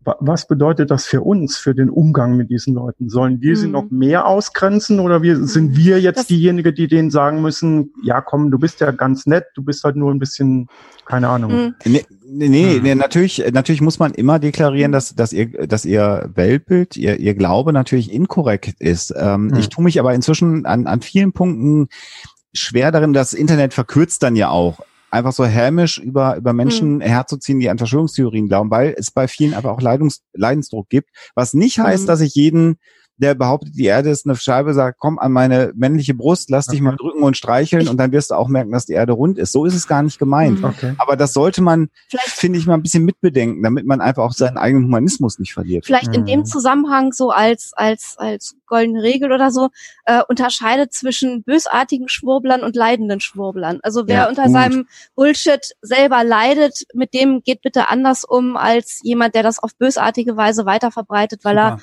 [0.05, 3.09] was bedeutet das für uns, für den Umgang mit diesen Leuten?
[3.09, 3.57] Sollen wir mhm.
[3.57, 7.93] sie noch mehr ausgrenzen oder wir, sind wir jetzt das diejenige, die denen sagen müssen,
[8.03, 10.69] ja komm, du bist ja ganz nett, du bist halt nur ein bisschen,
[11.07, 11.53] keine Ahnung.
[11.53, 11.75] Mhm.
[11.85, 16.97] Nee, nee, nee, natürlich, natürlich muss man immer deklarieren, dass, dass ihr, dass ihr Weltbild,
[16.97, 19.15] ihr, ihr Glaube natürlich inkorrekt ist.
[19.17, 19.57] Ähm, mhm.
[19.57, 21.89] Ich tue mich aber inzwischen an, an vielen Punkten
[22.53, 24.81] schwer darin, das Internet verkürzt dann ja auch
[25.15, 27.01] einfach so hämisch über, über Menschen mhm.
[27.01, 31.55] herzuziehen, die an Verschwörungstheorien glauben, weil es bei vielen aber auch Leidungs Leidensdruck gibt, was
[31.55, 32.07] nicht heißt, mhm.
[32.09, 32.77] dass ich jeden
[33.17, 36.77] der behauptet, die Erde ist eine Scheibe, sagt, komm an meine männliche Brust, lass okay.
[36.77, 39.39] dich mal drücken und streicheln und dann wirst du auch merken, dass die Erde rund
[39.39, 39.53] ist.
[39.53, 40.61] So ist es gar nicht gemeint.
[40.61, 40.65] Mhm.
[40.65, 40.95] Okay.
[40.99, 41.89] Aber das sollte man,
[42.27, 45.87] finde ich, mal ein bisschen mitbedenken, damit man einfach auch seinen eigenen Humanismus nicht verliert.
[45.87, 46.45] Vielleicht in dem mhm.
[46.45, 49.69] Zusammenhang so als, als, als goldene Regel oder so,
[50.07, 53.79] äh, unterscheidet zwischen bösartigen Schwurblern und leidenden Schwurblern.
[53.83, 54.53] Also wer ja, unter gut.
[54.53, 59.77] seinem Bullshit selber leidet, mit dem geht bitte anders um als jemand, der das auf
[59.77, 61.69] bösartige Weise weiter verbreitet, weil Super.
[61.69, 61.79] er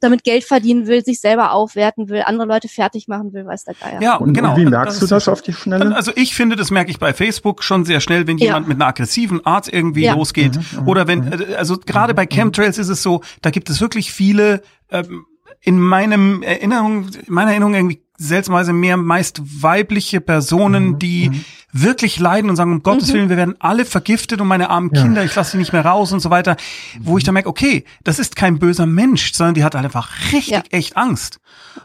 [0.00, 3.74] damit Geld verdienen will, sich selber aufwerten will, andere Leute fertig machen will, weiß der
[3.74, 4.02] Geier.
[4.02, 4.54] Ja, und, genau.
[4.54, 5.94] Und wie merkst das du das auf die Schnelle?
[5.94, 8.46] Also ich finde, das merke ich bei Facebook schon sehr schnell, wenn ja.
[8.46, 10.14] jemand mit einer aggressiven Art irgendwie ja.
[10.14, 10.56] losgeht.
[10.56, 11.32] Mhm, mhm oder wenn, mhm.
[11.32, 15.26] äh, also gerade bei Chemtrails ist es so, da gibt es wirklich viele ähm,
[15.60, 20.98] in meinem Erinnerung, meiner Erinnerung irgendwie seltsamerweise mehr meist weibliche Personen, mhm.
[20.98, 21.44] die mhm.
[21.72, 23.14] wirklich leiden und sagen, um Gottes mhm.
[23.14, 25.02] Willen, wir werden alle vergiftet und meine armen ja.
[25.02, 26.56] Kinder, ich lasse sie nicht mehr raus und so weiter,
[27.00, 30.10] wo ich dann merke, okay, das ist kein böser Mensch, sondern die hat halt einfach
[30.32, 30.62] richtig ja.
[30.70, 31.40] echt Angst.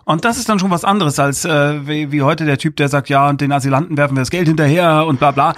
[0.06, 2.88] Und das ist dann schon was anderes als äh, wie, wie heute der Typ, der
[2.88, 5.54] sagt, ja, und den Asylanten werfen wir das Geld hinterher und bla bla.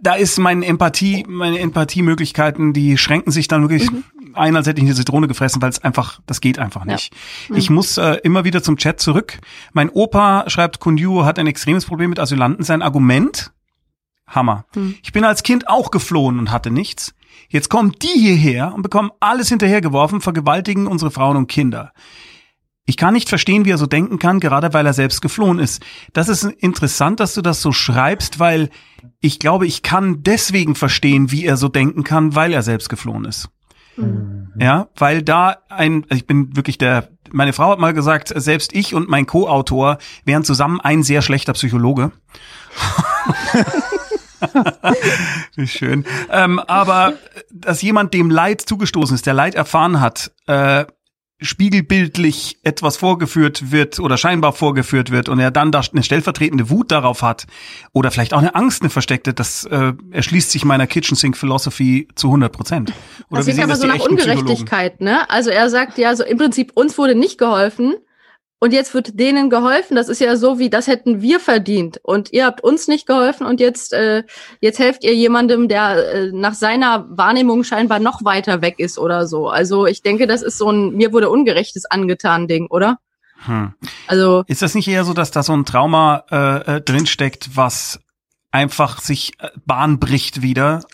[0.00, 4.04] Da ist meine Empathie, meine Empathiemöglichkeiten, die schränken sich dann wirklich mhm
[4.34, 7.12] ein, als hätte ich eine Zitrone gefressen, weil es einfach, das geht einfach nicht.
[7.48, 7.56] Ja.
[7.56, 9.38] Ich muss äh, immer wieder zum Chat zurück.
[9.72, 12.64] Mein Opa schreibt, Kunju hat ein extremes Problem mit Asylanten.
[12.64, 13.52] Sein Argument,
[14.26, 14.64] Hammer.
[14.74, 14.96] Hm.
[15.02, 17.14] Ich bin als Kind auch geflohen und hatte nichts.
[17.48, 21.92] Jetzt kommen die hierher und bekommen alles hinterhergeworfen, vergewaltigen unsere Frauen und Kinder.
[22.86, 25.80] Ich kann nicht verstehen, wie er so denken kann, gerade weil er selbst geflohen ist.
[26.12, 28.70] Das ist interessant, dass du das so schreibst, weil
[29.20, 33.26] ich glaube, ich kann deswegen verstehen, wie er so denken kann, weil er selbst geflohen
[33.26, 33.48] ist.
[33.96, 34.52] Mhm.
[34.58, 38.94] Ja, weil da ein, ich bin wirklich der, meine Frau hat mal gesagt, selbst ich
[38.94, 42.12] und mein Co-Autor wären zusammen ein sehr schlechter Psychologe.
[45.64, 46.04] Schön.
[46.30, 47.14] Ähm, aber
[47.50, 50.84] dass jemand dem Leid zugestoßen ist, der Leid erfahren hat, äh,
[51.40, 56.90] spiegelbildlich etwas vorgeführt wird oder scheinbar vorgeführt wird und er dann da eine stellvertretende Wut
[56.90, 57.46] darauf hat
[57.92, 62.08] oder vielleicht auch eine Angst, eine versteckte, das äh, erschließt sich meiner Kitchen Sink Philosophy
[62.14, 62.92] zu 100 Prozent.
[63.30, 65.28] Das klingt aber so nach Ungerechtigkeit, ne?
[65.30, 67.94] Also er sagt ja so im Prinzip uns wurde nicht geholfen
[68.60, 69.96] und jetzt wird denen geholfen.
[69.96, 71.98] Das ist ja so, wie das hätten wir verdient.
[72.02, 74.22] Und ihr habt uns nicht geholfen und jetzt, äh,
[74.60, 79.26] jetzt helft ihr jemandem, der äh, nach seiner Wahrnehmung scheinbar noch weiter weg ist oder
[79.26, 79.48] so.
[79.48, 82.98] Also ich denke, das ist so ein mir wurde Ungerechtes angetan Ding, oder?
[83.46, 83.72] Hm.
[84.06, 88.00] Also ist das nicht eher so, dass da so ein Trauma äh, äh, drinsteckt, was
[88.50, 90.84] einfach sich äh, Bahn bricht wieder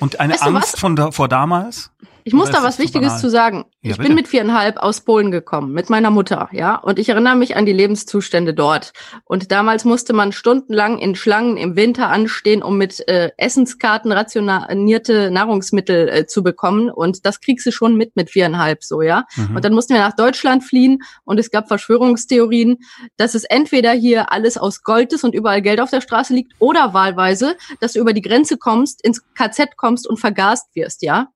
[0.00, 1.91] und eine Angst von da, vor damals?
[2.24, 3.64] Ich muss da was Wichtiges zu sagen.
[3.80, 4.08] Ja, ich bitte.
[4.08, 6.76] bin mit viereinhalb aus Polen gekommen, mit meiner Mutter, ja.
[6.76, 8.92] Und ich erinnere mich an die Lebenszustände dort.
[9.24, 15.30] Und damals musste man stundenlang in Schlangen im Winter anstehen, um mit äh, Essenskarten rationierte
[15.30, 16.90] Nahrungsmittel äh, zu bekommen.
[16.90, 19.24] Und das kriegst du schon mit mit viereinhalb, so, ja.
[19.36, 19.56] Mhm.
[19.56, 22.78] Und dann mussten wir nach Deutschland fliehen und es gab Verschwörungstheorien,
[23.16, 26.52] dass es entweder hier alles aus Gold ist und überall Geld auf der Straße liegt
[26.58, 31.28] oder wahlweise, dass du über die Grenze kommst, ins KZ kommst und vergast wirst, ja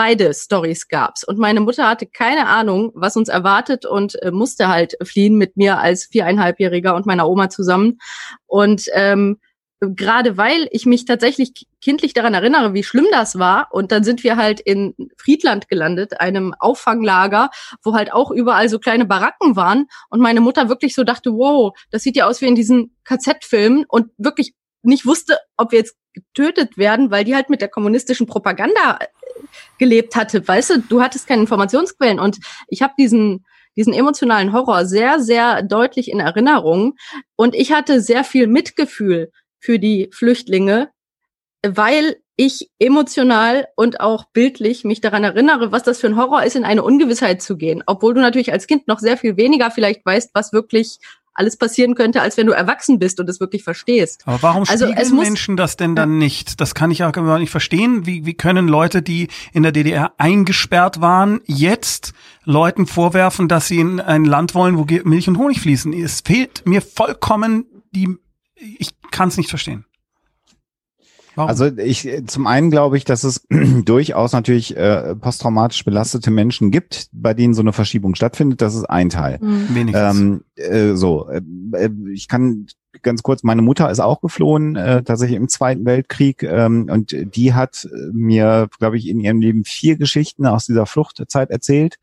[0.00, 1.24] beide Stories gab's.
[1.24, 5.58] Und meine Mutter hatte keine Ahnung, was uns erwartet und äh, musste halt fliehen mit
[5.58, 7.98] mir als viereinhalbjähriger und meiner Oma zusammen.
[8.46, 9.40] Und ähm,
[9.80, 13.68] gerade weil ich mich tatsächlich kindlich daran erinnere, wie schlimm das war.
[13.72, 17.50] Und dann sind wir halt in Friedland gelandet, einem Auffanglager,
[17.82, 19.84] wo halt auch überall so kleine Baracken waren.
[20.08, 23.84] Und meine Mutter wirklich so dachte, wow, das sieht ja aus wie in diesen KZ-Filmen
[23.86, 28.26] und wirklich nicht wusste, ob wir jetzt getötet werden, weil die halt mit der kommunistischen
[28.26, 28.98] Propaganda
[29.78, 30.46] gelebt hatte.
[30.46, 32.38] Weißt du, du hattest keine Informationsquellen und
[32.68, 33.44] ich habe diesen
[33.76, 36.96] diesen emotionalen Horror sehr, sehr deutlich in Erinnerung.
[37.36, 40.90] Und ich hatte sehr viel Mitgefühl für die Flüchtlinge,
[41.64, 46.56] weil ich emotional und auch bildlich mich daran erinnere, was das für ein Horror ist,
[46.56, 47.82] in eine Ungewissheit zu gehen.
[47.86, 50.98] Obwohl du natürlich als Kind noch sehr viel weniger vielleicht weißt, was wirklich
[51.40, 54.22] alles passieren könnte, als wenn du erwachsen bist und es wirklich verstehst.
[54.26, 56.60] Aber warum also spiegeln Menschen das denn dann nicht?
[56.60, 58.04] Das kann ich auch nicht verstehen.
[58.04, 62.12] Wie, wie können Leute, die in der DDR eingesperrt waren, jetzt
[62.44, 65.94] Leuten vorwerfen, dass sie in ein Land wollen, wo Milch und Honig fließen?
[65.94, 68.16] Es fehlt mir vollkommen die,
[68.54, 69.86] ich kann es nicht verstehen.
[71.40, 71.48] Warum?
[71.48, 73.46] Also ich zum einen glaube ich, dass es
[73.84, 78.60] durchaus natürlich äh, posttraumatisch belastete Menschen gibt, bei denen so eine Verschiebung stattfindet.
[78.60, 79.38] Das ist ein Teil.
[79.40, 79.74] Mhm.
[79.74, 80.18] Wenigstens.
[80.18, 81.40] Ähm, äh, so, äh,
[81.72, 82.66] äh ich kann
[83.02, 86.42] ganz kurz, meine Mutter ist auch geflohen, äh, tatsächlich im Zweiten Weltkrieg.
[86.42, 91.50] Ähm, und die hat mir, glaube ich, in ihrem Leben vier Geschichten aus dieser Fluchtzeit
[91.50, 91.98] erzählt.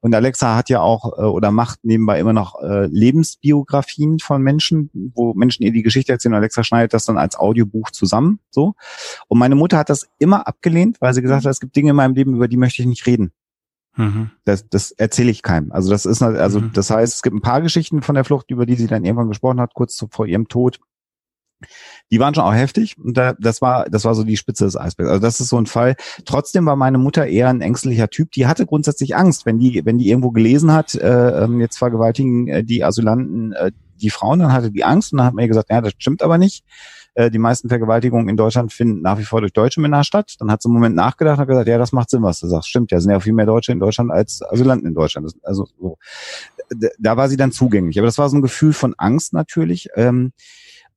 [0.00, 4.90] Und Alexa hat ja auch äh, oder macht nebenbei immer noch äh, Lebensbiografien von Menschen,
[5.14, 6.34] wo Menschen ihr die Geschichte erzählen.
[6.34, 8.40] Alexa schneidet das dann als Audiobuch zusammen.
[8.50, 8.74] So.
[9.28, 11.96] Und meine Mutter hat das immer abgelehnt, weil sie gesagt hat, es gibt Dinge in
[11.96, 13.32] meinem Leben, über die möchte ich nicht reden.
[13.96, 14.30] Mhm.
[14.44, 15.72] Das, das erzähle ich keinem.
[15.72, 16.72] Also das ist also mhm.
[16.72, 19.28] das heißt, es gibt ein paar Geschichten von der Flucht, über die sie dann irgendwann
[19.28, 20.80] gesprochen hat, kurz vor ihrem Tod.
[22.10, 24.76] Die waren schon auch heftig und da, das war das war so die Spitze des
[24.76, 25.10] Eisbergs.
[25.10, 25.94] Also das ist so ein Fall.
[26.24, 28.32] Trotzdem war meine Mutter eher ein ängstlicher Typ.
[28.32, 32.48] Die hatte grundsätzlich Angst, wenn die wenn die irgendwo gelesen hat, äh, ähm, jetzt vergewaltigen
[32.48, 35.48] äh, die Asylanten äh, die Frauen, dann hatte die Angst und dann hat man ihr
[35.48, 36.64] gesagt, ja, das stimmt aber nicht
[37.14, 40.36] äh, die meisten Vergewaltigungen in Deutschland finden nach wie vor durch deutsche Männer statt.
[40.38, 42.46] Dann hat sie einen Moment nachgedacht und hat gesagt, ja, das macht Sinn, was du
[42.46, 42.68] sagst.
[42.68, 45.26] Stimmt, ja, sind ja viel mehr Deutsche in Deutschland als Asylanten in Deutschland.
[45.26, 45.98] Das, also so.
[46.98, 47.98] Da war sie dann zugänglich.
[47.98, 49.88] Aber das war so ein Gefühl von Angst natürlich.
[49.94, 50.32] Ähm,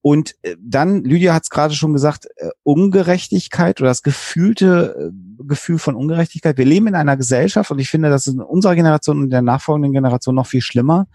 [0.01, 5.79] und äh, dann, Lydia hat es gerade schon gesagt, äh, Ungerechtigkeit oder das gefühlte Gefühl
[5.79, 6.57] von Ungerechtigkeit.
[6.57, 9.41] Wir leben in einer Gesellschaft und ich finde, das ist in unserer Generation und der
[9.41, 11.07] nachfolgenden Generation noch viel schlimmer,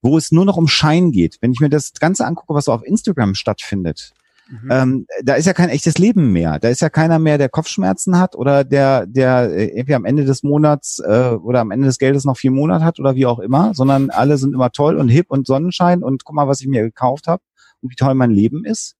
[0.00, 1.38] wo es nur noch um Schein geht.
[1.40, 4.12] Wenn ich mir das Ganze angucke, was so auf Instagram stattfindet,
[4.48, 4.68] Mhm.
[4.70, 6.58] Ähm, da ist ja kein echtes Leben mehr.
[6.58, 10.24] Da ist ja keiner mehr, der Kopfschmerzen hat oder der, der äh, irgendwie am Ende
[10.24, 13.38] des Monats äh, oder am Ende des Geldes noch vier Monate hat oder wie auch
[13.38, 16.66] immer, sondern alle sind immer toll und hip und Sonnenschein und guck mal, was ich
[16.66, 17.42] mir gekauft habe
[17.80, 18.96] und wie toll mein Leben ist.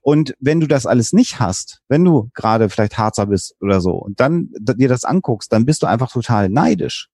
[0.00, 3.92] Und wenn du das alles nicht hast, wenn du gerade vielleicht Harzer bist oder so
[3.92, 7.08] und dann dir das anguckst, dann bist du einfach total neidisch.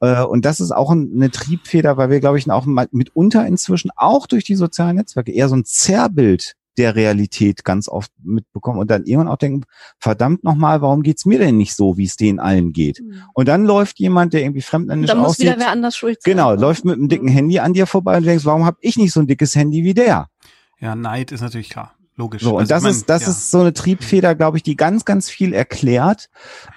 [0.00, 4.26] Äh, und das ist auch eine Triebfeder, weil wir, glaube ich, auch mitunter inzwischen auch
[4.26, 9.04] durch die sozialen Netzwerke eher so ein Zerrbild der Realität ganz oft mitbekommen und dann
[9.04, 9.64] irgendwann auch denken,
[9.98, 13.00] verdammt nochmal, warum geht's mir denn nicht so, wie es denen allen geht?
[13.00, 13.22] Mhm.
[13.34, 15.46] Und dann läuft jemand, der irgendwie fremdländisch dann aussieht.
[15.46, 16.32] Dann muss wieder wer anders schuld sein.
[16.32, 17.32] Genau, läuft mit einem dicken mhm.
[17.32, 19.84] Handy an dir vorbei und du denkst, warum habe ich nicht so ein dickes Handy
[19.84, 20.28] wie der?
[20.80, 21.94] Ja, Neid ist natürlich klar.
[22.18, 22.42] Logisch.
[22.42, 23.28] So, und also, das mein, ist, das ja.
[23.28, 26.28] ist so eine Triebfeder, glaube ich, die ganz, ganz viel erklärt.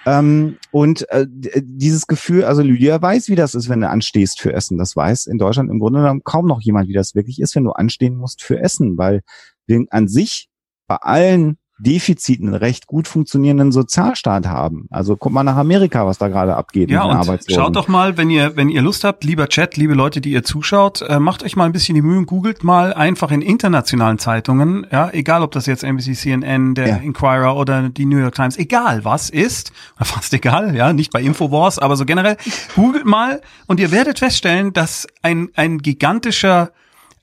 [0.06, 4.52] Ähm, und äh, dieses Gefühl, also Lydia weiß, wie das ist, wenn du anstehst für
[4.52, 4.78] Essen.
[4.78, 7.64] Das weiß in Deutschland im Grunde genommen kaum noch jemand, wie das wirklich ist, wenn
[7.64, 9.22] du anstehen musst für Essen, weil
[9.66, 10.48] wir an sich
[10.86, 14.86] bei allen Defiziten einen recht gut funktionierenden Sozialstaat haben.
[14.90, 16.90] Also guck mal nach Amerika, was da gerade abgeht.
[16.90, 20.20] Ja, und schaut doch mal, wenn ihr, wenn ihr Lust habt, lieber Chat, liebe Leute,
[20.20, 23.32] die ihr zuschaut, äh, macht euch mal ein bisschen die Mühe und googelt mal einfach
[23.32, 26.96] in internationalen Zeitungen, ja, egal ob das jetzt NBC, CNN, der ja.
[26.96, 31.80] Inquirer oder die New York Times, egal was ist, fast egal, ja, nicht bei Infowars,
[31.80, 32.36] aber so generell,
[32.76, 36.70] googelt mal und ihr werdet feststellen, dass ein, ein gigantischer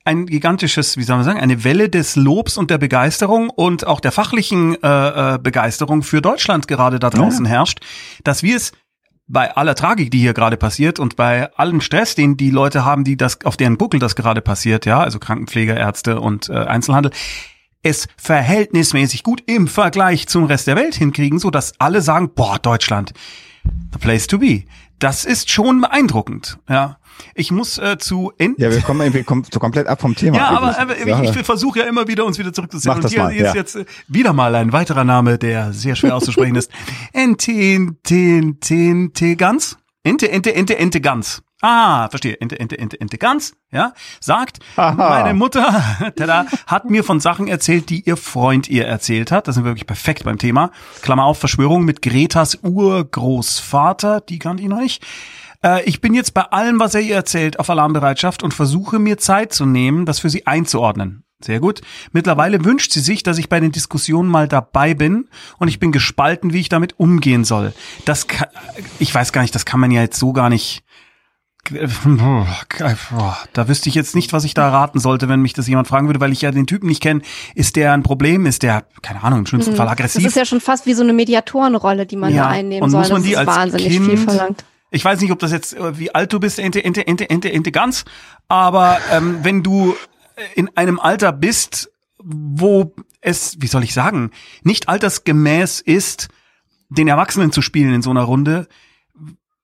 [0.04, 4.00] ein gigantisches, wie soll man sagen, eine Welle des Lobs und der Begeisterung und auch
[4.00, 7.50] der fachlichen äh, äh, Begeisterung für Deutschland gerade da draußen ja.
[7.50, 7.80] herrscht,
[8.24, 8.72] dass wir es
[9.26, 13.04] bei aller Tragik, die hier gerade passiert und bei allem Stress, den die Leute haben,
[13.04, 17.12] die das auf deren Buckel das gerade passiert, ja, also Krankenpfleger, Ärzte und äh, Einzelhandel,
[17.82, 22.58] es verhältnismäßig gut im Vergleich zum Rest der Welt hinkriegen, so dass alle sagen, boah,
[22.58, 23.12] Deutschland,
[23.92, 24.64] the place to be.
[24.98, 26.98] Das ist schon beeindruckend, ja.
[27.34, 30.36] Ich muss äh, zu End Ja, wir kommen irgendwie kom komplett ab vom Thema.
[30.36, 32.90] ja, aber, aber ich, ich versuche ja immer wieder uns wieder zurückzuziehen.
[32.90, 33.54] Mach Und das hier mal, ist ja.
[33.54, 36.70] jetzt äh, wieder mal ein weiterer Name, der sehr schwer auszusprechen ist.
[37.12, 39.76] Ente, Ente, Ente, Ente?
[40.02, 41.42] Ente, Ente, Ente, Ente Gans.
[41.62, 42.40] Ah, verstehe.
[42.40, 44.94] Ente, Ente, Ente, Ente Gans, ja, sagt, Aha.
[44.94, 45.82] meine Mutter
[46.16, 49.46] tada, hat mir von Sachen erzählt, die ihr Freund ihr erzählt hat.
[49.46, 50.70] Das sind wir wirklich perfekt beim Thema.
[51.02, 55.04] Klammer auf, Verschwörung mit Gretas Urgroßvater, die kannte ich noch nicht.
[55.64, 59.18] Äh, ich bin jetzt bei allem, was er ihr erzählt, auf Alarmbereitschaft und versuche mir
[59.18, 61.24] Zeit zu nehmen, das für sie einzuordnen.
[61.42, 61.80] Sehr gut.
[62.12, 65.28] Mittlerweile wünscht sie sich, dass ich bei den Diskussionen mal dabei bin
[65.58, 67.72] und ich bin gespalten, wie ich damit umgehen soll.
[68.04, 68.48] Das kann,
[68.98, 70.82] ich weiß gar nicht, das kann man ja jetzt so gar nicht.
[73.52, 76.08] Da wüsste ich jetzt nicht, was ich da raten sollte, wenn mich das jemand fragen
[76.08, 77.20] würde, weil ich ja den Typen nicht kenne.
[77.54, 78.46] Ist der ein Problem?
[78.46, 80.26] Ist der, keine Ahnung, im schlimmsten Fall Das aggressiv?
[80.26, 83.00] ist ja schon fast wie so eine Mediatorenrolle, die man Ja, da einnehmen und soll.
[83.00, 84.64] muss man das die ist als wahnsinnig Kind- viel verlangt.
[84.90, 87.52] Ich weiß nicht, ob das jetzt, äh, wie alt du bist, Ente, Ente, Ente, Ente,
[87.52, 88.04] Ente ganz,
[88.48, 89.94] aber ähm, wenn du
[90.54, 94.30] in einem Alter bist, wo es, wie soll ich sagen,
[94.62, 96.28] nicht altersgemäß ist,
[96.88, 98.66] den Erwachsenen zu spielen in so einer Runde,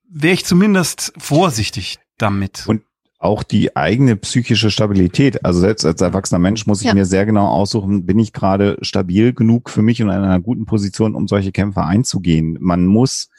[0.09, 2.65] wäre ich zumindest vorsichtig damit.
[2.67, 2.83] Und
[3.19, 5.45] auch die eigene psychische Stabilität.
[5.45, 6.95] Also selbst als erwachsener Mensch muss ich Ja.
[6.95, 10.67] mir sehr genau aussuchen, bin ich gerade stabil genug für mich und in einer guten
[10.67, 12.59] Position, um solche Kämpfe einzugehen.
[12.61, 13.31] Man muss,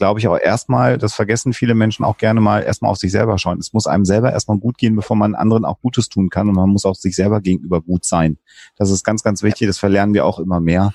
[0.00, 3.38] glaube ich, auch erstmal, das vergessen viele Menschen auch gerne mal, erstmal auf sich selber
[3.38, 3.58] schauen.
[3.60, 6.56] Es muss einem selber erstmal gut gehen, bevor man anderen auch Gutes tun kann und
[6.56, 8.38] man muss auch sich selber gegenüber gut sein.
[8.76, 9.68] Das ist ganz, ganz wichtig.
[9.68, 10.92] Das verlernen wir auch immer mehr.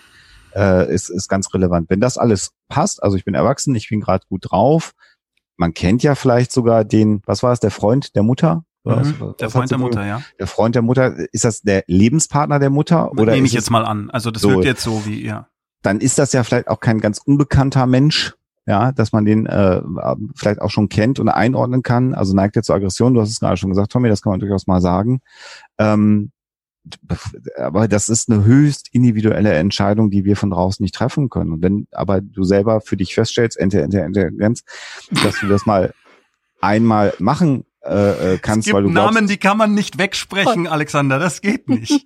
[0.55, 1.89] Äh, ist, ist ganz relevant.
[1.89, 4.93] Wenn das alles passt, also ich bin erwachsen, ich bin gerade gut drauf,
[5.57, 8.65] man kennt ja vielleicht sogar den, was war es, der Freund der Mutter?
[8.83, 9.15] Was- Mhm.
[9.19, 10.21] was Der hat Freund der Mutter, ja.
[10.39, 13.11] Der Freund der Mutter, ist das der Lebenspartner der Mutter?
[13.11, 14.09] Oder Nehme ich jetzt mal an.
[14.11, 15.47] Also das so- wirkt jetzt so wie, ja.
[15.81, 18.33] dann ist das ja vielleicht auch kein ganz unbekannter Mensch,
[18.65, 19.81] ja, dass man den äh,
[20.35, 22.13] vielleicht auch schon kennt und einordnen kann.
[22.13, 24.39] Also neigt er zur Aggression, du hast es gerade schon gesagt, Tommy, das kann man
[24.39, 25.21] durchaus mal sagen.
[25.77, 26.31] Ähm,
[27.57, 31.53] aber das ist eine höchst individuelle Entscheidung, die wir von draußen nicht treffen können.
[31.53, 34.63] Und wenn aber du selber für dich feststellst, ente, ente, ente, ganz,
[35.23, 35.93] dass du das mal
[36.61, 40.67] einmal machen äh, äh, kannst, es weil du glaubst, Namen, die kann man nicht wegsprechen,
[40.67, 41.19] Alexander.
[41.19, 42.05] Das geht nicht.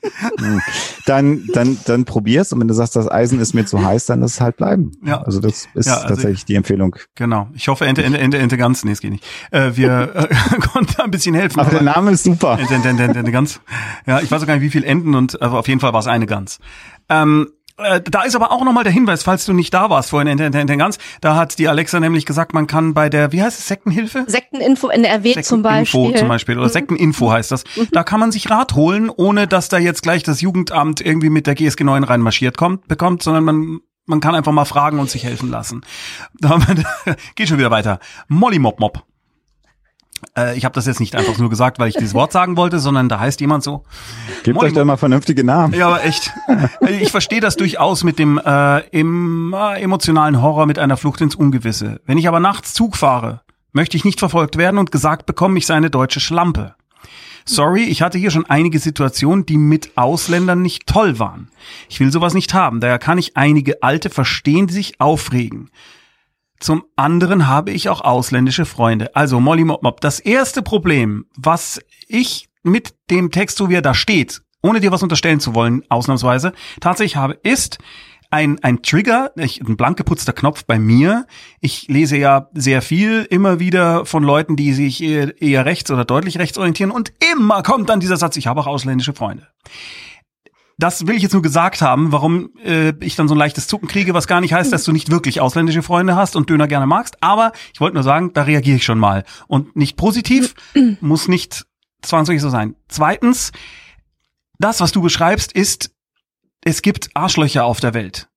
[1.06, 4.22] dann, dann, dann probier's und wenn du sagst, das Eisen ist mir zu heiß, dann
[4.22, 4.92] lass es halt bleiben.
[5.04, 5.22] Ja.
[5.22, 6.96] Also das ist Ja, also tatsächlich die Empfehlung.
[7.16, 7.48] Genau.
[7.54, 8.84] Ich hoffe, Ente, Ente, Ente, Ente ganz.
[8.84, 9.26] Nee, es geht nicht.
[9.52, 11.60] Äh, wir äh, konnten ein bisschen helfen.
[11.60, 12.58] Aber der Name ist super.
[12.60, 13.62] Ente, Ente, Ente, Ente, Ente Gans.
[14.06, 16.00] Ja, ich weiß auch gar nicht, wie viel Enten und aber auf jeden Fall war
[16.00, 16.60] es eine Gans.
[17.10, 17.59] Ähm, äh,
[18.04, 20.78] da ist aber auch nochmal der Hinweis, falls du nicht da warst vorhin, Ente, Ente
[20.78, 24.26] Gans, da hat die Alexa nämlich gesagt, man kann bei der, wie heißt es, Sektenhilfe?
[24.28, 26.02] Sekteninfo in NRW zum Beispiel.
[26.02, 27.64] Sekteninfo zum Beispiel oder Sekteninfo heißt das.
[27.92, 31.48] Da kann man sich Rat holen, ohne dass da jetzt gleich das Jugendamt irgendwie mit
[31.48, 33.80] der GSG 9 reinmarschiert kommt, bekommt, sondern man
[34.10, 35.82] man kann einfach mal fragen und sich helfen lassen.
[37.36, 38.00] Geht schon wieder weiter.
[38.28, 39.04] Molly Mop Mop.
[40.38, 42.80] Äh, ich habe das jetzt nicht einfach nur gesagt, weil ich dieses Wort sagen wollte,
[42.80, 43.84] sondern da heißt jemand so.
[44.44, 45.74] Gebt Molly euch doch mal vernünftige Namen.
[45.74, 46.32] Ja, aber echt.
[47.02, 51.36] Ich verstehe das durchaus mit dem äh, im, äh, emotionalen Horror mit einer Flucht ins
[51.36, 52.02] Ungewisse.
[52.06, 53.42] Wenn ich aber nachts Zug fahre,
[53.74, 56.76] möchte ich nicht verfolgt werden und gesagt bekommen, ich sei eine deutsche Schlampe.
[57.46, 61.50] Sorry, ich hatte hier schon einige Situationen, die mit Ausländern nicht toll waren.
[61.90, 65.72] Ich will sowas nicht haben, daher kann ich einige Alte verstehen, die sich aufregen.
[66.60, 69.16] Zum anderen habe ich auch ausländische Freunde.
[69.16, 73.82] Also Molly Mop Mop, das erste Problem, was ich mit dem Text, so wie er
[73.82, 77.78] da steht, ohne dir was unterstellen zu wollen, ausnahmsweise, tatsächlich habe, ist
[78.32, 81.26] ein, ein Trigger, ein blank geputzter Knopf bei mir.
[81.62, 86.38] Ich lese ja sehr viel immer wieder von Leuten, die sich eher rechts oder deutlich
[86.38, 89.48] rechts orientieren und immer kommt dann dieser Satz, ich habe auch ausländische Freunde.
[90.80, 93.90] Das will ich jetzt nur gesagt haben, warum äh, ich dann so ein leichtes Zucken
[93.90, 96.88] kriege, was gar nicht heißt, dass du nicht wirklich ausländische Freunde hast und Döner gerne
[96.88, 97.22] magst.
[97.22, 99.26] Aber ich wollte nur sagen, da reagiere ich schon mal.
[99.48, 100.56] Und nicht positiv,
[101.02, 101.66] muss nicht
[102.02, 102.78] zwangsläufig so sein.
[102.88, 103.52] Zweitens,
[104.58, 105.92] das, was du beschreibst, ist,
[106.64, 108.30] es gibt Arschlöcher auf der Welt.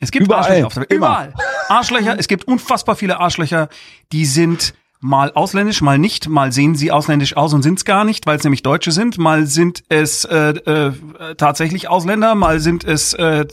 [0.00, 0.42] Es gibt Überall.
[0.42, 0.92] Arschlöcher auf der Welt.
[0.92, 1.34] Überall.
[1.70, 3.70] Arschlöcher, es gibt unfassbar viele Arschlöcher,
[4.12, 8.26] die sind mal ausländisch, mal nicht, mal sehen sie ausländisch aus und sind's gar nicht,
[8.26, 10.92] weil es nämlich Deutsche sind, mal sind es äh, äh,
[11.36, 13.46] tatsächlich Ausländer, mal sind es äh,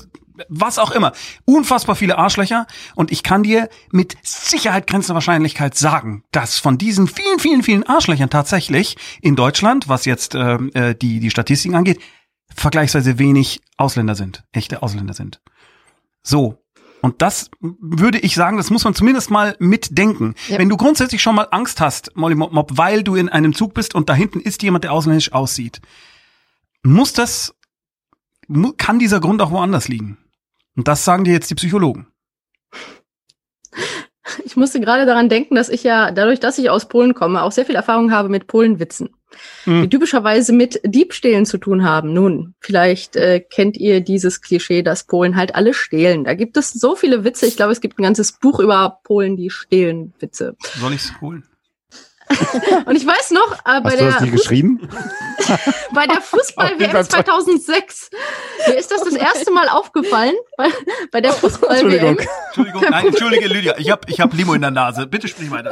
[0.50, 1.14] was auch immer.
[1.46, 7.08] Unfassbar viele Arschlöcher und ich kann dir mit Sicherheit grenzender Wahrscheinlichkeit sagen, dass von diesen
[7.08, 12.00] vielen, vielen, vielen Arschlöchern tatsächlich in Deutschland, was jetzt äh, äh, die, die Statistiken angeht,
[12.54, 15.42] vergleichsweise wenig Ausländer sind, echte Ausländer sind.
[16.24, 16.62] So.
[17.06, 20.34] Und das würde ich sagen, das muss man zumindest mal mitdenken.
[20.48, 20.58] Ja.
[20.58, 23.76] Wenn du grundsätzlich schon mal Angst hast, Molly Mob, Mob, weil du in einem Zug
[23.76, 25.82] bist und da hinten ist jemand, der ausländisch aussieht,
[26.82, 27.54] muss das,
[28.78, 30.18] kann dieser Grund auch woanders liegen?
[30.76, 32.08] Und das sagen dir jetzt die Psychologen.
[34.46, 37.52] Ich musste gerade daran denken, dass ich ja, dadurch, dass ich aus Polen komme, auch
[37.52, 39.10] sehr viel Erfahrung habe mit Polenwitzen
[39.66, 39.84] mhm.
[39.84, 42.14] die typischerweise mit Diebstählen zu tun haben.
[42.14, 46.24] Nun, vielleicht äh, kennt ihr dieses Klischee, dass Polen halt alle stehlen.
[46.24, 47.46] Da gibt es so viele Witze.
[47.46, 50.56] Ich glaube, es gibt ein ganzes Buch über Polen, die stehlen Witze.
[50.80, 51.44] Soll ich's holen?
[52.86, 54.90] Und ich weiß noch, äh, bei Hast der du das nie geschrieben?
[55.94, 58.10] bei der Fußball-WM 2006.
[58.68, 60.70] Mir ist das das erste Mal aufgefallen, bei,
[61.12, 61.86] bei der Fußball-WM.
[61.86, 62.18] Entschuldigung.
[62.48, 65.06] Entschuldigung, nein, entschuldige Lydia, ich habe ich hab Limo in der Nase.
[65.06, 65.72] Bitte sprich weiter.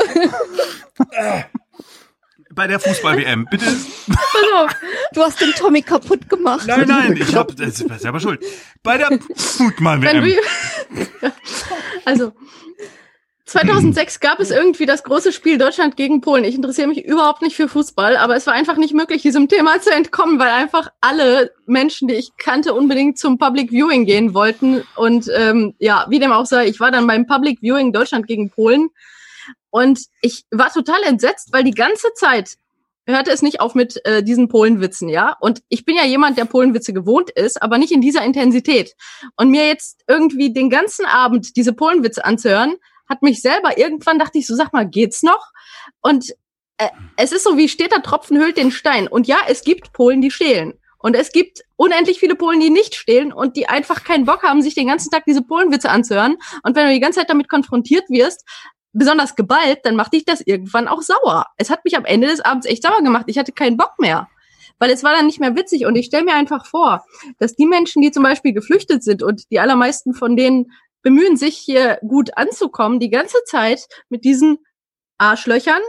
[2.51, 3.47] bei der Fußball-WM.
[3.49, 3.65] Bitte.
[3.65, 4.19] Pass
[4.55, 4.75] auf,
[5.13, 6.67] du hast den Tommy kaputt gemacht.
[6.67, 8.43] Nein, nein, ich hab, das ist selber schuld.
[8.83, 10.35] Bei der Fußball-WM.
[12.05, 12.33] Also,
[13.53, 16.43] 2006 gab es irgendwie das große Spiel Deutschland gegen Polen.
[16.43, 19.79] Ich interessiere mich überhaupt nicht für Fußball, aber es war einfach nicht möglich, diesem Thema
[19.79, 24.81] zu entkommen, weil einfach alle Menschen, die ich kannte, unbedingt zum Public Viewing gehen wollten.
[24.95, 28.49] Und ähm, ja, wie dem auch sei, ich war dann beim Public Viewing Deutschland gegen
[28.49, 28.89] Polen
[29.69, 32.55] und ich war total entsetzt, weil die ganze Zeit
[33.05, 35.37] hörte es nicht auf mit äh, diesen Polenwitzen, ja.
[35.39, 38.95] Und ich bin ja jemand, der Polenwitze gewohnt ist, aber nicht in dieser Intensität.
[39.35, 42.77] Und mir jetzt irgendwie den ganzen Abend diese Polenwitze anzuhören,
[43.07, 45.51] hat mich selber irgendwann dachte ich so, sag mal, geht's noch?
[46.01, 46.31] Und
[46.77, 49.07] äh, es ist so wie steter Tropfen hüllt den Stein.
[49.07, 50.73] Und ja, es gibt Polen, die stehlen.
[50.97, 54.61] Und es gibt unendlich viele Polen, die nicht stehlen und die einfach keinen Bock haben,
[54.61, 56.37] sich den ganzen Tag diese Polenwitze anzuhören.
[56.63, 58.45] Und wenn du die ganze Zeit damit konfrontiert wirst,
[58.93, 61.47] besonders geballt, dann macht dich das irgendwann auch sauer.
[61.57, 63.25] Es hat mich am Ende des Abends echt sauer gemacht.
[63.27, 64.29] Ich hatte keinen Bock mehr.
[64.79, 65.85] Weil es war dann nicht mehr witzig.
[65.85, 67.03] Und ich stelle mir einfach vor,
[67.37, 70.71] dass die Menschen, die zum Beispiel geflüchtet sind und die allermeisten von denen
[71.03, 74.57] bemühen sich hier gut anzukommen, die ganze Zeit mit diesen
[75.19, 75.81] Arschlöchern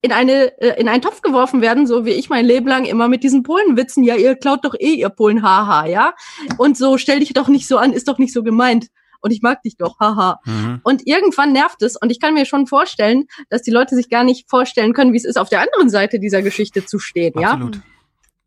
[0.00, 3.06] in eine äh, in einen Topf geworfen werden, so wie ich mein Leben lang immer
[3.06, 4.02] mit diesen Polenwitzen.
[4.02, 6.14] Ja, ihr klaut doch eh ihr Polen, haha, ja.
[6.58, 8.88] Und so stell dich doch nicht so an, ist doch nicht so gemeint
[9.20, 10.40] und ich mag dich doch, haha.
[10.44, 10.80] Mhm.
[10.82, 14.24] Und irgendwann nervt es und ich kann mir schon vorstellen, dass die Leute sich gar
[14.24, 17.76] nicht vorstellen können, wie es ist, auf der anderen Seite dieser Geschichte zu stehen, Absolut.
[17.76, 17.82] ja.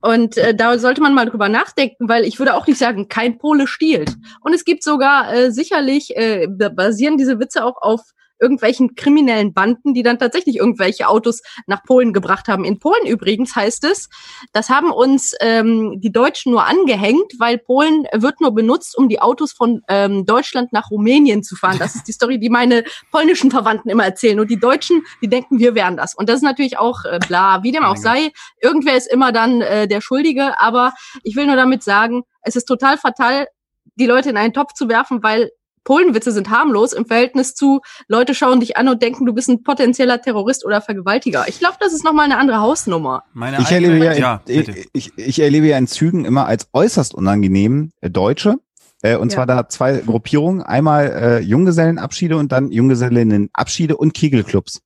[0.06, 3.38] Und äh, da sollte man mal drüber nachdenken, weil ich würde auch nicht sagen, kein
[3.40, 4.16] Pole stiehlt.
[4.42, 8.02] Und es gibt sogar äh, sicherlich, äh, basieren diese Witze auch auf
[8.40, 12.66] irgendwelchen kriminellen Banden, die dann tatsächlich irgendwelche Autos nach Polen gebracht haben.
[12.66, 14.10] In Polen übrigens heißt es,
[14.52, 19.22] das haben uns ähm, die Deutschen nur angehängt, weil Polen wird nur benutzt, um die
[19.22, 21.78] Autos von ähm, Deutschland nach Rumänien zu fahren.
[21.80, 24.40] Das ist die Story, die meine polnischen Verwandten immer erzählen.
[24.40, 26.16] Und die Deutschen, die denken, wir wären das.
[26.16, 28.32] Und das ist natürlich auch äh, bla, wie dem auch sei.
[28.62, 30.60] Irgendwer ist immer dann äh, der Schuldige.
[30.60, 30.94] Aber
[31.24, 33.48] ich will nur damit sagen, es ist total fatal,
[33.96, 35.52] die Leute in einen Topf zu werfen, weil
[35.86, 37.80] Polenwitze sind harmlos im Verhältnis zu
[38.10, 41.46] Leute schauen dich an und denken, du bist ein potenzieller Terrorist oder Vergewaltiger.
[41.48, 43.24] Ich glaube, das ist nochmal eine andere Hausnummer.
[43.34, 47.14] Meine ich, erlebe ja, ja ich, ich, ich, erlebe ja in Zügen immer als äußerst
[47.14, 48.58] unangenehm äh, Deutsche.
[49.02, 49.36] Äh, und ja.
[49.36, 50.64] zwar da zwei Gruppierungen.
[50.64, 54.82] Einmal äh, Junggesellenabschiede und dann Junggesellinnenabschiede und Kegelclubs.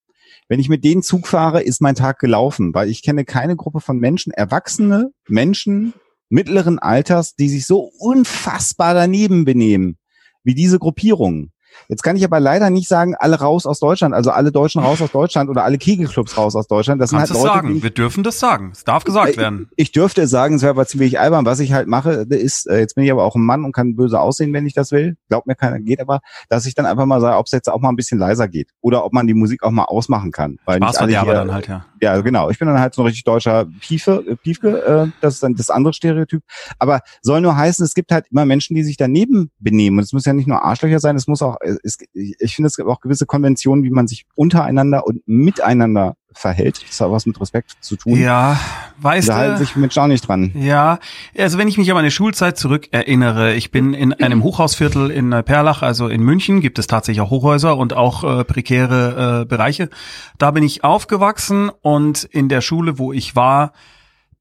[0.50, 3.80] Wenn ich mit denen Zug fahre, ist mein Tag gelaufen, weil ich kenne keine Gruppe
[3.80, 5.94] von Menschen, erwachsene Menschen
[6.28, 9.99] mittleren Alters, die sich so unfassbar daneben benehmen
[10.44, 11.52] wie diese Gruppierungen.
[11.88, 15.02] Jetzt kann ich aber leider nicht sagen, alle raus aus Deutschland, also alle Deutschen raus
[15.02, 17.02] aus Deutschland oder alle Kegelclubs raus aus Deutschland.
[17.02, 17.84] Das Kannst sind halt Leute, sagen.
[17.84, 18.72] Wir dürfen das sagen.
[18.74, 19.68] Es darf gesagt äh, werden.
[19.76, 21.46] Ich, ich dürfte es sagen, es wäre aber ziemlich albern.
[21.46, 23.96] Was ich halt mache, ist, äh, jetzt bin ich aber auch ein Mann und kann
[23.96, 25.18] böse aussehen, wenn ich das will.
[25.30, 26.20] Glaubt mir keiner, geht aber,
[26.50, 28.70] dass ich dann einfach mal sage, ob es jetzt auch mal ein bisschen leiser geht.
[28.82, 30.58] Oder ob man die Musik auch mal ausmachen kann.
[30.66, 31.86] Weil Spaß nicht alle hier, aber dann halt, ja.
[32.02, 32.50] Ja, genau.
[32.50, 35.56] Ich bin dann halt so ein richtig deutscher Piefe, äh, Piefke, äh, das ist dann
[35.56, 36.44] das andere Stereotyp.
[36.78, 39.98] Aber soll nur heißen, es gibt halt immer Menschen, die sich daneben benehmen.
[39.98, 42.78] Und es muss ja nicht nur Arschlöcher sein, es muss auch, es, ich finde, es
[42.78, 46.82] gibt auch gewisse Konventionen, wie man sich untereinander und miteinander verhält.
[46.88, 48.20] Das hat was mit Respekt zu tun.
[48.20, 48.60] Ja,
[48.98, 49.40] weißt da du.
[49.40, 50.52] Da halten sich Menschen auch nicht dran.
[50.56, 51.00] Ja,
[51.38, 55.32] also wenn ich mich an meine Schulzeit zurück erinnere, ich bin in einem Hochhausviertel in
[55.44, 59.90] Perlach, also in München, gibt es tatsächlich auch Hochhäuser und auch äh, prekäre äh, Bereiche.
[60.38, 63.74] Da bin ich aufgewachsen und in der Schule, wo ich war,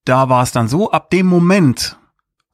[0.05, 1.99] da war es dann so, ab dem Moment,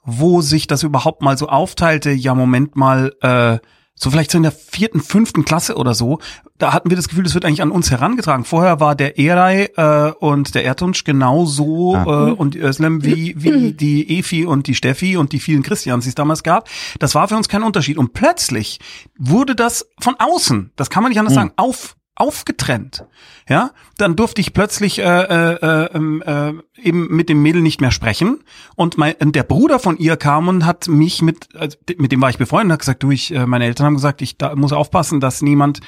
[0.05, 3.59] wo sich das überhaupt mal so aufteilte, ja, Moment mal, äh,
[3.95, 6.19] so vielleicht so in der vierten, fünften Klasse oder so,
[6.59, 8.45] da hatten wir das Gefühl, das wird eigentlich an uns herangetragen.
[8.45, 12.29] Vorher war der Eray äh, und der Erdunsch genauso ah.
[12.29, 16.11] äh, und Özlem wie, wie die Efi und die Steffi und die vielen Christians, die
[16.11, 16.69] es damals gab.
[16.99, 17.97] Das war für uns kein Unterschied.
[17.97, 18.81] Und plötzlich
[19.19, 21.39] wurde das von außen, das kann man nicht anders mhm.
[21.39, 23.05] sagen, auf aufgetrennt.
[23.49, 27.81] Ja, dann durfte ich plötzlich äh, äh, äh, ähm, äh, eben mit dem Mädel nicht
[27.81, 28.41] mehr sprechen
[28.75, 32.31] und mein, der Bruder von ihr kam und hat mich mit also mit dem war
[32.31, 34.73] ich befreundet und hat gesagt, du ich äh, meine Eltern haben gesagt, ich da, muss
[34.73, 35.81] aufpassen, dass niemand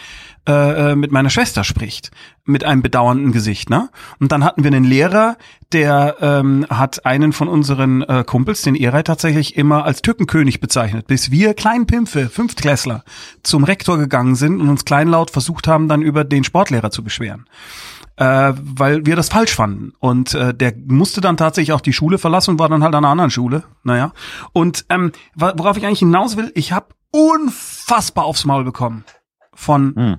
[0.49, 2.13] äh, äh, mit meiner Schwester spricht
[2.45, 3.89] mit einem bedauernden Gesicht, ne?
[4.21, 5.37] Und dann hatten wir einen Lehrer,
[5.73, 11.09] der ähm, hat einen von unseren äh, Kumpels, den Eray tatsächlich immer als Türkenkönig bezeichnet,
[11.09, 13.03] bis wir Kleinpimpfe, Fünftklässler,
[13.43, 17.47] zum Rektor gegangen sind und uns kleinlaut versucht haben, dann über den Sportlehrer zu beschweren
[18.17, 19.93] äh, weil wir das falsch fanden.
[19.99, 23.05] Und äh, der musste dann tatsächlich auch die Schule verlassen und war dann halt an
[23.05, 23.65] einer anderen Schule.
[23.83, 24.13] Naja.
[24.53, 29.05] Und ähm, worauf ich eigentlich hinaus will, ich habe unfassbar aufs Maul bekommen
[29.55, 30.17] von hm.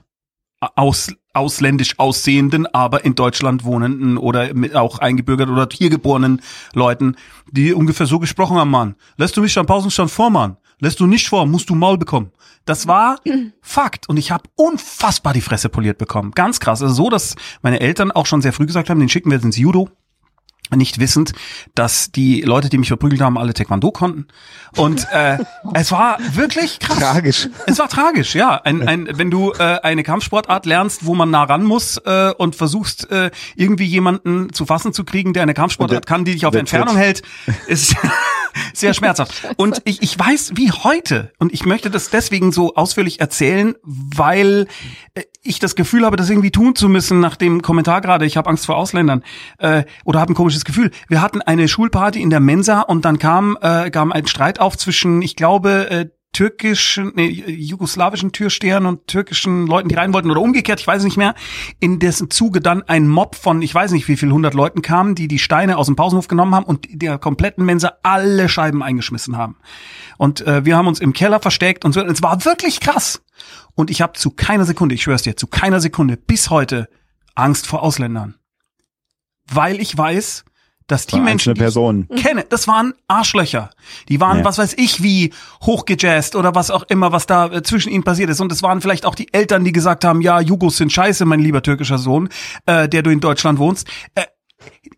[0.75, 6.41] aus, ausländisch aussehenden, aber in Deutschland wohnenden oder auch eingebürgert oder hier geborenen
[6.73, 7.15] Leuten,
[7.51, 8.95] die ungefähr so gesprochen haben, Mann.
[9.17, 10.57] Lässt du mich am Pausenstand vor, Mann?
[10.79, 12.31] Lässt du nicht vor, musst du Maul bekommen.
[12.65, 13.19] Das war
[13.61, 14.07] Fakt.
[14.09, 16.31] Und ich habe unfassbar die Fresse poliert bekommen.
[16.31, 16.81] Ganz krass.
[16.81, 19.45] Also so, dass meine Eltern auch schon sehr früh gesagt haben, den schicken wir jetzt
[19.45, 19.89] ins Judo
[20.75, 21.33] nicht wissend,
[21.75, 24.27] dass die Leute, die mich verprügelt haben, alle Taekwondo konnten.
[24.75, 25.37] Und äh,
[25.73, 26.99] es war wirklich krass.
[26.99, 27.49] Tragisch.
[27.65, 28.55] Es war tragisch, ja.
[28.55, 32.55] Ein, ein, wenn du äh, eine Kampfsportart lernst, wo man nah ran muss äh, und
[32.55, 36.55] versuchst äh, irgendwie jemanden zu fassen zu kriegen, der eine Kampfsportart kann, die dich auf
[36.55, 37.21] Entfernung hält,
[37.67, 37.95] ist
[38.73, 39.47] sehr schmerzhaft.
[39.57, 44.67] Und ich, ich weiß wie heute, und ich möchte das deswegen so ausführlich erzählen, weil
[45.13, 48.37] äh, ich das Gefühl habe, das irgendwie tun zu müssen nach dem Kommentar gerade, ich
[48.37, 49.23] habe Angst vor Ausländern
[49.59, 50.91] äh, oder habe ein komisches Gefühl.
[51.07, 54.77] Wir hatten eine Schulparty in der Mensa und dann kam, äh, kam ein Streit auf
[54.77, 60.41] zwischen, ich glaube, äh, türkischen, nee, jugoslawischen Türstehern und türkischen Leuten, die rein wollten oder
[60.41, 61.33] umgekehrt, ich weiß nicht mehr,
[61.79, 65.15] in dessen Zuge dann ein Mob von, ich weiß nicht wie viel hundert Leuten kam,
[65.15, 69.35] die die Steine aus dem Pausenhof genommen haben und der kompletten Mensa alle Scheiben eingeschmissen
[69.35, 69.57] haben.
[70.17, 72.01] Und äh, wir haben uns im Keller versteckt und so.
[72.01, 73.23] Es war wirklich krass.
[73.73, 76.87] Und ich habe zu keiner Sekunde, ich schwör's dir, zu keiner Sekunde bis heute
[77.33, 78.35] Angst vor Ausländern.
[79.51, 80.45] Weil ich weiß,
[80.87, 82.07] dass die Menschen, die Personen.
[82.13, 83.69] ich kenne, das waren Arschlöcher.
[84.07, 84.45] Die waren, ja.
[84.45, 88.29] was weiß ich, wie hochgejazzt oder was auch immer, was da äh, zwischen ihnen passiert
[88.29, 88.39] ist.
[88.39, 91.41] Und es waren vielleicht auch die Eltern, die gesagt haben, ja, Jugos sind scheiße, mein
[91.41, 92.29] lieber türkischer Sohn,
[92.65, 93.87] äh, der du in Deutschland wohnst.
[94.15, 94.23] Äh,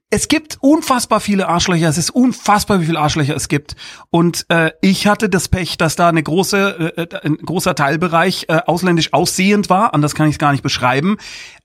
[0.10, 1.88] es gibt unfassbar viele Arschlöcher.
[1.88, 3.76] Es ist unfassbar, wie viele Arschlöcher es gibt.
[4.10, 8.46] Und äh, ich hatte das Pech, dass da eine große, äh, äh, ein großer Teilbereich
[8.48, 9.94] äh, ausländisch aussehend war.
[9.94, 11.18] Anders kann ich es gar nicht beschreiben.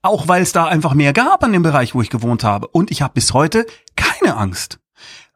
[0.02, 2.68] Auch weil es da einfach mehr gab an dem Bereich, wo ich gewohnt habe.
[2.68, 3.66] Und ich habe bis heute
[3.96, 4.78] keine Angst.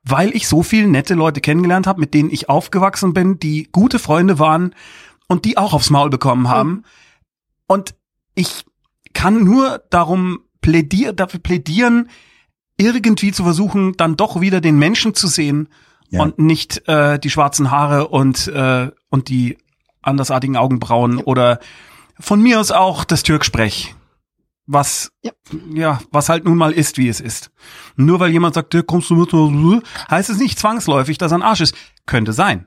[0.04, 3.98] Weil ich so viele nette Leute kennengelernt habe, mit denen ich aufgewachsen bin, die gute
[3.98, 4.74] Freunde waren
[5.28, 6.70] und die auch aufs Maul bekommen haben.
[6.70, 6.84] Mhm.
[7.66, 7.94] Und
[8.34, 8.64] ich
[9.14, 12.08] kann nur darum plädieren, dafür plädieren,
[12.78, 15.68] irgendwie zu versuchen, dann doch wieder den Menschen zu sehen
[16.08, 16.22] ja.
[16.22, 19.58] und nicht äh, die schwarzen Haare und äh, und die
[20.02, 21.58] andersartigen Augenbrauen oder
[22.18, 23.94] von mir aus auch das Türksprech.
[24.70, 25.32] Was ja.
[25.72, 27.50] ja, was halt nun mal ist, wie es ist.
[27.96, 29.32] Nur weil jemand sagt, kommst du mit,
[30.10, 31.74] heißt es nicht zwangsläufig, dass er ein Arsch ist.
[32.04, 32.66] Könnte sein.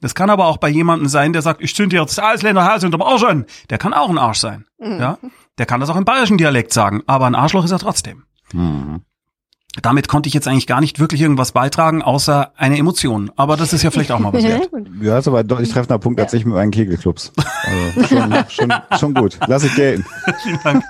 [0.00, 3.02] Das kann aber auch bei jemandem sein, der sagt, ich zünde jetzt Ausländer Hals unterm
[3.02, 3.46] Arsch an.
[3.70, 4.66] Der kann auch ein Arsch sein.
[4.78, 5.00] Mhm.
[5.00, 5.18] Ja,
[5.58, 8.24] der kann das auch im bayerischen Dialekt sagen, aber ein Arschloch ist er trotzdem.
[8.52, 9.02] Mhm.
[9.82, 13.32] Damit konnte ich jetzt eigentlich gar nicht wirklich irgendwas beitragen, außer eine Emotion.
[13.36, 14.70] Aber das ist ja vielleicht auch mal was wert.
[15.00, 16.24] Ja, ist aber ein deutlich treffender Punkt ja.
[16.24, 17.32] als ich mit meinen Kegelclubs.
[17.64, 19.38] Also schon, schon, schon gut.
[19.46, 20.06] Lass ich gelten.
[20.42, 20.84] Vielen Dank.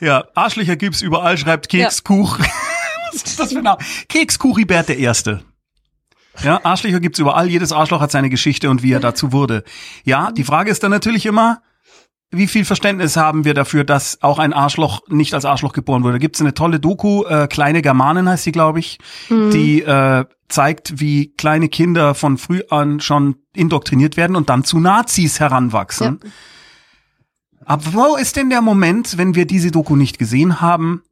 [0.00, 2.38] Ja, Arschlöcher gibt's überall, schreibt Kekskuch.
[2.38, 2.46] Ja.
[3.12, 3.78] Was ist das für ein Name?
[4.08, 5.42] Kekskuchibert der Erste.
[6.42, 7.48] Ja, Arschlöcher gibt's überall.
[7.48, 9.64] Jedes Arschloch hat seine Geschichte und wie er dazu wurde.
[10.04, 11.62] Ja, die Frage ist dann natürlich immer,
[12.30, 16.14] wie viel Verständnis haben wir dafür, dass auch ein Arschloch nicht als Arschloch geboren wurde?
[16.14, 18.98] Da gibt's eine tolle Doku, äh, Kleine Germanen heißt sie, glaube ich,
[19.30, 19.50] mhm.
[19.50, 24.78] die äh, zeigt, wie kleine Kinder von früh an schon indoktriniert werden und dann zu
[24.78, 26.20] Nazis heranwachsen.
[26.22, 26.30] Ja.
[27.64, 31.02] Aber wo ist denn der Moment, wenn wir diese Doku nicht gesehen haben?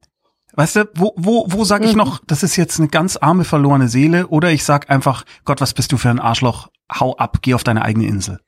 [0.54, 1.98] Weißt du, wo, wo, wo sag ich mhm.
[1.98, 5.74] noch, das ist jetzt eine ganz arme, verlorene Seele, oder ich sag einfach, Gott, was
[5.74, 6.68] bist du für ein Arschloch?
[6.92, 8.40] Hau ab, geh auf deine eigene Insel.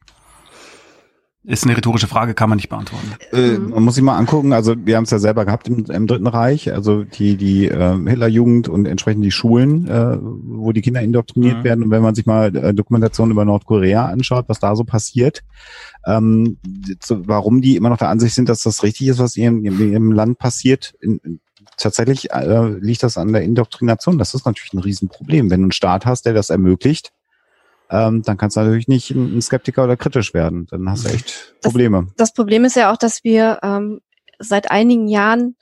[1.48, 3.14] Ist eine rhetorische Frage, kann man nicht beantworten.
[3.32, 6.06] Äh, man muss sich mal angucken, also wir haben es ja selber gehabt im, im
[6.06, 11.00] Dritten Reich, also die, die äh, Hitlerjugend und entsprechend die Schulen, äh, wo die Kinder
[11.00, 11.64] indoktriniert mhm.
[11.64, 11.84] werden.
[11.84, 15.42] Und wenn man sich mal äh, Dokumentationen über Nordkorea anschaut, was da so passiert,
[16.04, 16.58] ähm,
[17.02, 19.80] so, warum die immer noch der Ansicht sind, dass das richtig ist, was in ihrem,
[19.80, 21.40] in ihrem Land passiert, in,
[21.78, 24.18] tatsächlich äh, liegt das an der Indoktrination.
[24.18, 25.48] Das ist natürlich ein Riesenproblem.
[25.48, 27.12] Wenn du einen Staat hast, der das ermöglicht,
[27.90, 30.66] ähm, dann kannst du natürlich nicht ein, Skeptiker oder kritisch werden.
[30.70, 32.05] Dann hast du echt Probleme.
[32.09, 34.01] Das, das Problem ist ja auch, dass wir ähm,
[34.39, 35.56] seit einigen Jahren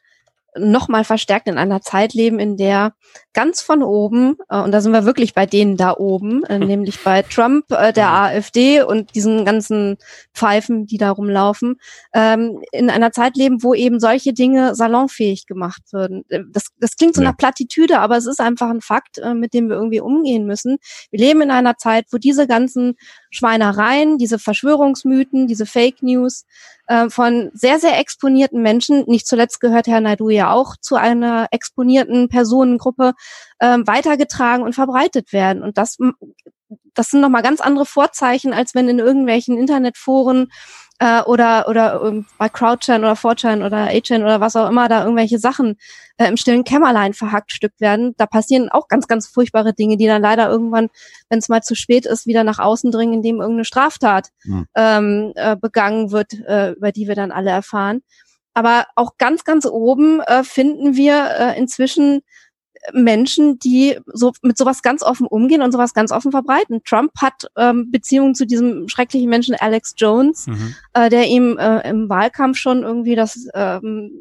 [0.59, 2.95] nochmal verstärkt in einer Zeit leben, in der
[3.33, 7.03] ganz von oben, äh, und da sind wir wirklich bei denen da oben, äh, nämlich
[7.03, 9.97] bei Trump, äh, der AfD und diesen ganzen
[10.35, 11.77] Pfeifen, die da rumlaufen,
[12.15, 16.25] ähm, in einer Zeit leben, wo eben solche Dinge salonfähig gemacht würden.
[16.29, 17.31] Äh, das, das klingt so ja.
[17.31, 20.79] nach Plattitüde, aber es ist einfach ein Fakt, äh, mit dem wir irgendwie umgehen müssen.
[21.11, 22.95] Wir leben in einer Zeit, wo diese ganzen
[23.31, 26.45] Schweinereien, diese Verschwörungsmythen, diese Fake News
[26.87, 31.49] äh, von sehr, sehr exponierten Menschen, nicht zuletzt gehört Herr Naidu ja auch zu einer
[31.51, 33.13] exponierten Personengruppe,
[33.59, 35.63] äh, weitergetragen und verbreitet werden.
[35.63, 35.97] Und das,
[36.95, 40.49] das sind nochmal ganz andere Vorzeichen, als wenn in irgendwelchen Internetforen
[40.99, 45.05] äh, oder oder ähm, bei CrowdChain oder 4chan oder 8chan oder was auch immer da
[45.05, 45.77] irgendwelche Sachen
[46.17, 48.15] äh, im stillen Kämmerlein verhackstückt werden.
[48.17, 50.89] Da passieren auch ganz, ganz furchtbare Dinge, die dann leider irgendwann,
[51.29, 54.67] wenn es mal zu spät ist, wieder nach außen dringen, indem irgendeine Straftat mhm.
[54.75, 58.03] ähm, äh, begangen wird, äh, über die wir dann alle erfahren.
[58.55, 62.23] Aber auch ganz, ganz oben äh, finden wir äh, inzwischen
[62.93, 66.83] Menschen, die so mit sowas ganz offen umgehen und sowas ganz offen verbreiten.
[66.85, 70.75] Trump hat ähm, Beziehungen zu diesem schrecklichen Menschen Alex Jones, mhm.
[70.95, 74.13] äh, der ihm äh, im Wahlkampf schon irgendwie das ähm,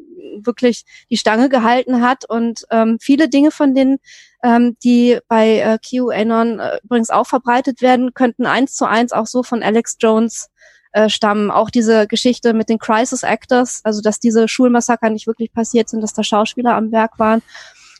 [0.42, 3.98] wirklich die Stange gehalten hat und ähm, viele Dinge von denen,
[4.42, 9.26] ähm, die bei äh, QAnon äh, übrigens auch verbreitet werden, könnten eins zu eins auch
[9.26, 10.50] so von Alex Jones
[10.92, 11.50] äh, stammen.
[11.50, 16.00] Auch diese Geschichte mit den Crisis Actors, also dass diese Schulmassaker nicht wirklich passiert sind,
[16.00, 17.42] dass da Schauspieler am Werk waren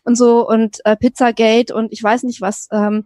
[0.07, 2.69] und so und äh, Pizzagate und ich weiß nicht was.
[2.73, 3.05] Ähm,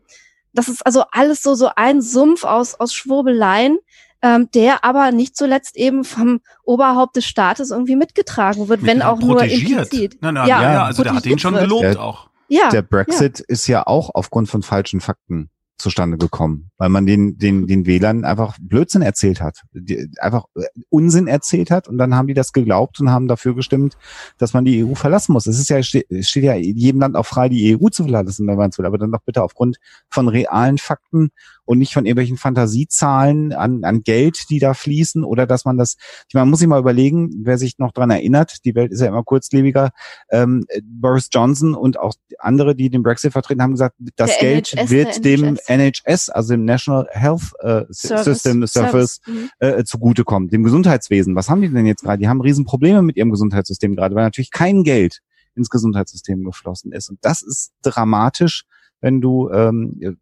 [0.53, 3.79] das ist also alles so so ein Sumpf aus aus Schwurbeleien,
[4.23, 9.03] ähm, der aber nicht zuletzt eben vom Oberhaupt des Staates irgendwie mitgetragen wird, Mit wenn
[9.03, 10.19] auch nur implizit.
[10.21, 12.29] Nein, nein, ja, ja, also der hat ihn schon gelobt der, auch.
[12.49, 13.45] Ja, der Brexit ja.
[13.49, 15.51] ist ja auch aufgrund von falschen Fakten
[15.81, 20.65] zustande gekommen, weil man den, den, den Wählern einfach Blödsinn erzählt hat, die, einfach äh,
[20.89, 23.97] Unsinn erzählt hat und dann haben die das geglaubt und haben dafür gestimmt,
[24.39, 25.47] dass man die EU verlassen muss.
[25.47, 28.71] Es ist ja, steht ja jedem Land auch frei, die EU zu verlassen, wenn man
[28.71, 29.79] es will, aber dann doch bitte aufgrund
[30.09, 31.31] von realen Fakten
[31.71, 35.95] und nicht von irgendwelchen Fantasiezahlen an, an Geld, die da fließen oder dass man das,
[36.27, 39.01] ich meine, man muss sich mal überlegen, wer sich noch dran erinnert, die Welt ist
[39.01, 39.93] ja immer kurzlebiger,
[40.33, 44.73] ähm, Boris Johnson und auch andere, die den Brexit vertreten haben, gesagt, das der Geld
[44.75, 46.03] NHS, wird dem NHS.
[46.09, 48.25] NHS, also dem National Health äh, Service.
[48.25, 49.51] System Service, mhm.
[49.61, 51.37] äh, zugutekommen, dem Gesundheitswesen.
[51.37, 52.19] Was haben die denn jetzt gerade?
[52.19, 55.21] Die haben Riesenprobleme mit ihrem Gesundheitssystem gerade, weil natürlich kein Geld
[55.55, 57.11] ins Gesundheitssystem geflossen ist.
[57.11, 58.65] Und das ist dramatisch,
[59.01, 60.19] wenn du ähm,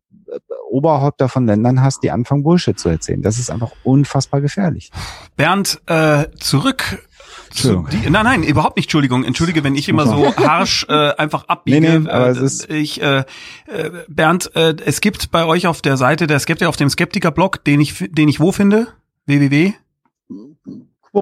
[0.69, 3.23] Oberhäupter von Ländern hast, die anfangen Bullshit zu erzählen.
[3.23, 4.91] Das ist einfach unfassbar gefährlich.
[5.37, 7.03] Bernd, äh, zurück
[7.51, 8.87] zu, die, nein, nein, überhaupt nicht.
[8.87, 11.81] Entschuldigung, entschuldige, wenn ich immer so harsh äh, einfach abbiege.
[11.81, 13.25] Nee, nee, aber äh, es ist ich, äh,
[13.67, 17.65] äh, Bernd, äh, es gibt bei euch auf der Seite der Skeptiker, auf dem Skeptiker-Blog,
[17.65, 18.89] den ich, den ich wo finde?
[19.27, 19.75] www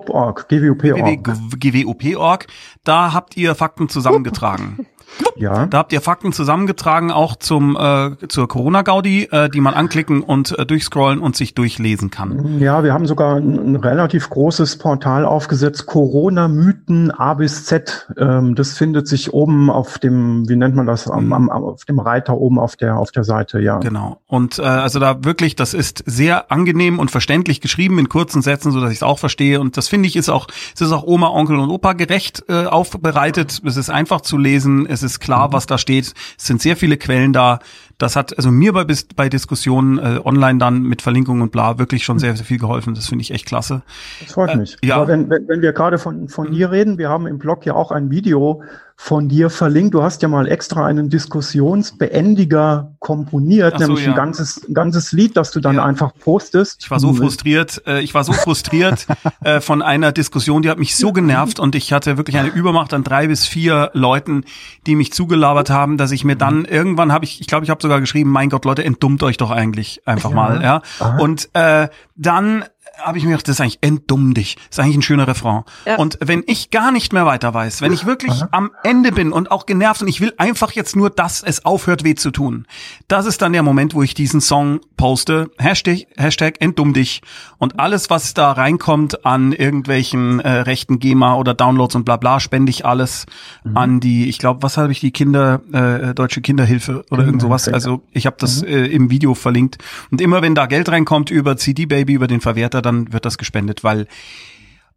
[0.01, 1.32] GWUP.org, GWUP.org.
[1.59, 2.47] GWUP.org.
[2.85, 4.86] Da habt ihr Fakten zusammengetragen.
[5.36, 5.66] Ja.
[5.66, 10.59] Da habt ihr Fakten zusammengetragen, auch zum äh, zur Corona-Gaudi, äh, die man anklicken und
[10.59, 12.59] äh, durchscrollen und sich durchlesen kann.
[12.59, 18.09] Ja, wir haben sogar ein, ein relativ großes Portal aufgesetzt, Corona-Mythen A bis Z.
[18.18, 21.98] Ähm, das findet sich oben auf dem, wie nennt man das, am, am, auf dem
[21.98, 23.78] Reiter oben auf der auf der Seite, ja.
[23.78, 24.20] Genau.
[24.27, 28.73] Und äh, also da wirklich, das ist sehr angenehm und verständlich geschrieben in kurzen Sätzen,
[28.73, 29.60] so dass ich es auch verstehe.
[29.60, 32.65] Und das finde ich ist auch, es ist auch Oma, Onkel und Opa gerecht äh,
[32.65, 33.61] aufbereitet.
[33.65, 34.87] Es ist einfach zu lesen.
[34.87, 36.15] Es ist klar, was da steht.
[36.39, 37.61] Es sind sehr viele Quellen da.
[37.98, 38.85] Das hat also mir bei,
[39.16, 42.94] bei Diskussionen äh, online dann mit Verlinkungen und bla wirklich schon sehr, sehr viel geholfen.
[42.94, 43.82] Das finde ich echt klasse.
[44.20, 44.77] Das freut mich.
[44.82, 44.97] Äh, ja.
[44.97, 47.74] Aber wenn, wenn, wenn wir gerade von, von dir reden, wir haben im Blog ja
[47.74, 48.62] auch ein Video
[48.98, 49.94] von dir verlinkt.
[49.94, 54.12] Du hast ja mal extra einen Diskussionsbeendiger komponiert, so, nämlich ja.
[54.12, 55.85] ein ganzes, ein ganzes Lied, das du dann ja.
[55.85, 56.82] einfach postest.
[56.82, 59.06] Ich war so frustriert, äh, ich war so frustriert
[59.44, 62.94] äh, von einer Diskussion, die hat mich so genervt und ich hatte wirklich eine Übermacht
[62.94, 64.44] an drei bis vier Leuten,
[64.86, 67.81] die mich zugelabert haben, dass ich mir dann irgendwann habe ich, ich glaube, ich habe
[67.87, 70.37] sogar geschrieben, mein Gott, Leute, entdummt euch doch eigentlich einfach ja.
[70.37, 70.83] mal, ja.
[70.99, 71.19] Aha.
[71.19, 72.65] Und äh, dann
[72.98, 74.56] habe ich mir gedacht, das ist eigentlich entdumm dich.
[74.68, 75.62] Das ist eigentlich ein schöner Refrain.
[75.85, 75.97] Ja.
[75.97, 78.48] Und wenn ich gar nicht mehr weiter weiß, wenn ich wirklich Aha.
[78.52, 82.05] am Ende bin und auch genervt und ich will einfach jetzt nur, dass es aufhört
[82.05, 82.66] weh zu tun,
[83.09, 85.51] das ist dann der Moment, wo ich diesen Song poste.
[85.59, 87.23] Hashtag, Hashtag entdumm dich.
[87.59, 92.40] Und alles, was da reinkommt an irgendwelchen äh, rechten GEMA oder Downloads und bla bla,
[92.40, 93.27] spende ich alles
[93.64, 93.77] mhm.
[93.77, 97.43] an die, ich glaube, was habe ich, die Kinder, äh, Deutsche Kinderhilfe oder mhm, irgend
[97.43, 97.68] sowas.
[97.68, 98.68] Also ich habe das mhm.
[98.68, 99.78] äh, im Video verlinkt.
[100.10, 103.39] Und immer wenn da Geld reinkommt über CD Baby, über den Verwerter, dann wird das
[103.39, 104.07] gespendet, weil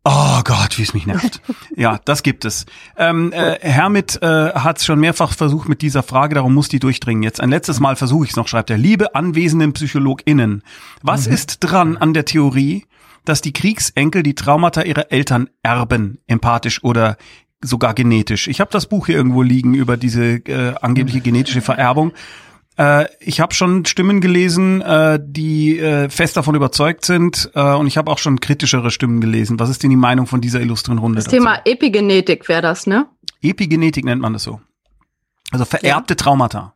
[0.05, 1.41] Oh Gott, wie es mich nervt.
[1.75, 2.65] ja, das gibt es.
[2.97, 6.79] Ähm, äh, Hermit äh, hat es schon mehrfach versucht mit dieser Frage, darum muss die
[6.79, 7.21] durchdringen.
[7.21, 8.77] Jetzt ein letztes Mal versuche ich es noch, schreibt er.
[8.77, 10.63] Liebe anwesenden PsychologInnen,
[11.01, 11.33] was mhm.
[11.33, 12.85] ist dran an der Theorie,
[13.25, 17.17] dass die Kriegsenkel die Traumata ihrer Eltern erben, empathisch oder
[17.61, 18.47] sogar genetisch.
[18.47, 22.13] Ich habe das Buch hier irgendwo liegen über diese äh, angebliche genetische Vererbung.
[22.79, 27.87] Äh, ich habe schon Stimmen gelesen, äh, die äh, fest davon überzeugt sind, äh, und
[27.87, 29.59] ich habe auch schon kritischere Stimmen gelesen.
[29.59, 31.17] Was ist denn die Meinung von dieser illustren Runde?
[31.17, 31.35] Das dazu?
[31.35, 33.07] Thema Epigenetik wäre das, ne?
[33.41, 34.61] Epigenetik nennt man das so.
[35.51, 36.15] Also vererbte ja.
[36.15, 36.73] Traumata.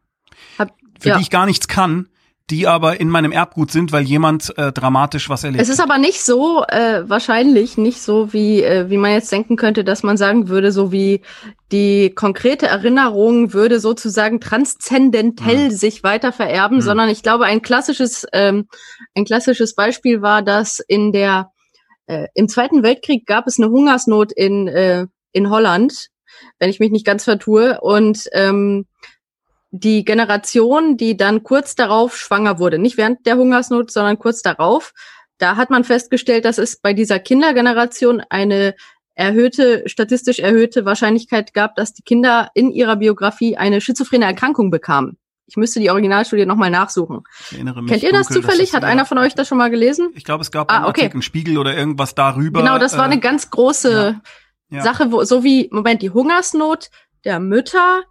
[0.60, 1.16] Hab, für ja.
[1.16, 2.10] die ich gar nichts kann,
[2.50, 5.62] die aber in meinem Erbgut sind, weil jemand äh, dramatisch was erlebt.
[5.62, 9.56] Es ist aber nicht so, äh, wahrscheinlich nicht so, wie, äh, wie man jetzt denken
[9.56, 11.22] könnte, dass man sagen würde, so wie
[11.72, 15.72] die konkrete Erinnerung würde sozusagen transzendentell mhm.
[15.72, 16.82] sich weiter vererben, mhm.
[16.82, 18.68] sondern ich glaube, ein klassisches, ähm,
[19.16, 21.50] ein klassisches Beispiel war, dass in der
[22.08, 26.10] äh, im Zweiten Weltkrieg gab es eine Hungersnot in, äh, in Holland,
[26.60, 27.80] wenn ich mich nicht ganz vertue.
[27.80, 28.86] Und ähm,
[29.76, 34.94] die Generation, die dann kurz darauf schwanger wurde, nicht während der Hungersnot, sondern kurz darauf,
[35.40, 38.76] da hat man festgestellt, dass es bei dieser Kindergeneration eine
[39.16, 45.18] erhöhte, statistisch erhöhte Wahrscheinlichkeit gab, dass die Kinder in ihrer Biografie eine schizophrene Erkrankung bekamen.
[45.48, 47.24] Ich müsste die Originalstudie nochmal nachsuchen.
[47.50, 48.70] Kennt ihr das dunkel, zufällig?
[48.70, 50.12] Das Hat einer von euch das schon mal gelesen?
[50.14, 51.02] Ich glaube, es gab ah, einen okay.
[51.02, 52.62] Artikel, einen Spiegel oder irgendwas darüber.
[52.62, 54.22] Genau, das war eine äh, ganz große
[54.70, 54.84] ja, ja.
[54.84, 56.92] Sache, wo so wie, Moment, die Hungersnot
[57.26, 58.04] der Mütter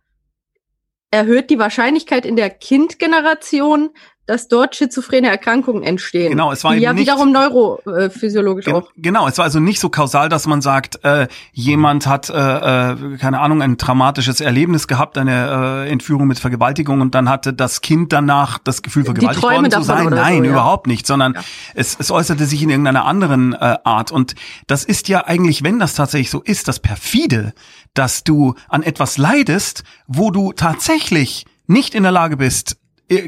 [1.13, 3.91] erhöht die Wahrscheinlichkeit in der Kindgeneration,
[4.27, 6.31] dass dort schizophrene Erkrankungen entstehen.
[6.31, 8.89] Genau, es war die eben ja nicht, wiederum neurophysiologisch gen, auch.
[8.97, 13.17] Genau, es war also nicht so kausal, dass man sagt, äh, jemand hat äh, äh,
[13.19, 17.81] keine Ahnung ein traumatisches Erlebnis gehabt, eine äh, Entführung mit Vergewaltigung und dann hatte das
[17.81, 20.07] Kind danach das Gefühl vergewaltigt worden zu sein.
[20.07, 20.51] Nein, so, ja.
[20.51, 21.41] überhaupt nicht, sondern ja.
[21.75, 24.37] es, es äußerte sich in irgendeiner anderen äh, Art und
[24.69, 27.55] das ist ja eigentlich, wenn das tatsächlich so ist, das perfide,
[27.93, 32.77] dass du an etwas leidest, wo du tatsächlich nicht in der Lage bist,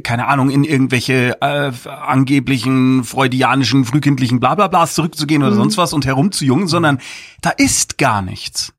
[0.02, 5.56] keine Ahnung, in irgendwelche äh, angeblichen freudianischen, frühkindlichen Blablablas zurückzugehen oder mhm.
[5.56, 7.00] sonst was und herumzujungen, sondern
[7.42, 8.72] da ist gar nichts.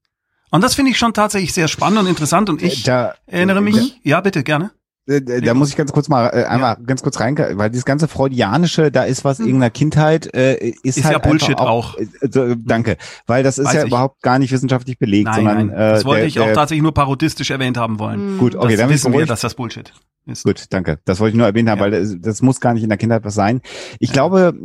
[0.51, 3.75] Und das finde ich schon tatsächlich sehr spannend und interessant und ich da, erinnere mich,
[3.75, 4.71] da, ja bitte, gerne.
[5.07, 6.83] Äh, da muss ich ganz kurz mal äh, einmal ja.
[6.83, 9.47] ganz kurz rein, weil dieses ganze freudianische, da ist was mhm.
[9.47, 11.95] irgendeiner Kindheit, äh, ist, ist halt ja Bullshit auch.
[11.95, 11.97] auch.
[11.97, 12.97] Äh, danke,
[13.27, 13.87] weil das ist Weiß ja ich.
[13.87, 15.77] überhaupt gar nicht wissenschaftlich belegt, nein, sondern nein.
[15.77, 18.39] das wollte der, ich auch der, tatsächlich nur parodistisch erwähnt haben wollen.
[18.39, 20.01] Gut, okay, das dann wissen wir, dass das Bullshit ist.
[20.43, 20.99] Gut, danke.
[21.05, 21.83] Das wollte ich nur erwähnen haben, ja.
[21.83, 23.61] weil das, das, muss gar nicht in der Kindheit was sein.
[23.99, 24.13] Ich ja.
[24.13, 24.55] glaube,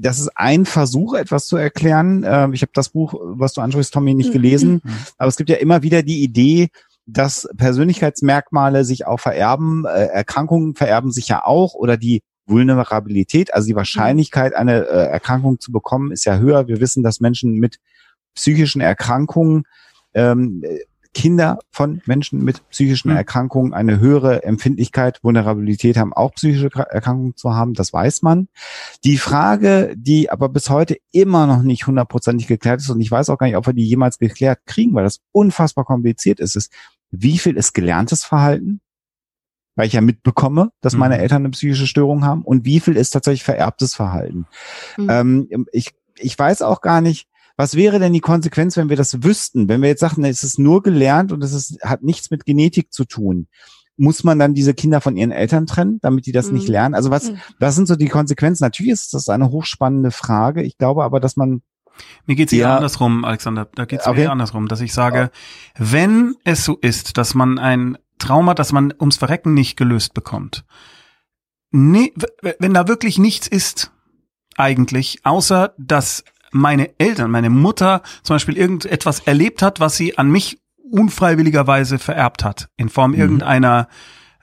[0.00, 2.24] das ist ein Versuch, etwas zu erklären.
[2.26, 4.32] Ähm, ich habe das Buch, was du ansprichst, Tommy, nicht mhm.
[4.32, 4.90] gelesen, mhm.
[5.18, 6.70] aber es gibt ja immer wieder die Idee
[7.06, 13.66] dass Persönlichkeitsmerkmale sich auch vererben, äh, Erkrankungen vererben sich ja auch oder die Vulnerabilität, also
[13.66, 16.68] die Wahrscheinlichkeit, eine äh, Erkrankung zu bekommen, ist ja höher.
[16.68, 17.78] Wir wissen, dass Menschen mit
[18.34, 19.64] psychischen Erkrankungen
[20.14, 20.62] ähm,
[21.14, 23.16] Kinder von Menschen mit psychischen mhm.
[23.16, 27.72] Erkrankungen eine höhere Empfindlichkeit, Vulnerabilität haben, auch psychische Erkrankungen zu haben.
[27.72, 28.48] Das weiß man.
[29.04, 33.30] Die Frage, die aber bis heute immer noch nicht hundertprozentig geklärt ist, und ich weiß
[33.30, 36.72] auch gar nicht, ob wir die jemals geklärt kriegen, weil das unfassbar kompliziert ist, ist,
[37.10, 38.80] wie viel ist gelerntes Verhalten?
[39.76, 41.20] Weil ich ja mitbekomme, dass meine mhm.
[41.20, 44.46] Eltern eine psychische Störung haben und wie viel ist tatsächlich vererbtes Verhalten.
[44.96, 45.10] Mhm.
[45.50, 49.22] Ähm, ich, ich weiß auch gar nicht, was wäre denn die Konsequenz, wenn wir das
[49.22, 49.68] wüssten?
[49.68, 52.92] Wenn wir jetzt sagen, es ist nur gelernt und es ist, hat nichts mit Genetik
[52.92, 53.48] zu tun.
[53.96, 56.54] Muss man dann diese Kinder von ihren Eltern trennen, damit die das mhm.
[56.54, 56.96] nicht lernen?
[56.96, 57.38] Also was, mhm.
[57.60, 58.64] was sind so die Konsequenzen?
[58.64, 60.62] Natürlich ist das eine hochspannende Frage.
[60.62, 61.62] Ich glaube aber, dass man
[62.26, 63.68] mir geht's eher andersrum, Alexander.
[63.72, 64.22] Da geht's okay.
[64.22, 65.30] eher andersrum, dass ich sage,
[65.78, 70.64] wenn es so ist, dass man ein Trauma, das man ums Verrecken nicht gelöst bekommt,
[71.70, 72.12] nee,
[72.58, 73.92] wenn da wirklich nichts ist,
[74.56, 76.24] eigentlich, außer dass
[76.54, 80.60] meine Eltern, meine Mutter zum Beispiel irgendetwas erlebt hat, was sie an mich
[80.90, 83.18] unfreiwilligerweise vererbt hat, in Form mhm.
[83.18, 83.88] irgendeiner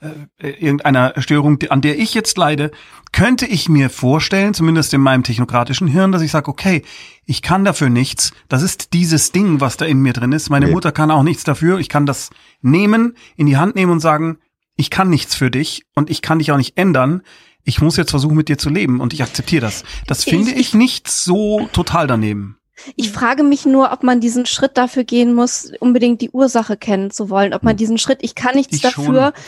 [0.02, 2.72] äh, irgendeiner Störung, an der ich jetzt leide,
[3.14, 6.82] könnte ich mir vorstellen, zumindest in meinem technokratischen Hirn, dass ich sage, okay,
[7.26, 8.34] ich kann dafür nichts.
[8.50, 10.50] Das ist dieses Ding, was da in mir drin ist.
[10.50, 10.72] Meine nee.
[10.72, 11.80] Mutter kann auch nichts dafür.
[11.80, 12.30] Ich kann das
[12.62, 14.40] nehmen, in die Hand nehmen und sagen,
[14.76, 17.22] ich kann nichts für dich und ich kann dich auch nicht ändern
[17.64, 19.84] ich muss jetzt versuchen, mit dir zu leben und ich akzeptiere das.
[20.08, 22.58] Das finde ich, ich nicht so total daneben.
[22.96, 27.12] Ich frage mich nur, ob man diesen Schritt dafür gehen muss, unbedingt die Ursache kennen
[27.12, 27.54] zu wollen.
[27.54, 27.78] Ob man hm.
[27.78, 29.34] diesen Schritt, ich kann nichts ich dafür.
[29.36, 29.44] Schon.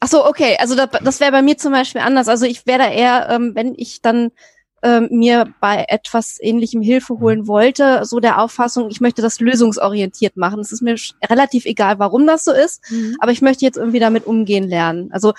[0.00, 0.56] Ach so, okay.
[0.58, 2.28] Also das, das wäre bei mir zum Beispiel anders.
[2.28, 4.32] Also ich wäre da eher, ähm, wenn ich dann
[4.82, 7.20] ähm, mir bei etwas Ähnlichem Hilfe hm.
[7.20, 10.60] holen wollte, so der Auffassung, ich möchte das lösungsorientiert machen.
[10.60, 10.96] Es ist mir
[11.30, 13.16] relativ egal, warum das so ist, mhm.
[13.18, 15.10] aber ich möchte jetzt irgendwie damit umgehen lernen.
[15.10, 15.32] Also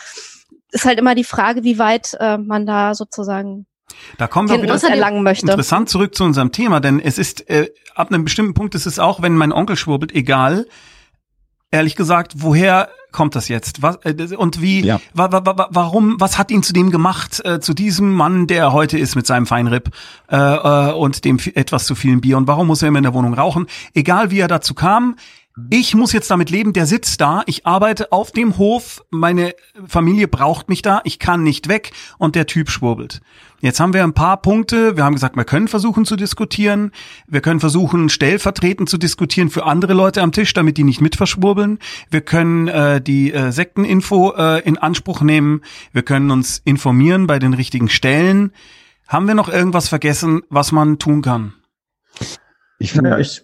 [0.75, 3.65] ist halt immer die Frage, wie weit äh, man da sozusagen
[4.17, 5.45] da kommen wir wieder erlangen möchte.
[5.45, 8.99] interessant zurück zu unserem Thema, denn es ist äh, ab einem bestimmten Punkt ist es
[8.99, 10.67] auch, wenn mein Onkel schwurbelt, egal.
[11.71, 13.81] Ehrlich gesagt, woher kommt das jetzt?
[13.81, 14.81] Was, äh, und wie?
[14.81, 14.99] Ja.
[15.13, 16.15] Wa, wa, wa, warum?
[16.19, 17.43] Was hat ihn zu dem gemacht?
[17.45, 19.91] Äh, zu diesem Mann, der heute ist mit seinem Feinripp
[20.29, 22.37] äh, äh, und dem etwas zu vielen Bier?
[22.37, 23.67] Und warum muss er immer in der Wohnung rauchen?
[23.93, 25.15] Egal wie er dazu kam,
[25.69, 29.55] ich muss jetzt damit leben, der sitzt da, ich arbeite auf dem Hof, meine
[29.87, 33.21] Familie braucht mich da, ich kann nicht weg und der Typ schwurbelt.
[33.61, 36.91] Jetzt haben wir ein paar Punkte, wir haben gesagt, wir können versuchen zu diskutieren,
[37.27, 41.79] wir können versuchen stellvertretend zu diskutieren für andere Leute am Tisch, damit die nicht mitverschwurbeln,
[42.09, 45.61] wir können äh, die äh, Sekteninfo äh, in Anspruch nehmen,
[45.93, 48.51] wir können uns informieren bei den richtigen Stellen.
[49.07, 51.53] Haben wir noch irgendwas vergessen, was man tun kann?
[52.77, 53.41] Ich finde, ja, ich,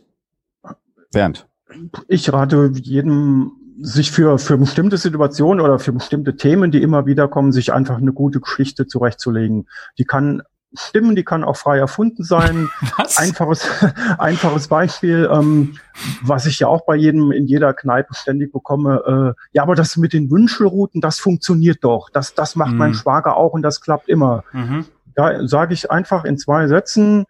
[1.14, 1.48] Bernd
[2.08, 7.28] ich rate jedem, sich für, für bestimmte Situationen oder für bestimmte Themen, die immer wieder
[7.28, 9.68] kommen, sich einfach eine gute Geschichte zurechtzulegen.
[9.98, 10.44] Die kann
[10.74, 12.70] stimmen, die kann auch frei erfunden sein.
[12.98, 13.18] Was?
[13.18, 13.68] Einfaches,
[14.18, 15.78] einfaches Beispiel, ähm,
[16.22, 19.36] was ich ja auch bei jedem in jeder Kneipe ständig bekomme.
[19.38, 22.10] Äh, ja, aber das mit den Wünschelrouten, das funktioniert doch.
[22.10, 22.78] Das, das macht mhm.
[22.78, 24.44] mein Schwager auch und das klappt immer.
[24.54, 24.86] Mhm.
[25.14, 27.26] Da sage ich einfach in zwei Sätzen,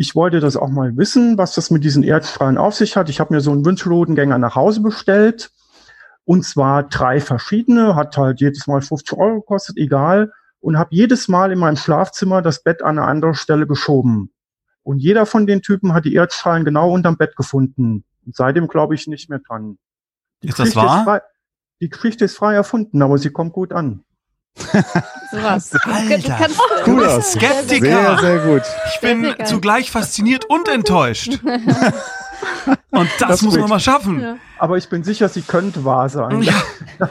[0.00, 3.10] ich wollte das auch mal wissen, was das mit diesen Erdstrahlen auf sich hat.
[3.10, 5.50] Ich habe mir so einen Wünschelrodengänger nach Hause bestellt.
[6.24, 10.32] Und zwar drei verschiedene, hat halt jedes Mal 50 Euro gekostet, egal.
[10.58, 14.32] Und habe jedes Mal in meinem Schlafzimmer das Bett an eine andere Stelle geschoben.
[14.82, 18.04] Und jeder von den Typen hat die Erdstrahlen genau unterm Bett gefunden.
[18.24, 19.76] Und seitdem glaube ich nicht mehr dran.
[20.42, 20.98] Die ist Geschichte das wahr?
[21.00, 21.20] Ist frei,
[21.82, 24.02] die Geschichte ist frei erfunden, aber sie kommt gut an.
[25.30, 25.70] Sowas.
[25.84, 26.48] Alter,
[26.84, 27.86] du bist Skeptiker.
[27.86, 28.62] Sehr, sehr gut.
[28.94, 31.38] Ich bin zugleich fasziniert und enttäuscht.
[32.90, 34.20] Und das, das muss man mal schaffen.
[34.20, 34.36] Ja.
[34.58, 36.42] Aber ich bin sicher, sie könnte wahr sein.
[36.42, 36.54] Ja.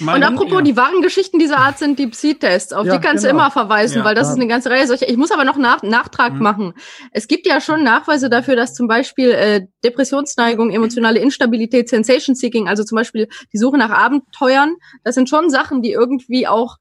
[0.00, 0.60] und apropos, ja.
[0.62, 2.72] die wahren Geschichten dieser Art sind die Psi-Tests.
[2.72, 3.38] Auf die kannst genau.
[3.38, 5.08] du immer verweisen, weil das ist eine ganze Reihe solcher.
[5.08, 6.42] Ich muss aber noch nach, Nachtrag mhm.
[6.42, 6.74] machen.
[7.12, 12.68] Es gibt ja schon Nachweise dafür, dass zum Beispiel äh, Depressionsneigung, emotionale Instabilität, Sensation Seeking,
[12.68, 16.76] also zum Beispiel die Suche nach Abenteuern, das sind schon Sachen, die irgendwie auch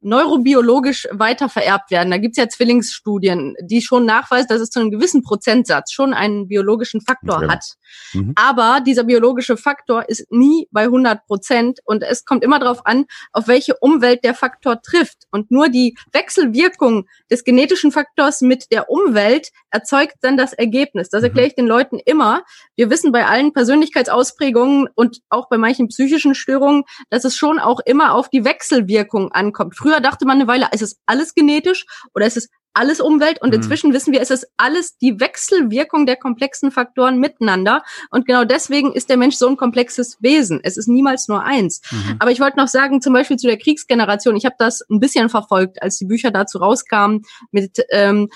[0.00, 2.10] neurobiologisch weiter vererbt werden.
[2.10, 6.48] Da gibt's ja Zwillingsstudien, die schon nachweisen, dass es zu einem gewissen Prozentsatz schon einen
[6.48, 7.48] biologischen Faktor ja.
[7.50, 7.64] hat.
[8.12, 8.32] Mhm.
[8.36, 13.06] Aber dieser biologische Faktor ist nie bei 100 Prozent und es kommt immer darauf an,
[13.32, 15.24] auf welche Umwelt der Faktor trifft.
[15.30, 21.08] Und nur die Wechselwirkung des genetischen Faktors mit der Umwelt erzeugt dann das Ergebnis.
[21.08, 21.26] Das mhm.
[21.26, 22.42] erkläre ich den Leuten immer.
[22.76, 27.80] Wir wissen bei allen Persönlichkeitsausprägungen und auch bei manchen psychischen Störungen, dass es schon auch
[27.84, 29.74] immer auf die Wechselwirkung ankommt.
[29.86, 33.50] Früher dachte man eine Weile, ist es alles genetisch oder ist es alles Umwelt und
[33.50, 33.54] mhm.
[33.54, 38.92] inzwischen wissen wir, es ist alles die Wechselwirkung der komplexen Faktoren miteinander und genau deswegen
[38.92, 40.58] ist der Mensch so ein komplexes Wesen.
[40.64, 41.82] Es ist niemals nur eins.
[41.92, 42.16] Mhm.
[42.18, 45.28] Aber ich wollte noch sagen, zum Beispiel zu der Kriegsgeneration, ich habe das ein bisschen
[45.28, 47.22] verfolgt, als die Bücher dazu rauskamen
[47.52, 48.28] mit, ähm,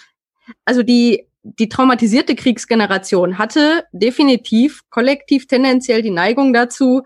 [0.65, 7.03] also die die traumatisierte Kriegsgeneration hatte definitiv kollektiv tendenziell die Neigung dazu,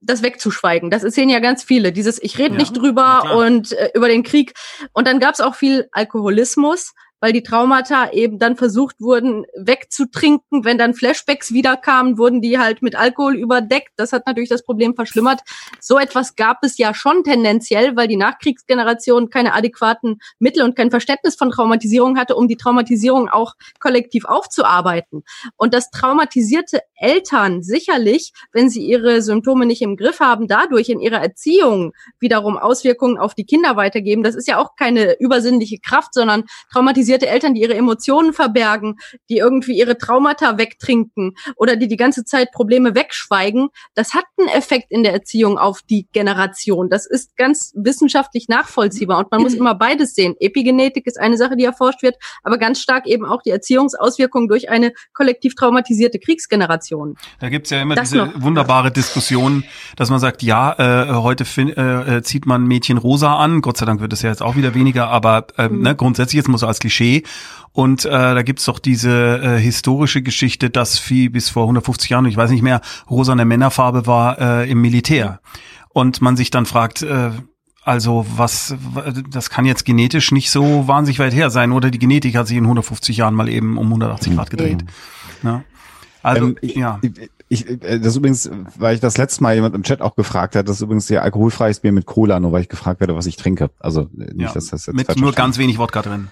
[0.00, 0.90] das wegzuschweigen.
[0.90, 1.92] Das sehen ja ganz viele.
[1.92, 4.54] Dieses, ich rede ja, nicht drüber und äh, über den Krieg.
[4.92, 10.64] Und dann gab es auch viel Alkoholismus weil die Traumata eben dann versucht wurden wegzutrinken.
[10.64, 13.92] Wenn dann Flashbacks wiederkamen, wurden die halt mit Alkohol überdeckt.
[13.96, 15.40] Das hat natürlich das Problem verschlimmert.
[15.80, 20.90] So etwas gab es ja schon tendenziell, weil die Nachkriegsgeneration keine adäquaten Mittel und kein
[20.90, 25.24] Verständnis von Traumatisierung hatte, um die Traumatisierung auch kollektiv aufzuarbeiten.
[25.56, 31.00] Und das traumatisierte Eltern sicherlich, wenn sie ihre Symptome nicht im Griff haben, dadurch in
[31.00, 34.22] ihrer Erziehung wiederum Auswirkungen auf die Kinder weitergeben.
[34.22, 38.96] Das ist ja auch keine übersinnliche Kraft, sondern traumatisierte traumatisierte Eltern, die ihre Emotionen verbergen,
[39.28, 44.48] die irgendwie ihre Traumata wegtrinken oder die die ganze Zeit Probleme wegschweigen, das hat einen
[44.48, 46.88] Effekt in der Erziehung auf die Generation.
[46.90, 50.34] Das ist ganz wissenschaftlich nachvollziehbar und man muss immer beides sehen.
[50.40, 54.68] Epigenetik ist eine Sache, die erforscht wird, aber ganz stark eben auch die Erziehungsauswirkungen durch
[54.68, 57.16] eine kollektiv traumatisierte Kriegsgeneration.
[57.38, 58.42] Da gibt's ja immer das diese noch.
[58.42, 59.64] wunderbare Diskussion,
[59.96, 63.86] dass man sagt, ja, äh, heute äh, äh, zieht man Mädchen rosa an, Gott sei
[63.86, 65.82] Dank wird es ja jetzt auch wieder weniger, aber äh, mhm.
[65.82, 67.22] ne, grundsätzlich jetzt muss als Klischee Klischee.
[67.72, 72.24] Und äh, da gibt's doch diese äh, historische Geschichte, dass wie bis vor 150 Jahren,
[72.24, 75.40] ich weiß nicht mehr, rosa eine Männerfarbe war äh, im Militär.
[75.90, 77.32] Und man sich dann fragt, äh,
[77.82, 78.74] also was,
[79.30, 82.56] das kann jetzt genetisch nicht so wahnsinnig weit her sein, oder die Genetik hat sich
[82.56, 84.84] in 150 Jahren mal eben um 180 Grad gedreht.
[85.42, 85.48] Mhm.
[85.48, 85.64] Ja.
[86.22, 86.98] Also, ähm, ja.
[87.02, 87.12] Ich,
[87.48, 90.66] ich, äh, das übrigens, weil ich das letzte Mal jemand im Chat auch gefragt hat,
[90.66, 93.36] das ist übrigens sehr alkoholfreies Bier mit Cola, nur weil ich gefragt werde, was ich
[93.36, 93.68] trinke.
[93.78, 96.28] Also nicht, ja, dass das jetzt mit nur ganz wenig Wodka drin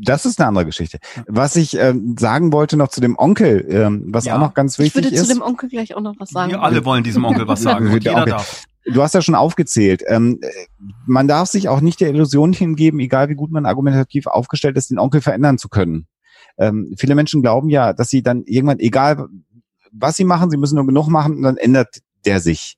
[0.00, 0.98] das ist eine andere Geschichte.
[1.26, 4.36] Was ich ähm, sagen wollte noch zu dem Onkel, ähm, was ja.
[4.36, 5.06] auch noch ganz wichtig ist.
[5.06, 6.52] Ich würde ist, zu dem Onkel gleich auch noch was sagen.
[6.52, 7.88] Wir alle wollen diesem Onkel was sagen.
[7.88, 8.64] Und jeder darf.
[8.84, 10.02] Du hast ja schon aufgezählt.
[10.06, 10.40] Ähm,
[11.06, 14.90] man darf sich auch nicht der Illusion hingeben, egal wie gut man argumentativ aufgestellt ist,
[14.90, 16.06] den Onkel verändern zu können.
[16.56, 19.28] Ähm, viele Menschen glauben ja, dass sie dann irgendwann, egal
[19.92, 22.76] was sie machen, sie müssen nur genug machen und dann ändert der sich.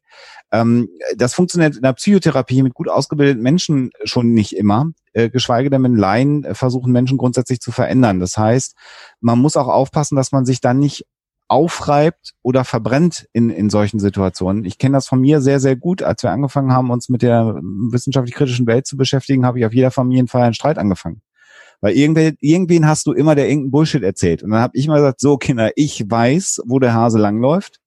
[0.53, 5.00] Ähm, das funktioniert in der Psychotherapie mit gut ausgebildeten Menschen schon nicht immer, äh,
[5.31, 8.21] geschweige denn mit Laien äh, versuchen Menschen grundsätzlich zu verändern.
[8.21, 8.75] Das heißt,
[9.21, 11.07] man muss auch aufpassen, dass man sich dann nicht
[11.49, 14.65] aufreibt oder verbrennt in, in solchen Situationen.
[14.65, 16.01] Ich kenne das von mir sehr, sehr gut.
[16.01, 19.91] Als wir angefangen haben, uns mit der wissenschaftlich-kritischen Welt zu beschäftigen, habe ich auf jeder
[19.91, 21.23] Familienfeier einen Streit angefangen.
[21.81, 24.45] Weil irgendwen, irgendwen hast du immer, der irgendeinen Bullshit erzählt.
[24.45, 27.80] Und dann habe ich mal gesagt, so Kinder, ich weiß, wo der Hase langläuft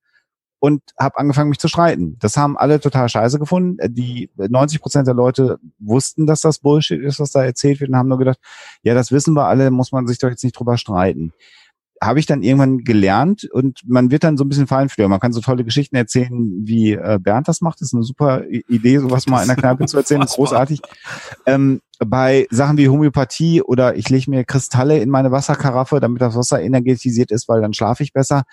[0.64, 2.16] und habe angefangen, mich zu streiten.
[2.22, 3.76] Das haben alle total scheiße gefunden.
[3.94, 7.98] Die 90 Prozent der Leute wussten, dass das Bullshit ist, was da erzählt wird und
[7.98, 8.40] haben nur gedacht,
[8.82, 11.34] ja, das wissen wir alle, muss man sich doch jetzt nicht drüber streiten
[12.02, 15.08] habe ich dann irgendwann gelernt und man wird dann so ein bisschen Feinfühler.
[15.08, 17.80] Man kann so tolle Geschichten erzählen, wie äh, Bernd das macht.
[17.80, 20.20] Das ist eine super Idee, sowas mal in der Kneipe zu erzählen.
[20.28, 20.82] Großartig.
[21.46, 26.36] Ähm, bei Sachen wie Homöopathie oder ich lege mir Kristalle in meine Wasserkaraffe, damit das
[26.36, 28.44] Wasser energetisiert ist, weil dann schlafe ich besser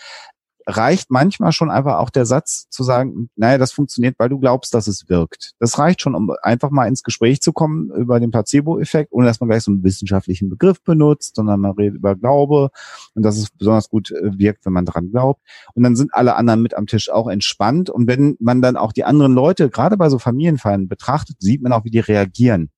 [0.66, 4.74] reicht manchmal schon einfach auch der Satz zu sagen, naja, das funktioniert, weil du glaubst,
[4.74, 5.53] dass es wirkt.
[5.59, 9.41] Das reicht schon, um einfach mal ins Gespräch zu kommen über den Placebo-Effekt, ohne dass
[9.41, 12.70] man gleich so einen wissenschaftlichen Begriff benutzt, sondern man redet über Glaube
[13.15, 15.41] und dass es besonders gut äh, wirkt, wenn man dran glaubt.
[15.74, 17.91] Und dann sind alle anderen mit am Tisch auch entspannt.
[17.91, 21.73] Und wenn man dann auch die anderen Leute, gerade bei so Familienfeiern betrachtet, sieht man
[21.73, 22.70] auch, wie die reagieren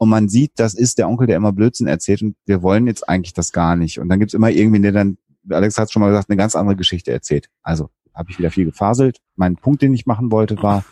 [0.00, 3.06] und man sieht, das ist der Onkel, der immer Blödsinn erzählt und wir wollen jetzt
[3.06, 3.98] eigentlich das gar nicht.
[3.98, 6.76] Und dann gibt's immer irgendwen, der dann Alex hat schon mal gesagt, eine ganz andere
[6.76, 7.48] Geschichte erzählt.
[7.62, 9.18] Also habe ich wieder viel gefaselt.
[9.36, 10.84] Mein Punkt, den ich machen wollte, war,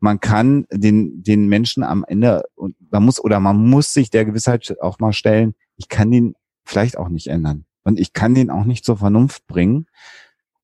[0.00, 4.24] man kann den, den Menschen am Ende, und man muss, oder man muss sich der
[4.24, 6.34] Gewissheit auch mal stellen, ich kann den
[6.64, 7.64] vielleicht auch nicht ändern.
[7.84, 9.86] Und ich kann den auch nicht zur Vernunft bringen.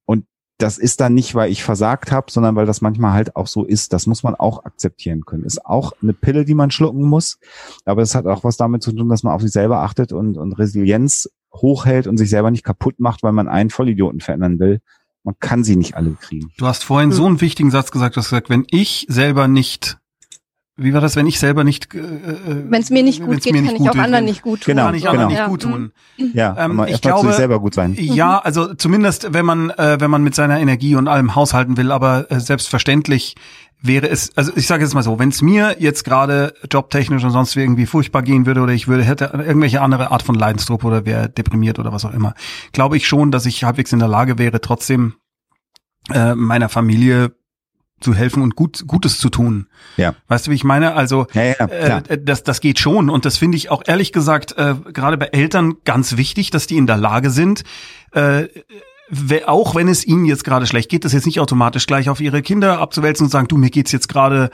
[0.05, 0.27] Und
[0.59, 3.65] das ist dann nicht, weil ich versagt habe, sondern weil das manchmal halt auch so
[3.65, 3.93] ist.
[3.93, 5.45] Das muss man auch akzeptieren können.
[5.45, 7.39] Ist auch eine Pille, die man schlucken muss.
[7.87, 10.37] Aber es hat auch was damit zu tun, dass man auf sich selber achtet und,
[10.37, 14.81] und Resilienz hochhält und sich selber nicht kaputt macht, weil man einen Vollidioten verändern will.
[15.23, 16.53] Man kann sie nicht alle kriegen.
[16.59, 17.17] Du hast vorhin hm.
[17.17, 19.99] so einen wichtigen Satz gesagt, du hast gesagt, wenn ich selber nicht
[20.77, 23.55] wie war das, wenn ich selber nicht äh, äh Wenn es mir nicht gut geht,
[23.55, 24.73] kann ich auch anderen nicht gut tun.
[24.73, 25.29] Genau, kann ich genau.
[25.29, 25.93] nicht gut tun.
[26.17, 27.95] Ja, ähm, ich glaube, sich selber gut sein.
[27.97, 31.93] Ja, also zumindest wenn man äh, wenn man mit seiner Energie und allem haushalten will,
[31.93, 33.37] aber äh, selbstverständlich
[33.81, 37.31] wäre es, also ich sage jetzt mal so, wenn es mir jetzt gerade jobtechnisch und
[37.31, 41.05] sonst irgendwie furchtbar gehen würde oder ich würde hätte irgendwelche andere Art von Leidensdruck oder
[41.05, 42.35] wäre deprimiert oder was auch immer,
[42.73, 45.15] glaube ich schon, dass ich halbwegs in der Lage wäre, trotzdem
[46.13, 47.33] äh, meiner Familie
[48.05, 49.67] zu helfen und gut Gutes zu tun.
[49.97, 50.15] Ja.
[50.29, 50.95] Weißt du, wie ich meine?
[50.95, 54.57] Also ja, ja, äh, das das geht schon und das finde ich auch ehrlich gesagt
[54.57, 57.65] äh, gerade bei Eltern ganz wichtig, dass die in der Lage sind.
[58.13, 58.45] Äh,
[59.47, 62.43] auch wenn es ihnen jetzt gerade schlecht geht, das jetzt nicht automatisch gleich auf ihre
[62.43, 64.51] Kinder abzuwälzen und sagen, du, mir geht's jetzt gerade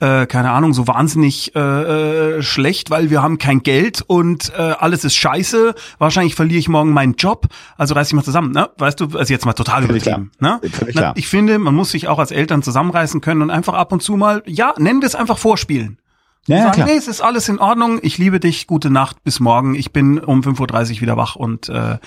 [0.00, 4.60] äh, keine Ahnung, so wahnsinnig äh, äh, schlecht, weil wir haben kein Geld und äh,
[4.60, 5.74] alles ist scheiße.
[5.98, 7.46] Wahrscheinlich verliere ich morgen meinen Job.
[7.76, 8.70] Also reiß dich mal zusammen, ne?
[8.76, 10.32] Weißt du, also jetzt mal total übertrieben.
[10.40, 10.60] Ne?
[10.94, 14.02] Na, ich finde, man muss sich auch als Eltern zusammenreißen können und einfach ab und
[14.02, 15.98] zu mal, ja, nennen wir es einfach vorspielen.
[16.46, 16.86] Ja, sagen, klar.
[16.88, 20.18] nee, es ist alles in Ordnung, ich liebe dich, gute Nacht, bis morgen, ich bin
[20.18, 21.98] um 5.30 Uhr wieder wach und äh,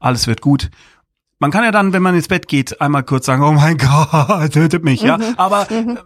[0.00, 0.70] alles wird gut.
[1.38, 4.52] Man kann ja dann, wenn man ins Bett geht, einmal kurz sagen, oh mein Gott,
[4.52, 5.08] tötet mich, mhm.
[5.08, 5.18] ja.
[5.36, 5.98] Aber mhm.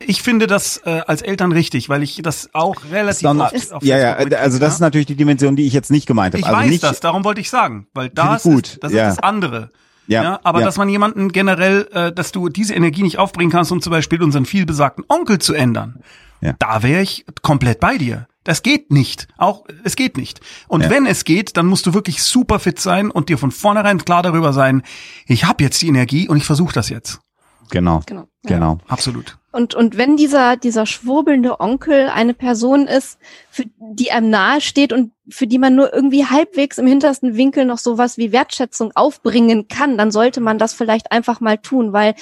[0.00, 3.82] Ich finde das äh, als Eltern richtig, weil ich das auch relativ Dann, oft auf
[3.82, 6.40] Ja, ja, also das ist natürlich die Dimension, die ich jetzt nicht gemeint habe.
[6.40, 8.68] Ich also weiß nicht, das, darum wollte ich sagen, weil das, gut.
[8.68, 9.08] Ist, das ja.
[9.08, 9.70] ist das andere.
[10.06, 10.66] Ja, ja, aber ja.
[10.66, 14.22] dass man jemanden generell, äh, dass du diese Energie nicht aufbringen kannst, um zum Beispiel
[14.22, 16.00] unseren vielbesagten Onkel zu ändern,
[16.40, 16.54] ja.
[16.58, 18.26] da wäre ich komplett bei dir.
[18.44, 19.28] Das geht nicht.
[19.36, 20.40] Auch, es geht nicht.
[20.68, 20.90] Und ja.
[20.90, 24.22] wenn es geht, dann musst du wirklich super fit sein und dir von vornherein klar
[24.22, 24.82] darüber sein,
[25.26, 27.20] ich habe jetzt die Energie und ich versuche das jetzt.
[27.70, 28.00] Genau.
[28.06, 28.26] Genau.
[28.44, 28.78] genau.
[28.88, 29.37] Absolut.
[29.50, 33.18] Und, und wenn dieser, dieser schwurbelnde Onkel eine Person ist,
[33.50, 37.64] für die einem nahe steht und für die man nur irgendwie halbwegs im hintersten Winkel
[37.64, 42.14] noch sowas wie Wertschätzung aufbringen kann, dann sollte man das vielleicht einfach mal tun, weil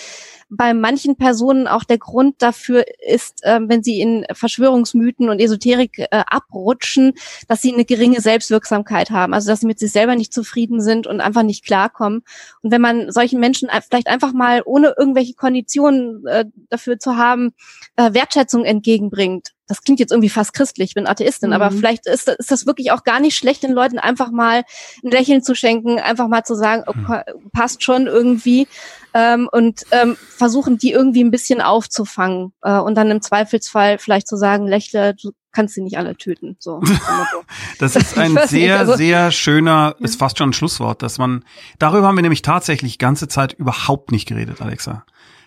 [0.49, 5.99] bei manchen Personen auch der Grund dafür ist, äh, wenn sie in Verschwörungsmythen und Esoterik
[5.99, 7.15] äh, abrutschen,
[7.49, 11.07] dass sie eine geringe Selbstwirksamkeit haben, also dass sie mit sich selber nicht zufrieden sind
[11.07, 12.23] und einfach nicht klarkommen.
[12.63, 17.53] Und wenn man solchen Menschen vielleicht einfach mal ohne irgendwelche Konditionen äh, dafür zu haben,
[17.97, 21.55] äh, Wertschätzung entgegenbringt, das klingt jetzt irgendwie fast christlich, ich bin Atheistin, mhm.
[21.55, 24.65] aber vielleicht ist, ist das wirklich auch gar nicht schlecht, den Leuten einfach mal
[25.05, 27.51] ein Lächeln zu schenken, einfach mal zu sagen, oh, mhm.
[27.53, 28.69] passt schon irgendwie
[29.15, 34.29] ähm, und ähm, versuchen, die irgendwie ein bisschen aufzufangen äh, und dann im Zweifelsfall vielleicht
[34.29, 36.57] zu sagen, lächle, du kannst sie nicht alle töten.
[36.59, 36.83] So.
[37.79, 41.45] das ist ein sehr, also, sehr schöner, ist fast schon ein Schlusswort, dass man,
[41.79, 45.05] darüber haben wir nämlich tatsächlich ganze Zeit überhaupt nicht geredet, Alexa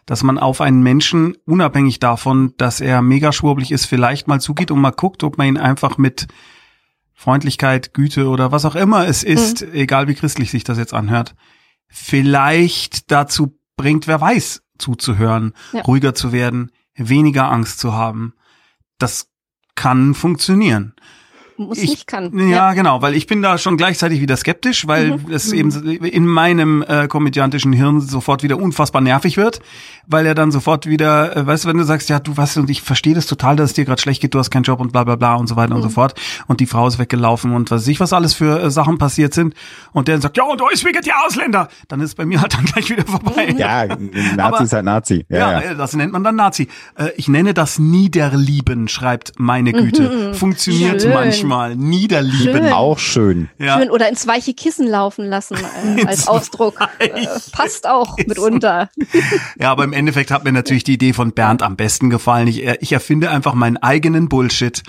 [0.10, 4.72] dass man auf einen Menschen, unabhängig davon, dass er mega schwurblich ist, vielleicht mal zugeht
[4.72, 6.26] und mal guckt, ob man ihn einfach mit
[7.14, 9.74] Freundlichkeit, Güte oder was auch immer es ist, mhm.
[9.74, 11.36] egal wie christlich sich das jetzt anhört,
[11.90, 15.82] vielleicht dazu bringt, wer weiß, zuzuhören, ja.
[15.82, 18.34] ruhiger zu werden, weniger Angst zu haben.
[18.98, 19.30] Das
[19.76, 20.96] kann funktionieren.
[21.60, 22.38] Muss ich, nicht kann.
[22.38, 25.32] Ja, ja, genau, weil ich bin da schon gleichzeitig wieder skeptisch, weil mhm.
[25.32, 29.60] es eben in meinem äh, komödiantischen Hirn sofort wieder unfassbar nervig wird,
[30.08, 32.70] weil er dann sofort wieder, äh, weißt du, wenn du sagst, ja, du weißt, und
[32.70, 34.92] ich verstehe das total, dass es dir gerade schlecht geht, du hast keinen Job und
[34.92, 35.78] bla bla bla und so weiter mhm.
[35.78, 36.14] und so fort
[36.48, 39.34] und die Frau ist weggelaufen und was weiß ich, was alles für äh, Sachen passiert
[39.34, 39.56] sind
[39.92, 42.42] und der dann sagt, ja, und du ist wegen die Ausländer, dann ist bei mir
[42.42, 43.56] halt dann gleich wieder vorbei.
[43.58, 43.86] Ja,
[44.36, 45.26] Nazi Aber, ist halt Nazi.
[45.30, 46.68] Ja, ja, ja, das nennt man dann Nazi.
[46.96, 50.10] Äh, ich nenne das Niederlieben, schreibt meine Güte.
[50.10, 50.34] Mhm.
[50.34, 51.14] Funktioniert Schön.
[51.14, 51.49] manchmal.
[51.76, 52.64] Niederlieben.
[52.64, 52.74] Schön.
[52.74, 53.50] Auch schön.
[53.58, 53.78] Ja.
[53.78, 53.90] Schön.
[53.92, 55.58] Oder ins weiche Kissen laufen lassen
[55.98, 56.80] äh, als Ausdruck.
[57.00, 58.90] Äh, passt auch mitunter.
[59.60, 62.48] Ja, aber im Endeffekt hat mir natürlich die Idee von Bernd am besten gefallen.
[62.48, 64.84] Ich, äh, ich erfinde einfach meinen eigenen Bullshit.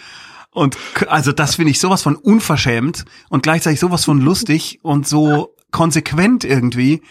[0.53, 0.77] Und
[1.09, 6.45] also das finde ich sowas von unverschämt und gleichzeitig sowas von lustig und so konsequent
[6.45, 7.03] irgendwie.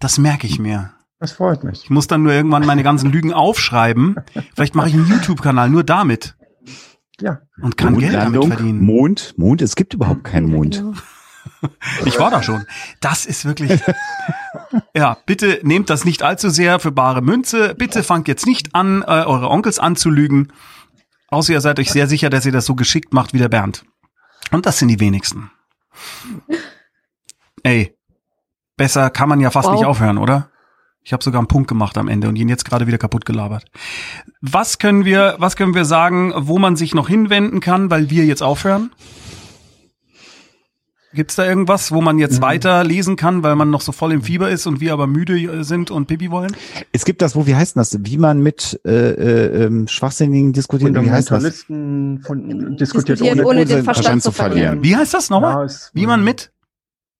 [0.00, 0.92] Das merke ich mir.
[1.20, 1.82] Das freut mich.
[1.84, 4.16] Ich muss dann nur irgendwann meine ganzen Lügen aufschreiben.
[4.54, 6.36] Vielleicht mache ich einen YouTube-Kanal nur damit.
[7.20, 7.40] Ja.
[7.60, 8.80] Und kann Geld damit verdienen.
[8.80, 10.76] Mond, Mond, es gibt überhaupt keinen Mond.
[10.76, 10.94] Genau.
[12.04, 12.66] Ich war da schon.
[13.00, 13.80] Das ist wirklich.
[14.94, 17.74] Ja, bitte nehmt das nicht allzu sehr für bare Münze.
[17.74, 20.52] Bitte fangt jetzt nicht an, äh, eure Onkels anzulügen.
[21.28, 23.84] Außer ihr seid euch sehr sicher, dass ihr das so geschickt macht wie der Bernd.
[24.50, 25.50] Und das sind die wenigsten.
[27.62, 27.96] Ey,
[28.76, 29.74] besser kann man ja fast wow.
[29.74, 30.50] nicht aufhören, oder?
[31.08, 33.64] Ich habe sogar einen Punkt gemacht am Ende und ihn jetzt gerade wieder kaputt gelabert.
[34.42, 38.26] Was können wir, was können wir sagen, wo man sich noch hinwenden kann, weil wir
[38.26, 38.90] jetzt aufhören?
[41.14, 42.42] Gibt's da irgendwas, wo man jetzt mhm.
[42.42, 45.64] weiter lesen kann, weil man noch so voll im Fieber ist und wir aber müde
[45.64, 46.54] sind und Pipi wollen?
[46.92, 47.96] Es gibt das, wo, wie heißt das?
[48.04, 51.62] Wie man mit äh, äh, ähm, Schwachsinnigen diskutiert, wie heißt das?
[51.62, 54.82] Von, diskutiert, ohne, ohne den Verstand, Verstand zu verlieren.
[54.82, 55.68] Wie heißt das nochmal?
[55.68, 56.52] Ja, wie man mit?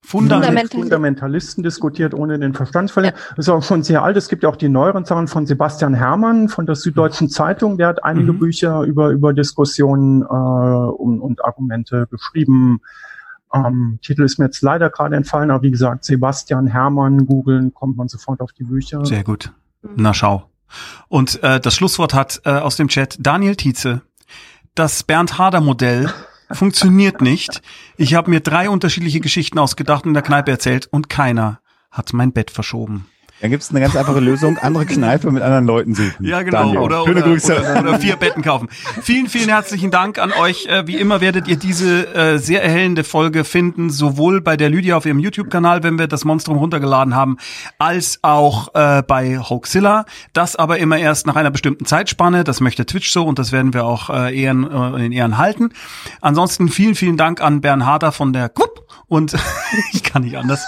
[0.00, 0.80] Fundamentalisten.
[0.80, 3.16] Fundamentalisten diskutiert, ohne den Verstand zu verlieren.
[3.16, 3.34] Ja.
[3.36, 4.16] Das ist auch schon sehr alt.
[4.16, 7.78] Es gibt ja auch die neueren Sachen von Sebastian Herrmann von der Süddeutschen Zeitung.
[7.78, 8.38] Der hat einige mhm.
[8.38, 12.80] Bücher über, über Diskussionen äh, und, und Argumente geschrieben.
[13.52, 17.96] Ähm, Titel ist mir jetzt leider gerade entfallen, aber wie gesagt, Sebastian Herrmann googeln, kommt
[17.96, 19.04] man sofort auf die Bücher.
[19.04, 19.52] Sehr gut.
[19.96, 20.48] Na schau.
[21.08, 24.02] Und äh, das Schlusswort hat äh, aus dem Chat Daniel Tietze.
[24.74, 26.10] Das Bernd Hader Modell
[26.50, 27.62] funktioniert nicht.
[27.96, 31.60] Ich habe mir drei unterschiedliche Geschichten ausgedacht und in der Kneipe erzählt und keiner
[31.90, 33.06] hat mein Bett verschoben.
[33.40, 36.24] Dann gibt es eine ganz einfache Lösung, andere Kneipe mit anderen Leuten suchen.
[36.24, 36.70] Ja, genau.
[36.70, 38.68] Oder, oder, oder, oder, vier Betten kaufen.
[39.02, 40.66] Vielen, vielen herzlichen Dank an euch.
[40.66, 44.96] Äh, wie immer werdet ihr diese äh, sehr erhellende Folge finden, sowohl bei der Lydia
[44.96, 47.36] auf ihrem YouTube-Kanal, wenn wir das Monstrum runtergeladen haben,
[47.78, 50.04] als auch äh, bei Hoaxilla.
[50.32, 52.42] Das aber immer erst nach einer bestimmten Zeitspanne.
[52.42, 54.64] Das möchte Twitch so und das werden wir auch Ehren,
[54.96, 55.70] in Ehren halten.
[56.20, 58.77] Ansonsten vielen, vielen Dank an Bernharder von der Kupp
[59.08, 59.34] und
[59.92, 60.66] ich kann nicht anders.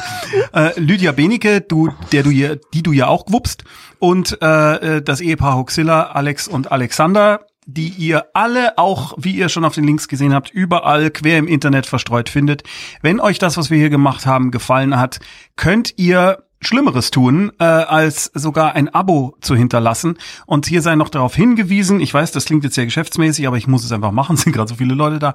[0.52, 3.64] Äh, Lydia Benike, du, der du hier die du ja auch gwupst,
[3.98, 9.48] und äh, äh, das Ehepaar Hoxilla, Alex und Alexander, die ihr alle auch, wie ihr
[9.48, 12.62] schon auf den Links gesehen habt, überall quer im Internet verstreut findet.
[13.02, 15.20] Wenn euch das, was wir hier gemacht haben, gefallen hat,
[15.56, 20.18] könnt ihr Schlimmeres tun, äh, als sogar ein Abo zu hinterlassen.
[20.46, 23.66] Und hier sei noch darauf hingewiesen, ich weiß, das klingt jetzt sehr geschäftsmäßig, aber ich
[23.66, 25.32] muss es einfach machen, sind gerade so viele Leute da.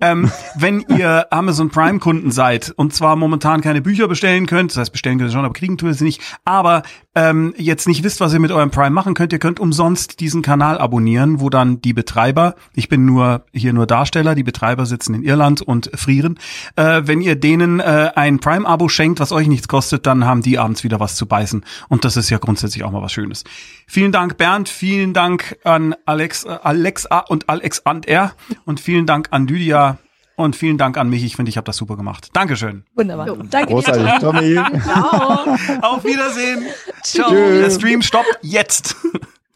[0.00, 4.92] Ähm, wenn ihr Amazon Prime-Kunden seid und zwar momentan keine Bücher bestellen könnt, das heißt
[4.92, 6.82] bestellen könnt ihr schon, aber kriegen tut ihr sie nicht, aber
[7.18, 10.42] ähm, jetzt nicht wisst, was ihr mit eurem Prime machen könnt, ihr könnt umsonst diesen
[10.42, 15.14] Kanal abonnieren, wo dann die Betreiber, ich bin nur hier nur Darsteller, die Betreiber sitzen
[15.14, 16.38] in Irland und frieren.
[16.76, 20.58] Äh, wenn ihr denen äh, ein Prime-Abo schenkt, was euch nichts kostet, dann haben die
[20.68, 21.64] abends wieder was zu beißen.
[21.88, 23.44] Und das ist ja grundsätzlich auch mal was Schönes.
[23.86, 24.68] Vielen Dank, Bernd.
[24.68, 28.32] Vielen Dank an Alex, äh, Alexa und Alex R.
[28.66, 29.96] Und vielen Dank an Lydia.
[30.36, 31.24] Und vielen Dank an mich.
[31.24, 32.28] Ich finde, ich habe das super gemacht.
[32.34, 32.84] Dankeschön.
[32.94, 33.26] Wunderbar.
[33.26, 34.54] Jo, danke Großartig, Tommy.
[34.82, 35.56] Ciao.
[35.82, 36.64] Auf Wiedersehen.
[37.02, 37.30] Ciao.
[37.30, 37.60] Tschüss.
[37.60, 38.94] Der Stream stoppt jetzt.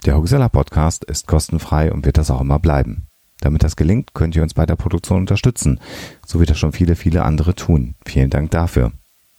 [0.06, 3.06] Der Huxella Podcast ist kostenfrei und wird das auch immer bleiben.
[3.40, 5.78] Damit das gelingt, könnt ihr uns bei der Produktion unterstützen,
[6.26, 7.94] so wie das schon viele, viele andere tun.
[8.04, 8.92] Vielen Dank dafür.